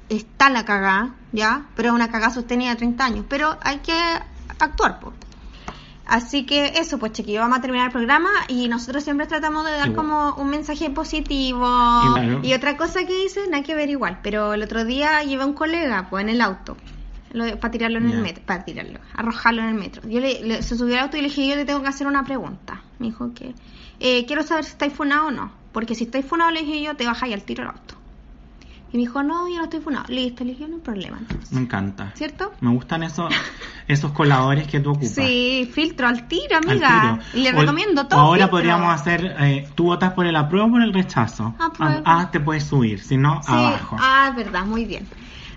está 0.09 0.51
la 0.51 0.65
cagada, 0.65 1.15
¿ya? 1.33 1.65
Pero 1.77 1.89
es 1.89 1.95
una 1.95 2.09
cagada 2.11 2.33
sostenida 2.33 2.71
de 2.71 2.77
30 2.77 3.05
años. 3.07 3.25
Pero 3.29 3.57
hay 3.63 3.79
que 3.79 3.95
actuar, 4.59 5.01
pues. 5.01 5.15
Así 6.07 6.45
que 6.45 6.67
eso, 6.77 6.99
pues 6.99 7.13
chiquillos, 7.13 7.41
vamos 7.43 7.59
a 7.59 7.61
terminar 7.63 7.87
el 7.87 7.93
programa 7.93 8.29
y 8.49 8.69
nosotros 8.69 9.03
siempre 9.05 9.27
tratamos 9.27 9.65
de 9.65 9.73
dar 9.73 9.89
Igual. 9.89 9.95
como 10.07 10.35
un 10.35 10.51
mensaje 10.51 10.91
positivo. 10.91 11.67
Y 12.43 12.53
otra 12.53 12.77
cosa 12.77 13.05
que 13.07 13.25
hice, 13.25 13.49
nada 13.49 13.63
que 13.63 13.75
ver 13.75 13.89
igual, 13.89 14.19
pero 14.23 14.53
el 14.55 14.63
otro 14.63 14.85
día 14.85 15.23
llevé 15.23 15.43
a 15.45 15.47
un 15.47 15.55
colega 15.55 16.07
pues 16.11 16.23
en 16.23 16.29
el 16.31 16.41
auto. 16.41 16.77
para 17.61 17.71
tirarlo 17.73 17.99
en 17.99 18.11
el 18.11 18.19
metro, 18.21 18.45
para 18.47 18.65
tirarlo, 18.65 19.01
arrojarlo 19.15 19.63
en 19.63 19.69
el 19.71 19.75
metro. 19.75 20.09
Yo 20.09 20.21
le, 20.21 20.41
le- 20.45 20.63
se 20.63 20.77
subió 20.77 20.95
al 20.97 21.05
auto 21.05 21.17
y 21.17 21.21
le 21.23 21.29
dije, 21.29 21.49
yo 21.49 21.57
le 21.57 21.65
tengo 21.65 21.83
que 21.83 21.89
hacer 21.89 22.07
una 22.07 22.23
pregunta. 22.25 22.83
Me 23.01 23.07
dijo 23.07 23.33
que, 23.35 23.55
eh, 23.99 24.25
quiero 24.27 24.43
saber 24.45 24.65
si 24.65 24.71
estáis 24.71 24.93
funado 24.93 25.27
o 25.27 25.31
no. 25.33 25.51
Porque 25.73 25.97
si 25.97 26.05
estáis 26.05 26.25
funado, 26.27 26.53
le 26.53 26.61
dije 26.63 26.81
yo, 26.83 26.95
te 26.95 27.05
bajáis 27.07 27.35
al 27.35 27.43
tiro 27.43 27.65
el 27.65 27.71
auto. 27.71 27.97
Y 28.95 28.97
me 28.97 29.01
dijo, 29.03 29.25
no, 29.25 29.49
yo 29.49 29.57
no 29.57 29.65
estoy 29.65 29.81
funado. 29.81 30.05
Listo, 30.09 30.45
le 30.45 30.53
dije, 30.53 30.69
no 30.69 30.77
hay 30.77 30.81
problema 30.81 31.17
entonces. 31.19 31.51
Me 31.51 31.63
encanta. 31.63 32.13
¿Cierto? 32.15 32.53
Me 32.61 32.71
gustan 32.71 33.03
esos, 33.03 33.29
esos 33.89 34.13
coladores 34.13 34.69
que 34.69 34.79
tú 34.79 34.91
ocupas. 34.91 35.11
Sí, 35.11 35.69
filtro 35.75 36.07
al 36.07 36.29
tiro, 36.29 36.57
Al 36.57 36.71
amiga. 36.71 37.19
tiro. 37.33 37.41
Y 37.41 37.43
le 37.43 37.57
O- 37.57 37.61
recomiendo 37.61 38.07
todo. 38.07 38.21
ahora 38.21 38.43
filtro. 38.45 38.51
podríamos 38.53 38.95
hacer, 38.95 39.35
eh, 39.41 39.69
tú 39.75 39.87
votas 39.87 40.13
por 40.13 40.27
el 40.27 40.37
apruebo 40.37 40.69
o 40.69 40.71
por 40.71 40.81
el 40.83 40.93
rechazo. 40.95 41.57
Apruebo. 41.59 42.03
Ah, 42.05 42.29
te 42.31 42.39
puedes 42.39 42.63
subir, 42.63 43.03
si 43.03 43.17
no, 43.17 43.43
Sí, 43.43 43.51
abajo. 43.53 43.97
Ah, 43.99 44.29
es 44.31 44.37
verdad, 44.37 44.65
muy 44.65 44.85
bien. 44.85 45.09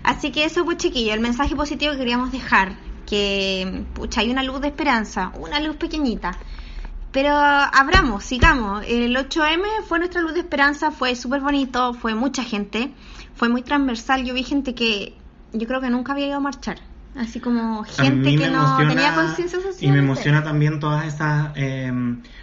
Así 0.02 0.32
que 0.32 0.44
eso, 0.44 0.64
pues 0.64 0.78
chiquillo, 0.78 1.14
el 1.14 1.20
mensaje 1.20 1.54
positivo 1.54 1.92
que 1.92 1.98
queríamos 1.98 2.32
dejar, 2.32 2.72
que 3.06 3.84
pucha, 3.94 4.20
hay 4.22 4.30
una 4.32 4.42
luz 4.42 4.60
de 4.60 4.66
esperanza, 4.66 5.30
una 5.38 5.60
luz 5.60 5.76
pequeñita. 5.76 6.36
Pero 7.12 7.30
abramos, 7.34 8.22
sigamos. 8.24 8.84
El 8.86 9.16
8M 9.16 9.62
fue 9.88 9.98
nuestra 9.98 10.20
luz 10.20 10.34
de 10.34 10.40
esperanza, 10.40 10.90
fue 10.90 11.16
súper 11.16 11.40
bonito, 11.40 11.94
fue 11.94 12.14
mucha 12.14 12.44
gente, 12.44 12.92
fue 13.38 13.48
muy 13.48 13.62
transversal. 13.62 14.24
Yo 14.24 14.34
vi 14.34 14.42
gente 14.42 14.74
que 14.74 15.14
yo 15.52 15.66
creo 15.66 15.80
que 15.80 15.88
nunca 15.90 16.12
había 16.12 16.26
ido 16.26 16.36
a 16.36 16.40
marchar. 16.40 16.78
Así 17.16 17.40
como 17.40 17.82
gente 17.84 18.36
que 18.36 18.48
no 18.50 18.58
emociona- 18.62 18.88
tenía 18.94 19.14
conciencia 19.14 19.58
social. 19.60 19.76
Y 19.80 19.88
me 19.88 19.96
no 19.96 20.02
emociona 20.02 20.44
también 20.44 20.78
todas 20.78 21.06
esas 21.06 21.50
eh, 21.56 21.90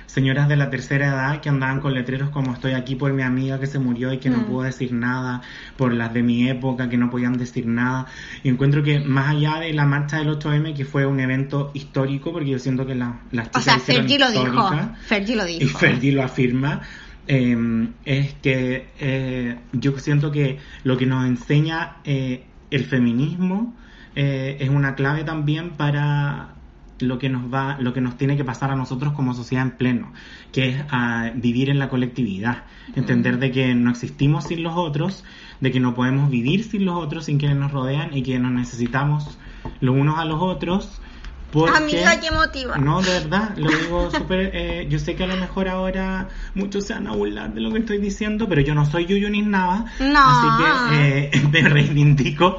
señoras 0.06 0.50
de 0.50 0.56
la 0.58 0.70
tercera 0.70 1.08
edad 1.08 1.40
que 1.40 1.48
andaban 1.50 1.80
con 1.80 1.94
letreros 1.94 2.30
como 2.30 2.52
estoy 2.54 2.74
aquí 2.74 2.96
por 2.96 3.14
mi 3.14 3.22
amiga 3.22 3.58
que 3.60 3.68
se 3.68 3.80
murió 3.80 4.12
y 4.12 4.18
que 4.18 4.30
no 4.30 4.40
Mm. 4.40 4.46
pudo 4.46 4.64
decir 4.64 4.92
nada, 4.92 5.42
por 5.78 5.94
las 5.94 6.14
de 6.14 6.24
mi 6.24 6.50
época 6.50 6.90
que 6.90 6.98
no 6.98 7.10
podían 7.10 7.38
decir 7.38 7.68
nada. 7.68 8.08
Y 8.44 8.50
encuentro 8.50 8.84
que 8.84 9.00
más 9.00 9.30
allá 9.30 9.60
de 9.60 9.72
la 9.72 9.86
marcha 9.86 10.18
del 10.18 10.30
8M, 10.30 10.74
que 10.74 10.84
fue 10.84 11.06
un 11.06 11.20
evento 11.22 11.72
histórico, 11.74 12.34
porque 12.34 12.50
yo 12.50 12.60
siento 12.60 12.86
que 12.86 12.96
la- 12.96 13.20
las 13.32 13.48
O 13.48 13.50
chicas 13.52 13.64
sea, 13.64 13.78
hicieron 13.78 14.04
Fergie 14.08 14.20
lo 14.20 14.32
dijo. 14.32 14.70
Fergie 15.06 15.36
lo 15.38 15.48
y 15.48 15.60
dijo. 15.60 15.78
Fergie 15.80 16.12
lo 16.12 16.24
afirma, 16.24 16.82
eh, 17.28 17.88
es 18.06 18.34
que 18.36 18.88
eh, 19.00 19.58
yo 19.74 19.98
siento 20.00 20.32
que 20.32 20.60
lo 20.84 20.98
que 20.98 21.06
nos 21.06 21.26
enseña 21.26 21.98
eh, 22.04 22.46
el 22.72 22.86
feminismo 22.86 23.74
eh, 24.16 24.58
es 24.60 24.70
una 24.70 24.96
clave 24.96 25.24
también 25.24 25.72
para 25.72 26.56
lo 27.00 27.20
que 27.20 27.28
nos 27.30 27.54
va, 27.54 27.78
lo 27.80 27.94
que 27.94 28.00
nos 28.00 28.18
tiene 28.18 28.38
que 28.38 28.46
pasar 28.46 28.72
a 28.72 28.76
nosotros 28.76 29.14
como 29.14 29.34
sociedad 29.34 29.66
en 29.66 29.72
pleno, 29.72 30.14
que 30.54 30.70
es 30.70 30.86
ah, 30.90 31.32
vivir 31.36 31.70
en 31.70 31.78
la 31.78 31.90
colectividad, 31.90 32.64
entender 32.96 33.38
de 33.38 33.52
que 33.52 33.76
no 33.76 33.92
existimos 33.92 34.46
sin 34.46 34.64
los 34.64 34.76
otros, 34.78 35.26
de 35.60 35.72
que 35.72 35.82
no 35.82 35.94
podemos 35.94 36.30
vivir 36.30 36.64
sin 36.64 36.86
los 36.86 36.96
otros, 36.96 37.26
sin 37.26 37.38
quienes 37.38 37.58
nos 37.58 37.72
rodean 37.72 38.16
y 38.16 38.24
que 38.24 38.40
nos 38.40 38.52
necesitamos 38.52 39.38
los 39.82 39.96
unos 39.96 40.18
a 40.20 40.26
los 40.26 40.42
otros. 40.42 41.02
Porque... 41.52 41.78
Amiga, 41.78 42.20
qué 42.20 42.28
emotiva. 42.28 42.78
No, 42.78 43.02
de 43.02 43.12
verdad, 43.12 43.52
lo 43.56 43.70
digo 43.70 44.12
súper. 44.12 44.52
eh, 44.54 44.88
yo 44.90 45.00
sé 45.00 45.16
que 45.16 45.24
a 45.24 45.28
lo 45.28 45.38
mejor 45.38 45.70
ahora 45.70 46.28
muchos 46.54 46.86
se 46.86 46.94
van 46.94 47.08
a 47.08 47.12
burlar 47.14 47.54
de 47.54 47.62
lo 47.62 47.72
que 47.72 47.80
estoy 47.80 47.98
diciendo, 48.00 48.48
pero 48.50 48.62
yo 48.62 48.76
no 48.76 48.86
soy 48.86 49.06
Yuyunis 49.06 49.46
nada. 49.46 49.86
No. 50.00 50.20
Así 50.20 50.48
que 50.92 51.20
eh, 51.38 51.48
me 51.52 51.62
reivindico. 51.70 52.58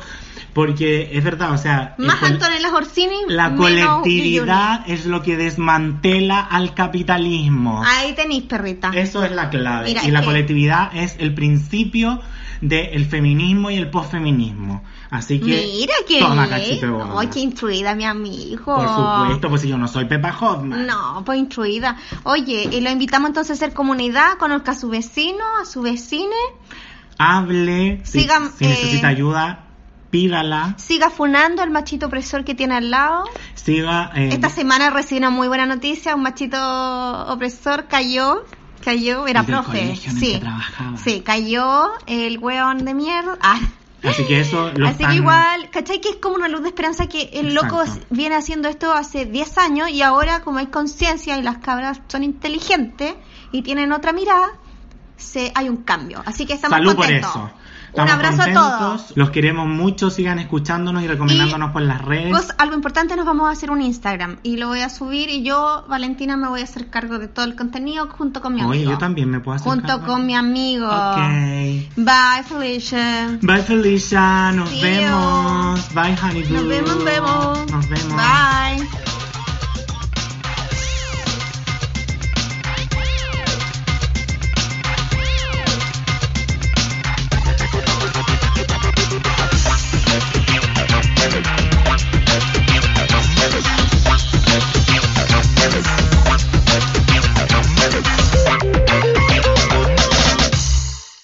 Porque 0.54 1.10
es 1.12 1.22
verdad, 1.22 1.52
o 1.52 1.58
sea. 1.58 1.94
Más 1.98 2.22
Antonella 2.22 2.72
Orsini, 2.74 3.16
la 3.28 3.50
menos 3.50 3.60
colectividad 4.00 4.84
es 4.88 5.04
lo 5.04 5.22
que 5.22 5.36
desmantela 5.36 6.40
al 6.40 6.72
capitalismo. 6.72 7.82
Ahí 7.84 8.14
tenéis, 8.14 8.44
perrita. 8.44 8.90
Eso 8.94 9.22
es 9.22 9.32
la 9.32 9.50
clave. 9.50 9.88
Mira, 9.88 10.04
y 10.04 10.10
la 10.10 10.20
que- 10.20 10.26
colectividad 10.26 10.96
es 10.96 11.16
el 11.18 11.34
principio 11.34 12.22
del 12.62 13.04
feminismo 13.04 13.70
y 13.70 13.76
el 13.76 13.90
posfeminismo. 13.90 14.82
Así 15.16 15.40
que. 15.40 15.46
Mira 15.46 15.94
qué 16.06 16.18
toma 16.20 16.48
cachito 16.48 16.86
de 16.86 16.92
bomba. 16.92 17.20
Ay, 17.20 17.28
qué 17.28 17.40
instruida, 17.40 17.94
mi 17.94 18.04
amigo. 18.04 18.64
Por 18.64 18.88
supuesto, 18.88 19.48
pues 19.48 19.62
si 19.62 19.68
yo 19.68 19.78
no 19.78 19.88
soy 19.88 20.04
Pepa 20.06 20.36
Hoffman. 20.38 20.86
No, 20.86 21.22
pues 21.24 21.38
instruida. 21.38 21.96
Oye, 22.24 22.68
y 22.72 22.80
lo 22.80 22.90
invitamos 22.90 23.28
entonces 23.28 23.50
a 23.50 23.64
hacer 23.64 23.74
comunidad, 23.74 24.38
conozca 24.38 24.72
a 24.72 24.74
su 24.74 24.88
vecino, 24.88 25.44
a 25.60 25.64
su 25.64 25.82
vecine, 25.82 26.34
hable, 27.18 28.00
si, 28.04 28.20
Sigan, 28.20 28.52
si 28.56 28.66
necesita 28.66 29.08
eh, 29.08 29.10
ayuda, 29.12 29.64
pídala, 30.10 30.74
Siga 30.78 31.10
funando 31.10 31.62
al 31.62 31.70
machito 31.70 32.06
opresor 32.06 32.44
que 32.44 32.54
tiene 32.54 32.74
al 32.76 32.90
lado. 32.90 33.24
siga... 33.54 34.10
eh, 34.14 34.30
Esta 34.32 34.50
semana 34.50 34.90
recibí 34.90 35.18
una 35.18 35.30
muy 35.30 35.48
buena 35.48 35.66
noticia, 35.66 36.14
un 36.14 36.22
machito 36.22 36.58
opresor 37.32 37.86
cayó, 37.88 38.44
cayó, 38.84 39.26
era 39.26 39.42
profe, 39.42 39.96
sí, 39.96 40.02
que 40.02 40.10
sí, 40.96 41.20
cayó 41.22 41.88
el 42.06 42.38
hueón 42.38 42.84
de 42.84 42.94
mierda. 42.94 43.38
Ah. 43.40 43.60
Así 44.04 44.24
que 44.24 44.40
eso 44.40 44.70
lo 44.74 44.86
Así 44.86 44.94
están- 44.96 45.10
que 45.10 45.16
igual, 45.16 45.70
¿cachai? 45.70 46.00
Que 46.00 46.10
es 46.10 46.16
como 46.16 46.36
una 46.36 46.48
luz 46.48 46.62
de 46.62 46.68
esperanza 46.68 47.06
que 47.08 47.30
el 47.32 47.54
loco 47.54 47.82
viene 48.10 48.36
haciendo 48.36 48.68
esto 48.68 48.92
hace 48.92 49.24
10 49.24 49.58
años 49.58 49.88
y 49.90 50.02
ahora 50.02 50.40
como 50.42 50.58
hay 50.58 50.66
conciencia 50.66 51.36
y 51.38 51.42
las 51.42 51.58
cabras 51.58 52.00
son 52.08 52.22
inteligentes 52.22 53.14
y 53.52 53.62
tienen 53.62 53.92
otra 53.92 54.12
mirada, 54.12 54.48
se, 55.16 55.50
hay 55.54 55.68
un 55.68 55.78
cambio. 55.78 56.22
Así 56.26 56.46
que 56.46 56.52
estamos 56.52 56.76
Salud 56.76 56.94
por 56.94 57.06
contentos. 57.06 57.32
Un 58.04 58.10
abrazo 58.10 58.36
contentos, 58.38 58.64
a 58.72 58.78
todos. 58.78 59.12
Los 59.16 59.30
queremos 59.30 59.66
mucho, 59.66 60.10
sigan 60.10 60.38
escuchándonos 60.38 61.02
y 61.02 61.08
recomendándonos 61.08 61.70
Y- 61.70 61.72
por 61.72 61.82
las 61.82 62.02
redes. 62.02 62.30
Pues, 62.30 62.54
algo 62.58 62.74
importante, 62.74 63.16
nos 63.16 63.26
vamos 63.26 63.48
a 63.48 63.52
hacer 63.52 63.70
un 63.70 63.82
Instagram 63.82 64.36
y 64.42 64.56
lo 64.56 64.68
voy 64.68 64.80
a 64.80 64.88
subir 64.88 65.28
y 65.30 65.42
yo, 65.42 65.84
Valentina, 65.88 66.36
me 66.36 66.48
voy 66.48 66.60
a 66.60 66.64
hacer 66.64 66.88
cargo 66.90 67.18
de 67.18 67.28
todo 67.28 67.44
el 67.44 67.54
contenido 67.56 68.08
junto 68.08 68.40
con 68.40 68.54
mi 68.54 68.60
amigo. 68.60 68.72
Oye, 68.72 68.84
yo 68.84 68.98
también 68.98 69.30
me 69.30 69.40
puedo 69.40 69.56
hacer 69.56 69.68
Junto 69.70 69.86
cargo. 69.88 70.06
con 70.06 70.26
mi 70.26 70.34
amigo. 70.34 70.86
Ok. 70.86 71.16
Bye, 71.96 72.42
Felicia. 72.48 73.38
Bye 73.42 73.62
Felicia, 73.62 74.52
nos 74.52 74.68
See 74.70 74.80
you. 74.80 74.86
vemos. 74.86 75.94
Bye 75.94 76.16
Honey 76.22 76.42
Nos 76.50 76.62
Boo. 76.62 76.68
vemos, 76.68 77.04
vemos. 77.04 79.15